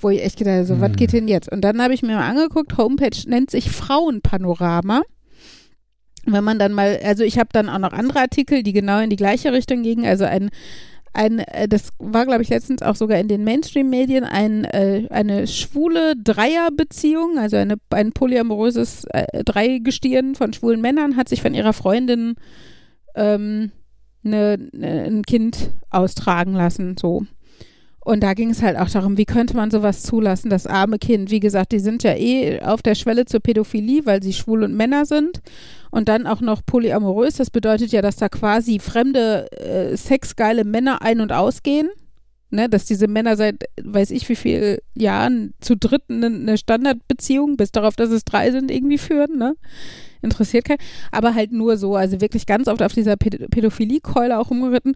[0.00, 0.80] Wo ich echt gedacht habe, so, hm.
[0.82, 1.50] was geht denn jetzt?
[1.50, 5.02] Und dann habe ich mir mal angeguckt, Homepage nennt sich Frauenpanorama
[6.26, 9.10] wenn man dann mal, also ich habe dann auch noch andere Artikel, die genau in
[9.10, 10.50] die gleiche Richtung gingen, also ein
[11.16, 15.46] ein, äh, das war, glaube ich, letztens auch sogar in den Mainstream-Medien, ein, äh, eine
[15.46, 21.72] schwule Dreierbeziehung, also eine, ein polyamoröses äh, Dreigestirn von schwulen Männern, hat sich von ihrer
[21.72, 22.34] Freundin
[23.14, 23.72] ähm,
[24.22, 27.26] ne, ne, ein Kind austragen lassen, so.
[28.06, 31.32] Und da ging es halt auch darum, wie könnte man sowas zulassen, das arme Kind.
[31.32, 34.76] Wie gesagt, die sind ja eh auf der Schwelle zur Pädophilie, weil sie schwul und
[34.76, 35.40] Männer sind.
[35.90, 37.34] Und dann auch noch polyamorös.
[37.34, 41.88] Das bedeutet ja, dass da quasi fremde, äh, sexgeile Männer ein- und ausgehen.
[42.50, 47.72] Ne, dass diese Männer seit weiß ich wie viel Jahren zu dritten eine Standardbeziehung, bis
[47.72, 49.56] darauf, dass es drei sind, irgendwie führen, ne?
[50.22, 50.78] Interessiert keinen.
[51.10, 54.94] Aber halt nur so, also wirklich ganz oft auf dieser Pädophilie-Keule auch umgeritten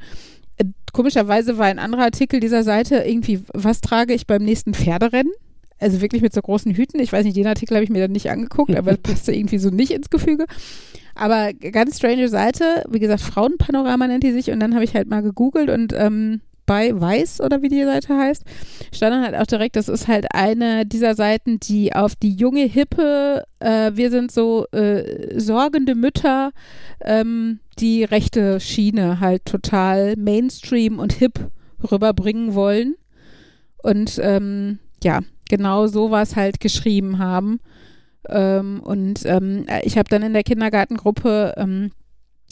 [0.92, 5.32] komischerweise war ein anderer Artikel dieser Seite irgendwie, was trage ich beim nächsten Pferderennen?
[5.78, 7.00] Also wirklich mit so großen Hüten.
[7.00, 9.58] Ich weiß nicht, den Artikel habe ich mir dann nicht angeguckt, aber das passte irgendwie
[9.58, 10.44] so nicht ins Gefüge.
[11.14, 15.08] Aber ganz strange Seite, wie gesagt, Frauenpanorama nennt die sich und dann habe ich halt
[15.08, 16.40] mal gegoogelt und ähm,
[16.70, 18.44] bei Weiß oder wie die Seite heißt,
[18.94, 22.62] stand dann halt auch direkt, das ist halt eine dieser Seiten, die auf die junge,
[22.62, 26.52] hippe, äh, wir sind so äh, sorgende Mütter,
[27.00, 31.50] ähm, die rechte Schiene halt total Mainstream und hip
[31.90, 32.94] rüberbringen wollen.
[33.82, 37.58] Und ähm, ja, genau sowas halt geschrieben haben.
[38.28, 41.90] Ähm, und ähm, ich habe dann in der Kindergartengruppe ähm,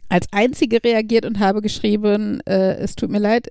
[0.09, 3.47] als einzige reagiert und habe geschrieben, äh, es tut mir leid,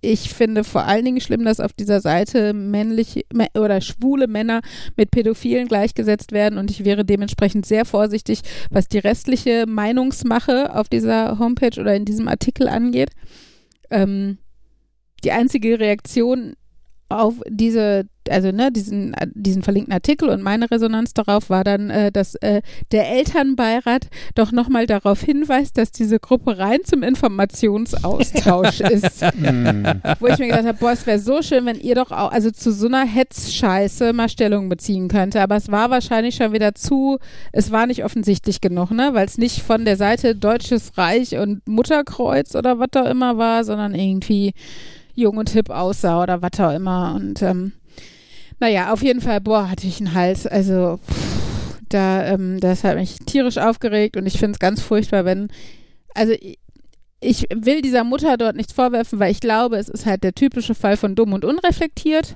[0.00, 3.22] ich finde vor allen Dingen schlimm, dass auf dieser Seite männliche
[3.54, 4.60] oder schwule Männer
[4.96, 8.40] mit Pädophilen gleichgesetzt werden und ich wäre dementsprechend sehr vorsichtig,
[8.70, 13.10] was die restliche Meinungsmache auf dieser Homepage oder in diesem Artikel angeht.
[13.90, 14.38] Ähm,
[15.22, 16.54] die einzige Reaktion
[17.10, 22.12] auf diese also ne, diesen, diesen verlinkten Artikel und meine Resonanz darauf war dann, äh,
[22.12, 22.62] dass äh,
[22.92, 29.22] der Elternbeirat doch nochmal darauf hinweist, dass diese Gruppe rein zum Informationsaustausch ist.
[29.22, 29.84] Hm.
[30.18, 32.50] Wo ich mir gedacht habe, boah, es wäre so schön, wenn ihr doch auch, also
[32.50, 35.40] zu so einer Hetzscheiße mal Stellung beziehen könnte.
[35.40, 37.18] Aber es war wahrscheinlich schon wieder zu,
[37.52, 39.10] es war nicht offensichtlich genug, ne?
[39.12, 43.64] Weil es nicht von der Seite Deutsches Reich und Mutterkreuz oder was da immer war,
[43.64, 44.52] sondern irgendwie
[45.20, 47.14] jung und hip aussah oder was auch immer.
[47.14, 47.72] Und ähm,
[48.58, 50.46] naja, auf jeden Fall, boah, hatte ich einen Hals.
[50.46, 55.24] Also, pff, da, ähm, das hat mich tierisch aufgeregt und ich finde es ganz furchtbar,
[55.24, 55.48] wenn,
[56.14, 56.32] also
[57.20, 60.74] ich will dieser Mutter dort nichts vorwerfen, weil ich glaube, es ist halt der typische
[60.74, 62.34] Fall von dumm und unreflektiert.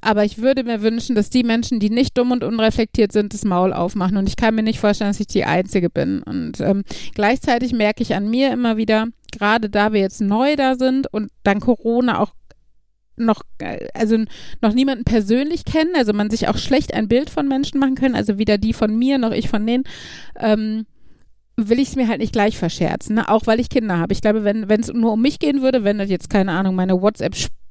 [0.00, 3.44] Aber ich würde mir wünschen, dass die Menschen, die nicht dumm und unreflektiert sind, das
[3.44, 4.16] Maul aufmachen.
[4.16, 6.22] Und ich kann mir nicht vorstellen, dass ich die Einzige bin.
[6.22, 10.76] Und ähm, gleichzeitig merke ich an mir immer wieder, gerade da wir jetzt neu da
[10.76, 12.32] sind und dann Corona auch
[13.16, 13.42] noch,
[13.94, 14.16] also
[14.62, 18.14] noch niemanden persönlich kennen, also man sich auch schlecht ein Bild von Menschen machen können,
[18.14, 19.84] also weder die von mir noch ich von denen,
[20.38, 20.86] ähm,
[21.56, 23.28] will ich es mir halt nicht gleich verscherzen, ne?
[23.28, 24.14] auch weil ich Kinder habe.
[24.14, 26.94] Ich glaube, wenn es nur um mich gehen würde, wenn das jetzt, keine Ahnung, meine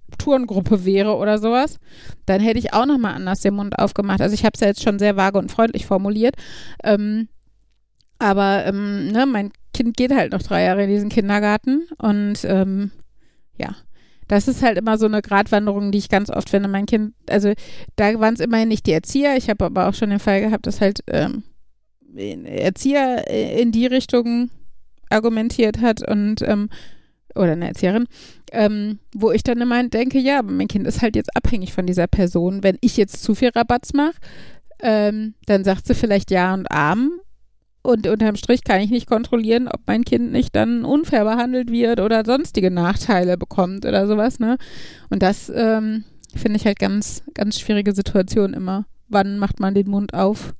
[0.09, 1.79] WhatsApp-Tourengruppe wäre oder sowas,
[2.25, 4.21] dann hätte ich auch nochmal anders den Mund aufgemacht.
[4.21, 6.35] Also ich habe es ja jetzt schon sehr vage und freundlich formuliert.
[6.83, 7.27] Ähm,
[8.17, 12.91] aber ähm, ne, mein Kind geht halt noch drei Jahre in diesen Kindergarten und ähm,
[13.57, 13.75] ja,
[14.27, 16.67] das ist halt immer so eine Gratwanderung, die ich ganz oft finde.
[16.67, 17.53] Mein Kind, also
[17.95, 19.37] da waren es immerhin nicht die Erzieher.
[19.37, 21.43] Ich habe aber auch schon den Fall gehabt, dass halt ähm,
[22.15, 24.49] Erzieher in die Richtung
[25.09, 26.69] argumentiert hat und ähm,
[27.35, 28.07] oder eine Erzieherin,
[28.51, 31.85] ähm, wo ich dann immer denke, ja, aber mein Kind ist halt jetzt abhängig von
[31.85, 32.63] dieser Person.
[32.63, 34.15] Wenn ich jetzt zu viel Rabatz mache,
[34.81, 37.11] ähm, dann sagt sie vielleicht Ja und Arm
[37.81, 41.99] und unterm Strich kann ich nicht kontrollieren, ob mein Kind nicht dann unfair behandelt wird
[41.99, 44.57] oder sonstige Nachteile bekommt oder sowas, ne?
[45.09, 46.03] Und das ähm,
[46.35, 48.85] finde ich halt ganz, ganz schwierige Situation immer.
[49.07, 50.53] Wann macht man den Mund auf?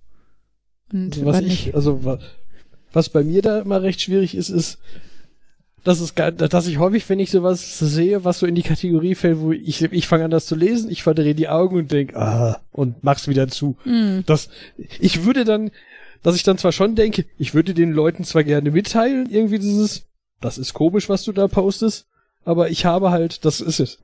[0.91, 2.19] Und was ich, also
[2.91, 4.79] was bei mir da immer recht schwierig ist, ist,
[5.84, 9.15] das ist gar, dass ich häufig, wenn ich sowas sehe, was so in die Kategorie
[9.15, 12.15] fällt, wo ich, ich fange an, das zu lesen, ich verdrehe die Augen und denk,
[12.15, 13.77] ah, und mach's wieder zu.
[13.84, 14.23] Hm.
[14.26, 14.49] Das,
[14.99, 15.72] ich würde dann,
[16.23, 20.07] dass ich dann zwar schon denke, ich würde den Leuten zwar gerne mitteilen, irgendwie dieses,
[20.41, 22.07] das ist komisch, was du da postest,
[22.43, 23.99] aber ich habe halt, das ist es.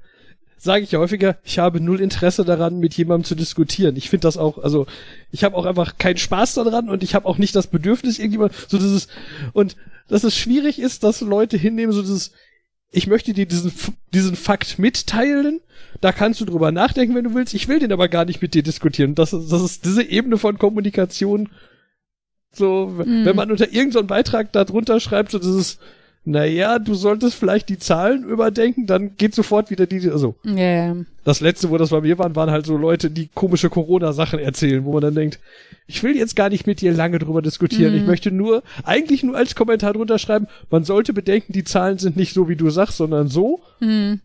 [0.58, 3.96] Sage ich häufiger, ich habe null Interesse daran, mit jemandem zu diskutieren.
[3.98, 4.88] Ich finde das auch, also
[5.32, 8.54] ich habe auch einfach keinen Spaß daran und ich habe auch nicht das Bedürfnis, irgendjemand,
[8.68, 9.08] so dieses,
[9.54, 9.76] und
[10.08, 12.32] dass es schwierig ist, dass Leute hinnehmen, so dieses,
[12.92, 13.74] ich möchte dir diesen,
[14.14, 15.60] diesen Fakt mitteilen,
[16.02, 18.54] da kannst du drüber nachdenken, wenn du willst, ich will den aber gar nicht mit
[18.54, 19.14] dir diskutieren.
[19.16, 21.50] Das, ist- das ist diese Ebene von Kommunikation,
[22.54, 23.26] so, Mhm.
[23.26, 25.78] wenn man unter irgendeinen Beitrag da drunter schreibt, so dieses,
[26.26, 30.96] naja, du solltest vielleicht die Zahlen überdenken, dann geht sofort wieder die, also, ja.
[31.24, 34.84] das letzte, wo das bei mir waren, waren halt so Leute, die komische Corona-Sachen erzählen,
[34.86, 35.40] wo man dann denkt,
[35.86, 37.94] ich will jetzt gar nicht mit dir lange drüber diskutieren.
[37.94, 38.00] Mhm.
[38.00, 42.18] Ich möchte nur, eigentlich nur als Kommentar drunter schreiben, man sollte bedenken, die Zahlen sind
[42.18, 43.62] nicht so, wie du sagst, sondern so.
[43.80, 44.20] Hm.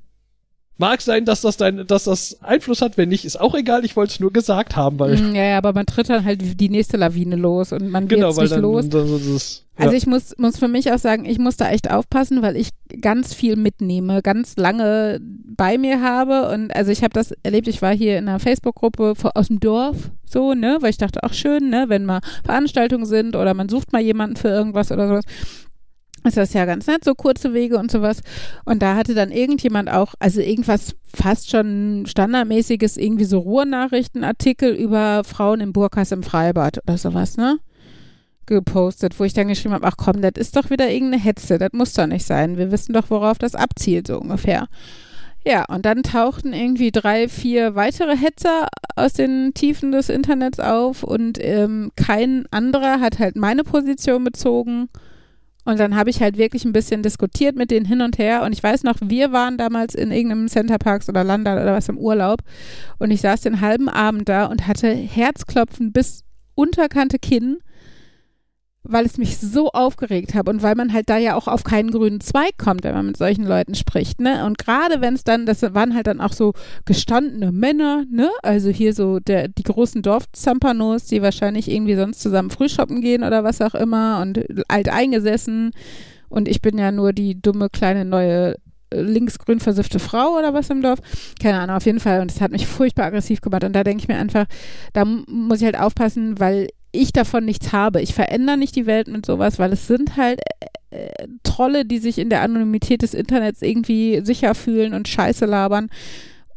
[0.81, 3.97] Mag sein, dass das dein, dass das Einfluss hat, wenn nicht, ist auch egal, ich
[3.97, 6.71] wollte es nur gesagt haben, weil, Hm, Ja, ja, aber man tritt dann halt die
[6.71, 8.89] nächste Lawine los und man genau, wird's weil nicht dann, los.
[8.89, 9.85] dann so das, ja.
[9.85, 12.71] Also ich muss, muss für mich auch sagen, ich muss da echt aufpassen, weil ich
[13.03, 16.49] ganz viel mitnehme, ganz lange bei mir habe.
[16.51, 20.11] Und also ich habe das erlebt, ich war hier in einer Facebook-Gruppe aus dem Dorf,
[20.25, 23.93] so, ne, weil ich dachte, ach schön, ne, wenn mal Veranstaltungen sind oder man sucht
[23.93, 25.25] mal jemanden für irgendwas oder sowas.
[26.25, 28.21] Ist das ja ganz nett, so kurze Wege und sowas.
[28.65, 35.25] Und da hatte dann irgendjemand auch, also irgendwas fast schon standardmäßiges, irgendwie so Ruhrnachrichtenartikel über
[35.25, 37.59] Frauen im Burkas im Freibad oder sowas, ne?
[38.51, 41.71] gepostet, wo ich dann geschrieben habe, ach komm, das ist doch wieder irgendeine Hetze, das
[41.73, 42.59] muss doch nicht sein.
[42.59, 44.67] Wir wissen doch, worauf das abzielt, so ungefähr.
[45.47, 51.03] Ja, und dann tauchten irgendwie drei, vier weitere Hetzer aus den Tiefen des Internets auf
[51.03, 54.91] und ähm, kein anderer hat halt meine Position bezogen.
[55.65, 58.43] Und dann habe ich halt wirklich ein bisschen diskutiert mit denen hin und her.
[58.43, 61.99] Und ich weiß noch, wir waren damals in irgendeinem Centerparks oder Landal oder was im
[61.99, 62.41] Urlaub.
[62.99, 66.25] Und ich saß den halben Abend da und hatte Herzklopfen bis
[66.55, 67.59] unterkante Kinn,
[68.83, 71.91] weil es mich so aufgeregt hat und weil man halt da ja auch auf keinen
[71.91, 74.45] grünen Zweig kommt, wenn man mit solchen Leuten spricht, ne?
[74.47, 76.55] Und gerade wenn es dann, das waren halt dann auch so
[76.87, 78.31] gestandene Männer, ne?
[78.43, 83.45] Also hier so der, die großen Dorfzampanos, die wahrscheinlich irgendwie sonst zusammen frühshoppen gehen oder
[83.45, 85.73] was auch immer und alt eingesessen.
[86.31, 88.57] Und ich bin ja nur die dumme kleine neue
[88.93, 91.01] linksgrün versiffte Frau oder was im Dorf.
[91.41, 92.21] Keine Ahnung, auf jeden Fall.
[92.21, 93.65] Und das hat mich furchtbar aggressiv gemacht.
[93.65, 94.47] Und da denke ich mir einfach,
[94.93, 98.01] da muss ich halt aufpassen, weil ich davon nichts habe.
[98.01, 100.41] Ich verändere nicht die Welt mit sowas, weil es sind halt
[100.91, 105.47] äh, äh, Trolle, die sich in der Anonymität des Internets irgendwie sicher fühlen und Scheiße
[105.47, 105.89] labern.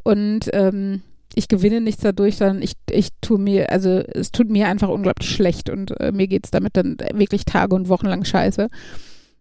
[0.04, 1.02] Und ähm,
[1.36, 5.30] ich gewinne nichts dadurch, sondern ich, ich tue mir, also es tut mir einfach unglaublich
[5.30, 8.70] schlecht und äh, mir geht's damit dann wirklich Tage und Wochen lang scheiße.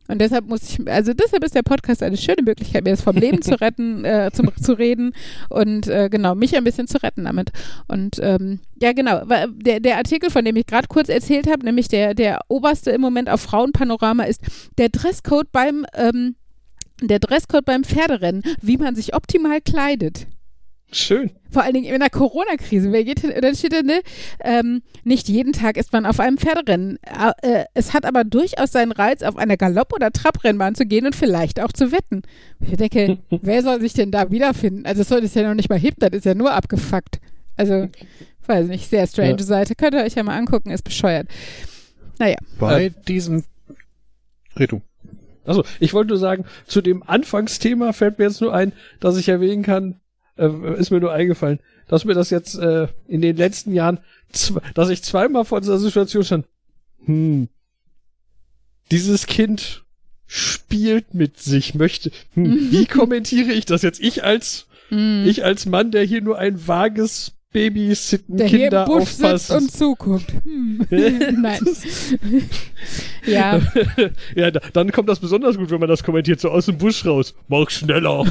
[0.09, 3.17] Und deshalb muss ich, also deshalb ist der Podcast eine schöne Möglichkeit, mir das vom
[3.17, 5.15] Leben zu retten, äh, zum, zu reden
[5.49, 7.51] und äh, genau, mich ein bisschen zu retten damit.
[7.87, 11.89] Und ähm, ja, genau, der, der Artikel, von dem ich gerade kurz erzählt habe, nämlich
[11.89, 14.41] der, der oberste im Moment auf Frauenpanorama ist
[14.77, 16.35] der Dresscode beim, ähm,
[17.01, 20.27] der Dresscode beim Pferderennen, wie man sich optimal kleidet.
[20.95, 21.31] Schön.
[21.51, 22.93] Vor allen Dingen in der Corona-Krise.
[22.93, 24.01] Wer geht hin, dann steht da, ne,
[24.41, 26.99] ähm, nicht jeden Tag ist man auf einem Pferderennen.
[27.43, 31.17] Äh, es hat aber durchaus seinen Reiz, auf einer Galopp- oder Trabrennbahn zu gehen und
[31.17, 32.23] vielleicht auch zu wetten.
[32.61, 34.85] Ich denke, wer soll sich denn da wiederfinden?
[34.85, 37.21] Also, das ist ja noch nicht mal hip, das ist ja nur abgefuckt.
[37.57, 37.89] Also,
[38.47, 39.45] weiß nicht, sehr strange Ja.
[39.45, 39.75] Seite.
[39.75, 41.27] Könnt ihr euch ja mal angucken, ist bescheuert.
[42.19, 43.45] Naja, Bei diesem
[44.59, 44.81] Redu.
[45.45, 49.29] Also, ich wollte nur sagen, zu dem Anfangsthema fällt mir jetzt nur ein, dass ich
[49.29, 49.97] erwähnen kann,
[50.37, 54.01] äh, ist mir nur eingefallen, dass mir das jetzt äh, in den letzten Jahren,
[54.75, 56.47] dass ich zweimal vor dieser Situation stand,
[57.05, 57.49] hm,
[58.91, 59.85] dieses Kind
[60.27, 64.01] spielt mit sich, möchte, hm, wie kommentiere ich das jetzt?
[64.01, 68.87] Ich als, hm, ich als Mann, der hier nur ein vages Babysitten der hier Kinder
[68.87, 69.51] im Busch sitzt aufpasst.
[69.51, 70.33] und zuguckt.
[70.45, 70.87] Hm.
[71.41, 71.61] Nein.
[73.27, 73.61] ja.
[74.35, 77.05] ja, da, dann kommt das besonders gut, wenn man das kommentiert, so aus dem Busch
[77.05, 77.35] raus.
[77.49, 78.25] Mach schneller.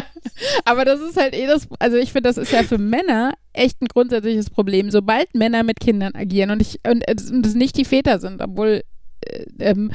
[0.64, 3.80] Aber das ist halt eh das, also ich finde, das ist ja für Männer echt
[3.80, 4.90] ein grundsätzliches Problem.
[4.90, 8.82] Sobald Männer mit Kindern agieren und ich und und es nicht die Väter sind, obwohl
[9.20, 9.92] äh, ähm,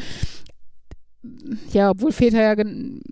[1.72, 2.64] ja, obwohl Väter ja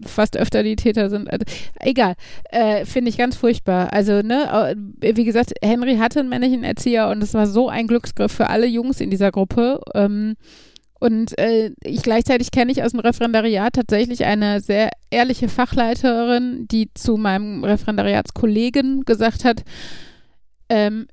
[0.05, 1.31] fast öfter die Täter sind.
[1.31, 1.45] Also,
[1.79, 2.15] egal,
[2.49, 3.93] äh, finde ich ganz furchtbar.
[3.93, 8.31] Also, ne, wie gesagt, Henry hatte einen männlichen Erzieher und es war so ein Glücksgriff
[8.31, 9.81] für alle Jungs in dieser Gruppe.
[9.95, 10.35] Ähm,
[10.99, 16.93] und äh, ich gleichzeitig kenne ich aus dem Referendariat tatsächlich eine sehr ehrliche Fachleiterin, die
[16.93, 19.63] zu meinem Referendariatskollegen gesagt hat,
[20.69, 21.07] ähm,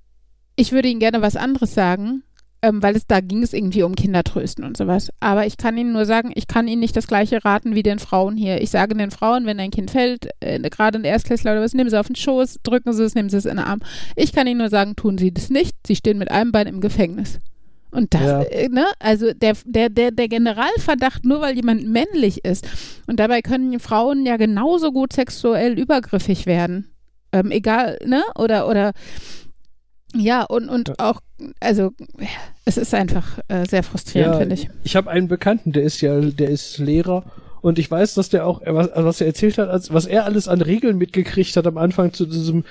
[0.56, 2.22] ich würde Ihnen gerne was anderes sagen,
[2.62, 5.10] ähm, weil es da ging es irgendwie um Kindertrösten und sowas.
[5.20, 7.98] Aber ich kann Ihnen nur sagen, ich kann Ihnen nicht das gleiche raten wie den
[7.98, 8.60] Frauen hier.
[8.60, 11.90] Ich sage den Frauen, wenn ein Kind fällt, äh, gerade ein Erstklässler oder was, nehmen
[11.90, 13.80] Sie auf den Schoß, drücken Sie es, nehmen Sie es in den Arm.
[14.16, 15.76] Ich kann Ihnen nur sagen, tun Sie das nicht.
[15.86, 17.38] Sie stehen mit einem Bein im Gefängnis.
[17.90, 18.42] Und das, Ja.
[18.42, 22.68] äh, ne, also der, der, der, der Generalverdacht, nur weil jemand männlich ist.
[23.06, 26.90] Und dabei können Frauen ja genauso gut sexuell übergriffig werden.
[27.32, 28.22] Ähm, egal, ne?
[28.36, 28.92] Oder, oder
[30.14, 31.20] ja, und, und auch,
[31.60, 31.92] also
[32.64, 34.68] es ist einfach äh, sehr frustrierend, Ja, finde ich.
[34.84, 37.24] Ich habe einen Bekannten, der ist ja, der ist Lehrer
[37.60, 40.24] und ich weiß, dass der auch, äh, was, was er erzählt hat, als, was er
[40.24, 42.64] alles an Regeln mitgekriegt hat am Anfang zu diesem,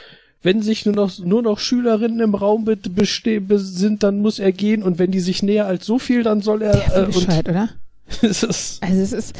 [0.43, 4.39] wenn sich nur noch, nur noch Schülerinnen im Raum be, beste, be, sind, dann muss
[4.39, 7.05] er gehen und wenn die sich näher als so viel, dann soll er, Ja, äh,
[7.05, 7.69] bescheuert, oder?
[8.21, 9.35] es ist, Also es ist,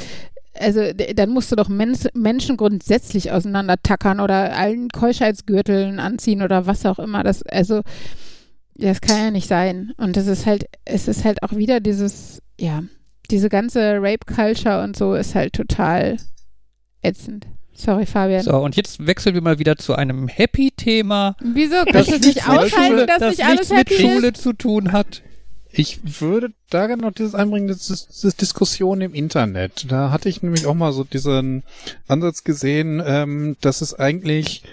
[0.59, 6.85] also dann musst du doch Mens Menschen grundsätzlich auseinandertackern oder allen Keuschheitsgürteln anziehen oder was
[6.85, 7.23] auch immer.
[7.23, 7.81] Das, also,
[8.75, 9.93] das kann ja nicht sein.
[9.97, 12.83] Und das ist halt, es ist halt auch wieder dieses, ja,
[13.29, 16.17] diese ganze Rape-Culture und so ist halt total
[17.01, 17.47] ätzend.
[17.73, 18.41] Sorry, Fabian.
[18.41, 21.35] So, und jetzt wechseln wir mal wieder zu einem Happy-Thema.
[21.43, 21.75] Wieso?
[21.85, 24.41] Kannst du es nicht mit aushalten, dass das nicht alles nichts mit happy Schule ist?
[24.41, 25.21] zu tun hat.
[25.71, 29.85] Ich würde da gerne noch dieses einbringen, das ist, Diskussion im Internet.
[29.89, 31.63] Da hatte ich nämlich auch mal so diesen
[32.07, 34.63] Ansatz gesehen, ähm, dass es eigentlich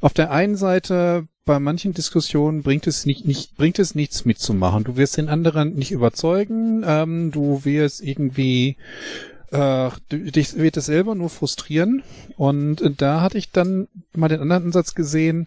[0.00, 4.84] auf der einen Seite bei manchen Diskussionen bringt es nicht, nicht bringt es nichts mitzumachen.
[4.84, 8.76] Du wirst den anderen nicht überzeugen, ähm, du wirst irgendwie
[9.52, 12.02] äh, dich wird es selber nur frustrieren.
[12.36, 15.46] Und da hatte ich dann mal den anderen Ansatz gesehen,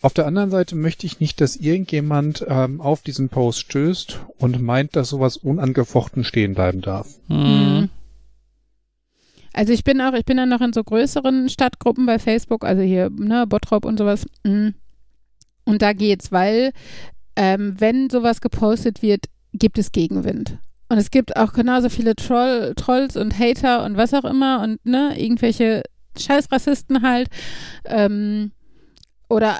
[0.00, 4.60] auf der anderen Seite möchte ich nicht, dass irgendjemand ähm, auf diesen Post stößt und
[4.60, 7.08] meint, dass sowas unangefochten stehen bleiben darf.
[7.28, 7.88] Mhm.
[9.54, 12.82] Also ich bin auch, ich bin dann noch in so größeren Stadtgruppen bei Facebook, also
[12.82, 14.26] hier, ne, Bottrop und sowas.
[14.42, 14.74] Mhm.
[15.64, 16.72] Und da geht's, weil
[17.36, 20.58] ähm, wenn sowas gepostet wird, gibt es Gegenwind.
[20.88, 24.84] Und es gibt auch genauso viele Troll, Trolls und Hater und was auch immer und
[24.84, 25.82] ne, irgendwelche
[26.18, 27.28] Scheißrassisten halt.
[27.84, 28.52] Ähm,
[29.28, 29.58] oder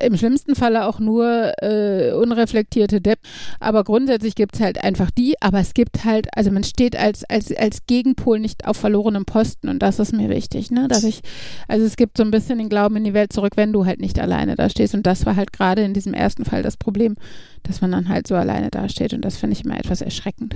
[0.00, 3.18] im schlimmsten Falle auch nur äh, unreflektierte Depp.
[3.60, 7.24] Aber grundsätzlich gibt es halt einfach die, aber es gibt halt, also man steht als,
[7.24, 10.88] als, als Gegenpol nicht auf verlorenem Posten und das ist mir wichtig, ne?
[10.88, 11.20] Dass ich,
[11.68, 14.00] also es gibt so ein bisschen den Glauben in die Welt zurück, wenn du halt
[14.00, 14.94] nicht alleine da stehst.
[14.94, 17.16] Und das war halt gerade in diesem ersten Fall das Problem,
[17.62, 20.54] dass man dann halt so alleine da steht und das finde ich immer etwas erschreckend.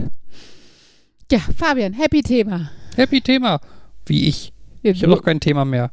[1.30, 2.70] Ja, Fabian, happy Thema.
[2.96, 3.60] Happy-Thema.
[4.06, 4.52] Wie ich.
[4.82, 5.92] Ich habe noch kein Thema mehr.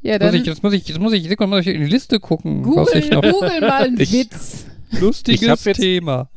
[0.00, 1.88] Ja, Muss dann ich, jetzt muss ich, jetzt muss ich, Sekunde, muss ich in die
[1.88, 3.22] Liste gucken, was Google, ich noch.
[3.22, 4.66] Google mal einen Ich- Witz.
[5.00, 6.28] Lustiges jetzt- Thema.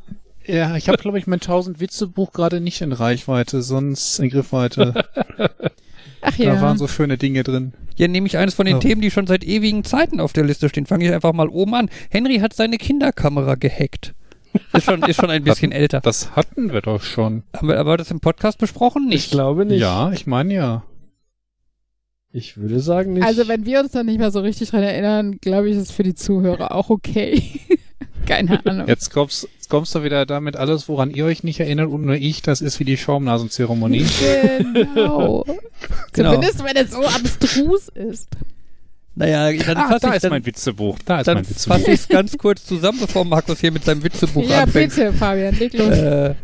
[0.44, 4.28] Ja, ich habe, glaube ich, mein 1000 Witze Buch gerade nicht in Reichweite, sonst in
[4.28, 4.92] Griffweite.
[6.20, 6.60] Ach Da ja.
[6.60, 7.72] waren so schöne Dinge drin.
[7.96, 8.80] Ja, nehme ich eines von den Oh.
[8.80, 10.86] Themen, die schon seit ewigen Zeiten auf der Liste stehen.
[10.86, 11.88] Fange ich einfach mal oben an.
[12.10, 14.14] Henry hat seine Kinderkamera gehackt.
[14.72, 16.00] Ist schon, ist schon ein bisschen älter.
[16.00, 17.42] Das hatten wir doch schon.
[17.56, 19.06] Haben wir aber das im Podcast besprochen?
[19.08, 19.26] Nicht.
[19.26, 19.80] ich glaube nicht.
[19.80, 20.82] Ja, ich meine ja.
[22.32, 23.24] Ich würde sagen nicht.
[23.24, 25.90] Also wenn wir uns dann nicht mehr so richtig dran erinnern, glaube ich, ist es
[25.90, 27.42] für die Zuhörer auch okay.
[28.26, 28.88] Keine Ahnung.
[28.88, 32.14] Jetzt kommst, jetzt kommst du wieder damit alles, woran ihr euch nicht erinnert und nur
[32.14, 34.06] ich, das ist wie die Schaumnasenzeremonie.
[34.72, 35.44] Genau.
[36.12, 36.34] Genau.
[36.34, 38.28] Zumindest wenn es so abstrus ist.
[39.14, 40.98] Naja, dann ah, fasse da ich, ist dann, mein Witzebuch.
[41.04, 41.76] Da ist dann mein Witzebuch.
[41.76, 44.94] fasse ich es ganz kurz zusammen, bevor Markus hier mit seinem Witzebuch ja, anfängt.
[44.94, 45.88] bitte, Fabian, leg los.
[45.88, 46.34] Äh,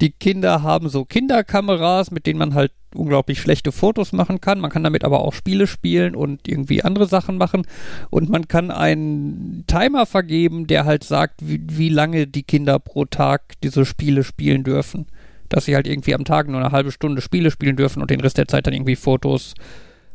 [0.00, 4.60] die Kinder haben so Kinderkameras, mit denen man halt unglaublich schlechte Fotos machen kann.
[4.60, 7.66] Man kann damit aber auch Spiele spielen und irgendwie andere Sachen machen.
[8.08, 13.04] Und man kann einen Timer vergeben, der halt sagt, wie, wie lange die Kinder pro
[13.04, 15.06] Tag diese Spiele spielen dürfen.
[15.48, 18.20] Dass sie halt irgendwie am Tag nur eine halbe Stunde Spiele spielen dürfen und den
[18.20, 19.54] Rest der Zeit dann irgendwie Fotos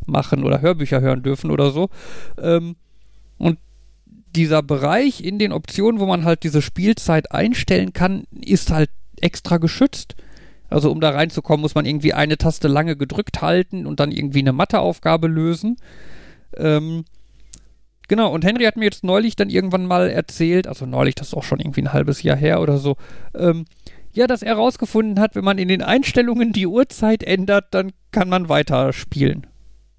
[0.05, 1.89] machen oder Hörbücher hören dürfen oder so.
[2.41, 2.75] Ähm,
[3.37, 3.59] und
[4.35, 8.89] dieser Bereich in den Optionen, wo man halt diese Spielzeit einstellen kann, ist halt
[9.25, 10.15] extra geschützt.
[10.69, 14.39] Also um da reinzukommen, muss man irgendwie eine Taste lange gedrückt halten und dann irgendwie
[14.39, 15.77] eine Matheaufgabe lösen.
[16.57, 17.05] Ähm,
[18.07, 21.33] genau, und Henry hat mir jetzt neulich dann irgendwann mal erzählt, also neulich, das ist
[21.33, 22.95] auch schon irgendwie ein halbes Jahr her oder so,
[23.35, 23.65] ähm,
[24.13, 28.29] ja, dass er herausgefunden hat, wenn man in den Einstellungen die Uhrzeit ändert, dann kann
[28.29, 29.45] man weiter spielen.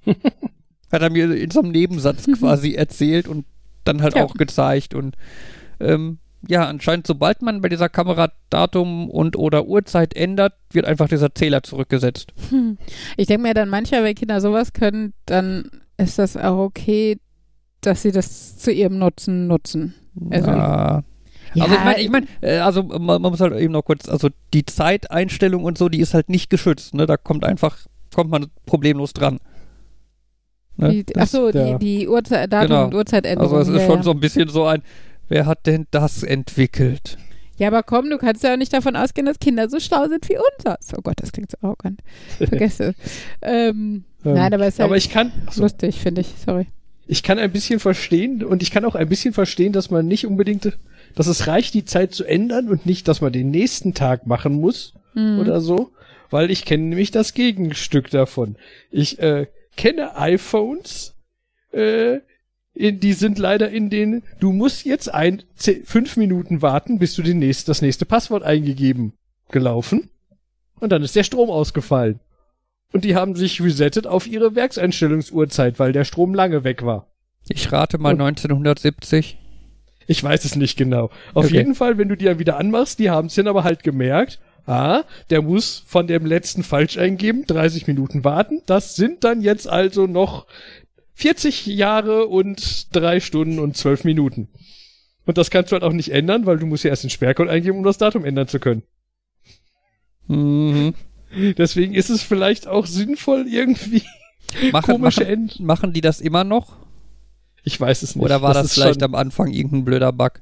[0.06, 3.44] hat er mir in so einem Nebensatz quasi erzählt und
[3.84, 4.24] dann halt Ja.
[4.24, 5.16] auch gezeigt und
[5.80, 11.08] ähm, ja, anscheinend sobald man bei dieser Kamera Datum und oder Uhrzeit ändert, wird einfach
[11.08, 12.32] dieser Zähler zurückgesetzt.
[12.50, 12.78] Hm.
[13.16, 17.18] Ich denke mir dann manchmal, wenn Kinder sowas können, dann ist das auch okay,
[17.80, 19.94] dass sie das zu ihrem Nutzen nutzen.
[20.30, 21.02] Also- ja.
[21.58, 24.28] Also ich meine, ich mein, äh, also man, man muss halt eben noch kurz, also
[24.52, 27.06] die Zeiteinstellung und so, die ist halt nicht geschützt, ne?
[27.06, 27.78] Da kommt einfach,
[28.14, 29.38] kommt man problemlos dran.
[30.76, 31.04] Ne?
[31.04, 31.78] die, ach so, ja.
[31.78, 32.84] die, die Uhrzeit, Datum Genau.
[32.86, 33.56] und Uhrzeitänderung.
[33.56, 34.02] Also es ist ja, schon ja.
[34.02, 34.82] so ein bisschen so ein,
[35.28, 37.18] wer hat denn das entwickelt?
[37.58, 40.28] Ja, aber komm, du kannst ja auch nicht davon ausgehen, dass Kinder so schlau sind
[40.28, 40.76] wie unser.
[40.96, 42.00] Oh Gott, das klingt so arrogant.
[42.38, 42.94] Vergesse.
[43.40, 45.62] ähm, nein, aber es ist halt aber ich kann, ach so.
[45.62, 46.34] lustig, finde ich.
[46.44, 46.66] Sorry.
[47.06, 50.26] ich kann ein bisschen verstehen und ich kann auch ein bisschen verstehen, dass man nicht
[50.26, 50.76] unbedingt,
[51.14, 54.54] dass es reicht, die Zeit zu ändern und nicht, dass man den nächsten Tag machen
[54.60, 55.38] muss Mhm.
[55.40, 55.92] oder so,
[56.28, 58.56] weil ich kenne nämlich das Gegenstück davon.
[58.90, 59.46] Ich äh,
[59.78, 61.14] kenne iPhones,
[61.72, 62.18] äh,
[62.78, 67.22] die sind leider in den, du musst jetzt ein, zeh- fünf Minuten warten, bis du
[67.22, 69.14] den nächst, das nächste Passwort eingegeben
[69.50, 70.10] gelaufen
[70.80, 72.20] und dann ist der Strom ausgefallen.
[72.92, 77.08] Und die haben sich resettet auf ihre Werkseinstellungsuhrzeit, weil der Strom lange weg war.
[77.48, 79.38] Ich rate mal Und- 1970.
[80.08, 81.10] Ich weiß es nicht genau.
[81.34, 81.56] Auf Okay.
[81.56, 84.38] jeden Fall, wenn du die ja wieder anmachst, die haben es dann aber halt gemerkt,
[84.66, 88.62] ah, der muss von dem letzten falsch eingeben, 30 Minuten warten.
[88.66, 90.46] Das sind dann jetzt also noch
[91.16, 94.48] 40 Jahre und drei Stunden und zwölf Minuten.
[95.24, 97.48] Und das kannst du halt auch nicht ändern, weil du musst ja erst den Sperrcode
[97.48, 98.82] eingeben, um das Datum ändern zu können.
[100.28, 100.94] Mhm.
[101.56, 104.02] Deswegen ist es vielleicht auch sinnvoll, irgendwie
[104.72, 105.60] Machen, komische machen, End.
[105.60, 106.76] machen die das immer noch?
[107.64, 108.24] Ich weiß es nicht.
[108.24, 110.40] Oder war das, ist vielleicht am Anfang irgendein blöder Bug?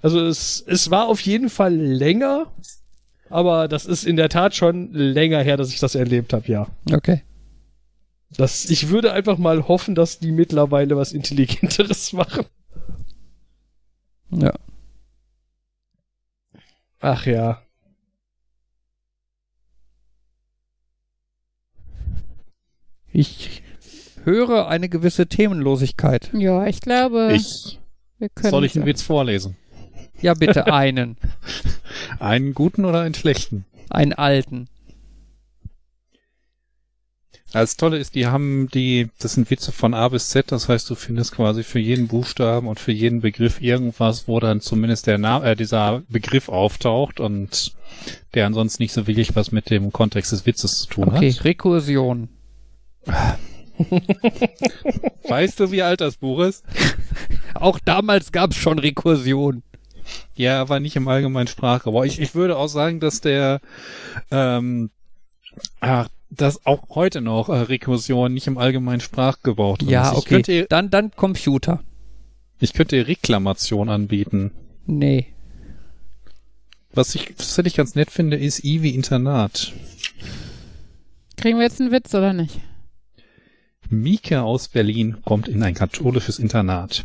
[0.00, 2.50] Also es, es war auf jeden Fall länger,
[3.28, 6.66] aber das ist in der Tat schon länger her, dass ich das erlebt habe, ja.
[6.90, 7.22] Okay.
[8.36, 12.46] Das, ich würde einfach mal hoffen, dass die mittlerweile was Intelligenteres machen.
[14.30, 14.54] Ja.
[17.00, 17.62] Ach ja.
[23.12, 23.62] Ich
[24.24, 26.30] höre eine gewisse Themenlosigkeit.
[26.32, 27.78] Ja, ich glaube, Ich,
[28.18, 28.50] wir können.
[28.50, 29.56] soll ich einen Witz vorlesen?
[30.20, 31.16] Ja, bitte einen.
[32.20, 33.64] Einen guten oder einen schlechten?
[33.90, 34.68] Einen alten.
[37.52, 40.88] Das Tolle ist, die haben die, das sind Witze von A bis Z, das heißt,
[40.88, 45.18] du findest quasi für jeden Buchstaben und für jeden Begriff irgendwas, wo dann zumindest der
[45.18, 47.74] Name, äh, dieser Begriff auftaucht und
[48.34, 51.44] der ansonsten nicht so wirklich was mit dem Kontext des Witzes zu tun Okay, hat.
[51.44, 52.30] Rekursion.
[55.28, 56.64] Weißt du, wie alt das Buch ist?
[57.54, 59.62] Auch damals gab es schon Rekursion.
[60.34, 62.04] Ja, aber nicht im allgemeinen Sprachgebrauch.
[62.04, 63.60] Ich, ich würde auch sagen, dass der,
[64.30, 64.90] ähm,
[65.80, 70.12] ach, dass auch heute noch äh, Rekursion nicht im allgemeinen Sprachgebrauch drin Ja, ist.
[70.12, 70.28] Ich okay.
[70.34, 71.82] könnte, Dann, dann Computer.
[72.58, 74.50] ich könnte Reklamation anbieten.
[74.86, 75.26] Nee.
[76.94, 79.72] Was ich, was ich ganz nett finde, ist I wie Internat.
[81.36, 82.60] Kriegen wir jetzt einen Witz oder nicht?
[83.88, 87.04] Mieke aus Berlin kommt in ein katholisches Internat.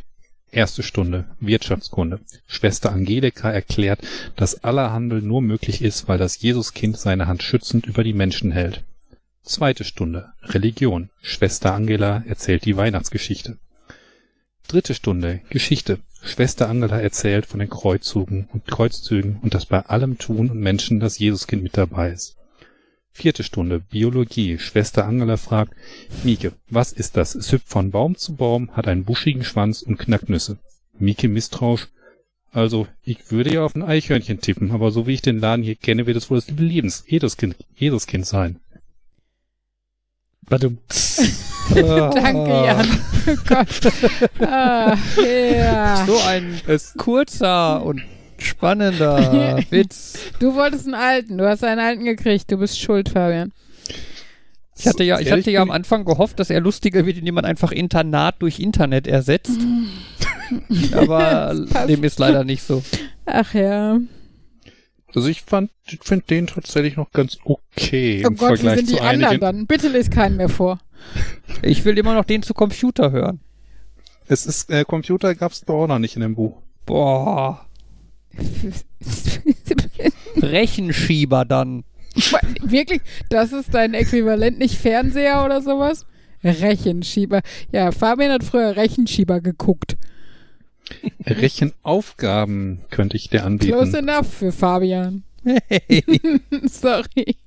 [0.52, 2.22] Erste Stunde Wirtschaftskunde.
[2.48, 4.00] Schwester Angelika erklärt,
[4.38, 8.52] dass aller Handel nur möglich ist, weil das Jesuskind seine Hand schützend über die Menschen
[8.52, 8.84] hält.
[9.48, 11.10] Zweite Stunde Religion.
[11.22, 13.58] Schwester Angela erzählt die Weihnachtsgeschichte.
[14.68, 16.00] Dritte Stunde Geschichte.
[16.22, 21.00] Schwester Angela erzählt von den Kreuzzügen und Kreuzzügen und dass bei allem Tun und Menschen
[21.00, 22.36] das Jesuskind mit dabei ist.
[23.14, 24.60] Vierte Stunde Biologie.
[24.60, 25.74] Schwester Angela fragt,
[26.26, 27.34] Mieke, was ist das?
[27.34, 30.58] Es hüpft von Baum zu Baum, hat einen buschigen Schwanz und knackt Nüsse.
[31.00, 31.88] Mieke misstrauisch.
[32.52, 35.76] Also, ich würde ja auf ein Eichhörnchen tippen, aber so wie ich den Laden hier
[35.76, 38.60] kenne, wird es wohl das liebe Lebens Jesuskind, Jesuskind sein.
[40.50, 40.78] Warte.
[41.74, 42.88] Danke, Jan.
[43.28, 43.92] Oh Gott.
[44.40, 46.06] Ah, ja.
[46.06, 46.62] So ein
[46.98, 48.02] kurzer und
[48.38, 50.18] spannender Witz.
[50.40, 51.38] Du wolltest einen alten.
[51.38, 52.52] Du hast einen alten gekriegt.
[52.52, 53.52] Du bist schuld, Fabian.
[54.80, 57.46] Ich hatte ja, ich hatte ja am Anfang gehofft, dass er lustiger wird, indem man
[57.46, 59.60] einfach Internat durch Internet ersetzt.
[60.94, 61.56] Aber
[61.88, 62.84] dem ist leider nicht so.
[63.26, 63.98] Ach ja.
[65.16, 68.78] Also ich fand, ich finde den tatsächlich noch ganz okay Oh im Gott, wie Vergleich
[68.78, 69.42] sind die zu anderen einigen.
[69.42, 69.68] dann?
[69.68, 70.80] Bitte lese keinen mehr vor.
[71.62, 73.40] Ich will immer noch den zu Computer hören.
[74.28, 76.62] Es ist, äh, Computer gab's doch auch noch nicht in dem Buch.
[76.86, 77.66] Boah.
[80.36, 81.84] Rechenschieber dann.
[82.62, 83.02] Wirklich?
[83.30, 86.06] Das ist dein Äquivalent, nicht Fernseher oder sowas?
[86.44, 87.42] Rechenschieber.
[87.72, 89.98] Ja, Fabian hat früher Rechenschieber geguckt.
[91.26, 93.74] Rechenaufgaben könnte ich dir anbieten.
[93.74, 95.24] Close enough für Fabian.
[95.44, 96.04] Hey.
[96.64, 97.38] Sorry.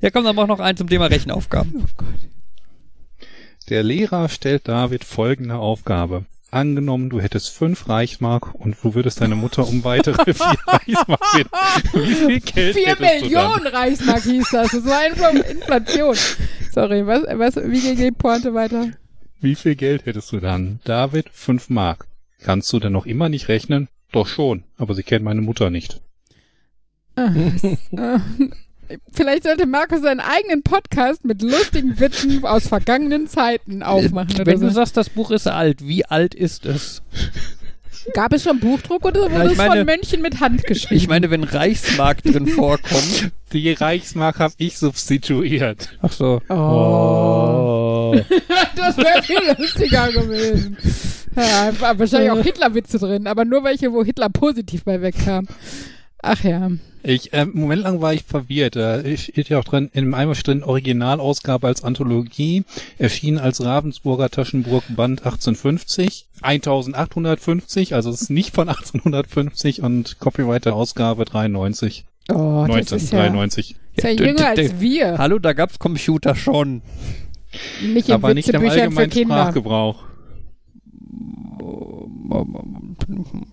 [0.00, 1.72] Ja, komm, dann mach noch einen zum Thema Rechenaufgaben.
[1.76, 3.28] Oh Gott.
[3.68, 6.24] Der Lehrer stellt David folgende Aufgabe.
[6.50, 11.50] Angenommen, du hättest fünf Reichsmark und du würdest deine Mutter um weitere vier Reichsmark bitten.
[11.92, 14.70] Wie viel Geld Vier Millionen Reichsmark hieß das.
[14.70, 16.16] Das war Infl Inflation.
[16.72, 18.92] Sorry, was, was, wie geht die Pointe weiter?
[19.40, 19.46] Du?
[19.46, 20.80] Wie viel Geld hättest du dann?
[20.84, 22.06] David, fünf Mark.
[22.42, 23.88] Kannst du denn noch immer nicht rechnen?
[24.12, 26.00] Doch schon, aber sie kennt meine Mutter nicht.
[27.16, 27.32] Ah,
[27.92, 28.18] äh,
[29.12, 34.60] Vielleicht sollte Markus seinen eigenen Podcast mit lustigen Witzen aus vergangenen Zeiten aufmachen oder Wenn
[34.60, 34.74] du so.
[34.76, 37.02] sagst, das Buch ist alt, wie alt ist es?
[38.14, 40.94] Gab es schon Buchdruck oder wurde Ja, ich es meine- von Mönchen mit Hand geschrieben?
[40.96, 43.30] Ich meine, wenn Reichsmark drin vorkommt.
[43.52, 45.90] Die Reichsmark habe ich substituiert.
[46.00, 46.40] Ach so.
[46.48, 46.54] Oh.
[48.76, 50.76] das wäre viel lustiger gewesen.
[51.36, 55.46] Ja, wahrscheinlich auch Hitler-Witze drin, aber nur welche, wo Hitler positiv bei wegkam.
[56.20, 56.70] Ach ja.
[57.04, 58.74] Ich, einen Moment lang war ich verwirrt.
[58.74, 62.64] Da steht ja auch drin, in einem steht drin Originalausgabe als Anthologie,
[62.98, 70.64] erschien als Ravensburger Taschenburg Band 1850, 1850, also es ist nicht von 1850 und Copyright
[70.64, 73.76] der Ausgabe 93, Oh, das ist ja, 1993.
[73.96, 75.16] ist ja jünger als wir.
[75.16, 76.82] Hallo, da gab's Computer schon.
[77.82, 79.10] Nicht in Aber nicht im allgemeinen.
[79.10, 80.04] Sprachgebrauch.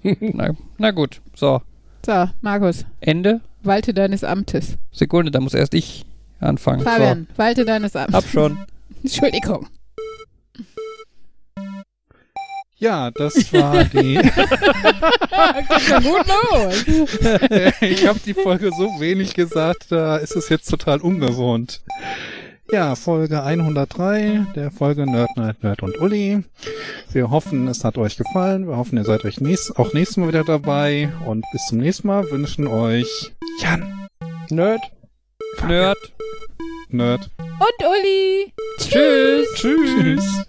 [0.34, 1.22] Na, na gut.
[1.36, 1.62] So.
[2.06, 3.42] So, Markus, Ende.
[3.64, 4.78] walte deines Amtes.
[4.92, 6.06] Sekunde, da muss erst ich
[6.40, 6.82] anfangen.
[6.82, 8.00] Fabian, walte deines So.
[8.00, 8.16] Amtes.
[8.16, 8.60] Hab schon.
[9.04, 9.68] Entschuldigung.
[12.78, 14.16] Ja, das war die.
[14.20, 16.86] Geht ja gut los.
[17.82, 21.82] ich habe die Folge so wenig gesagt, da ist es jetzt total ungewohnt.
[22.72, 26.44] Ja, Folge 103 der Folge Nerd, Nerd, Nerd und Uli.
[27.12, 28.68] Wir hoffen, es hat euch gefallen.
[28.68, 31.12] Wir hoffen, ihr seid euch nächst, auch nächstes Mal wieder dabei.
[31.26, 34.08] Und bis zum nächsten Mal wünschen euch Jan,
[34.50, 34.82] Nerd.
[35.68, 35.98] Nerd.
[36.90, 37.30] Nerd.
[37.40, 38.52] Und Uli.
[38.80, 39.48] Tschüss.
[39.56, 40.46] Tschüss.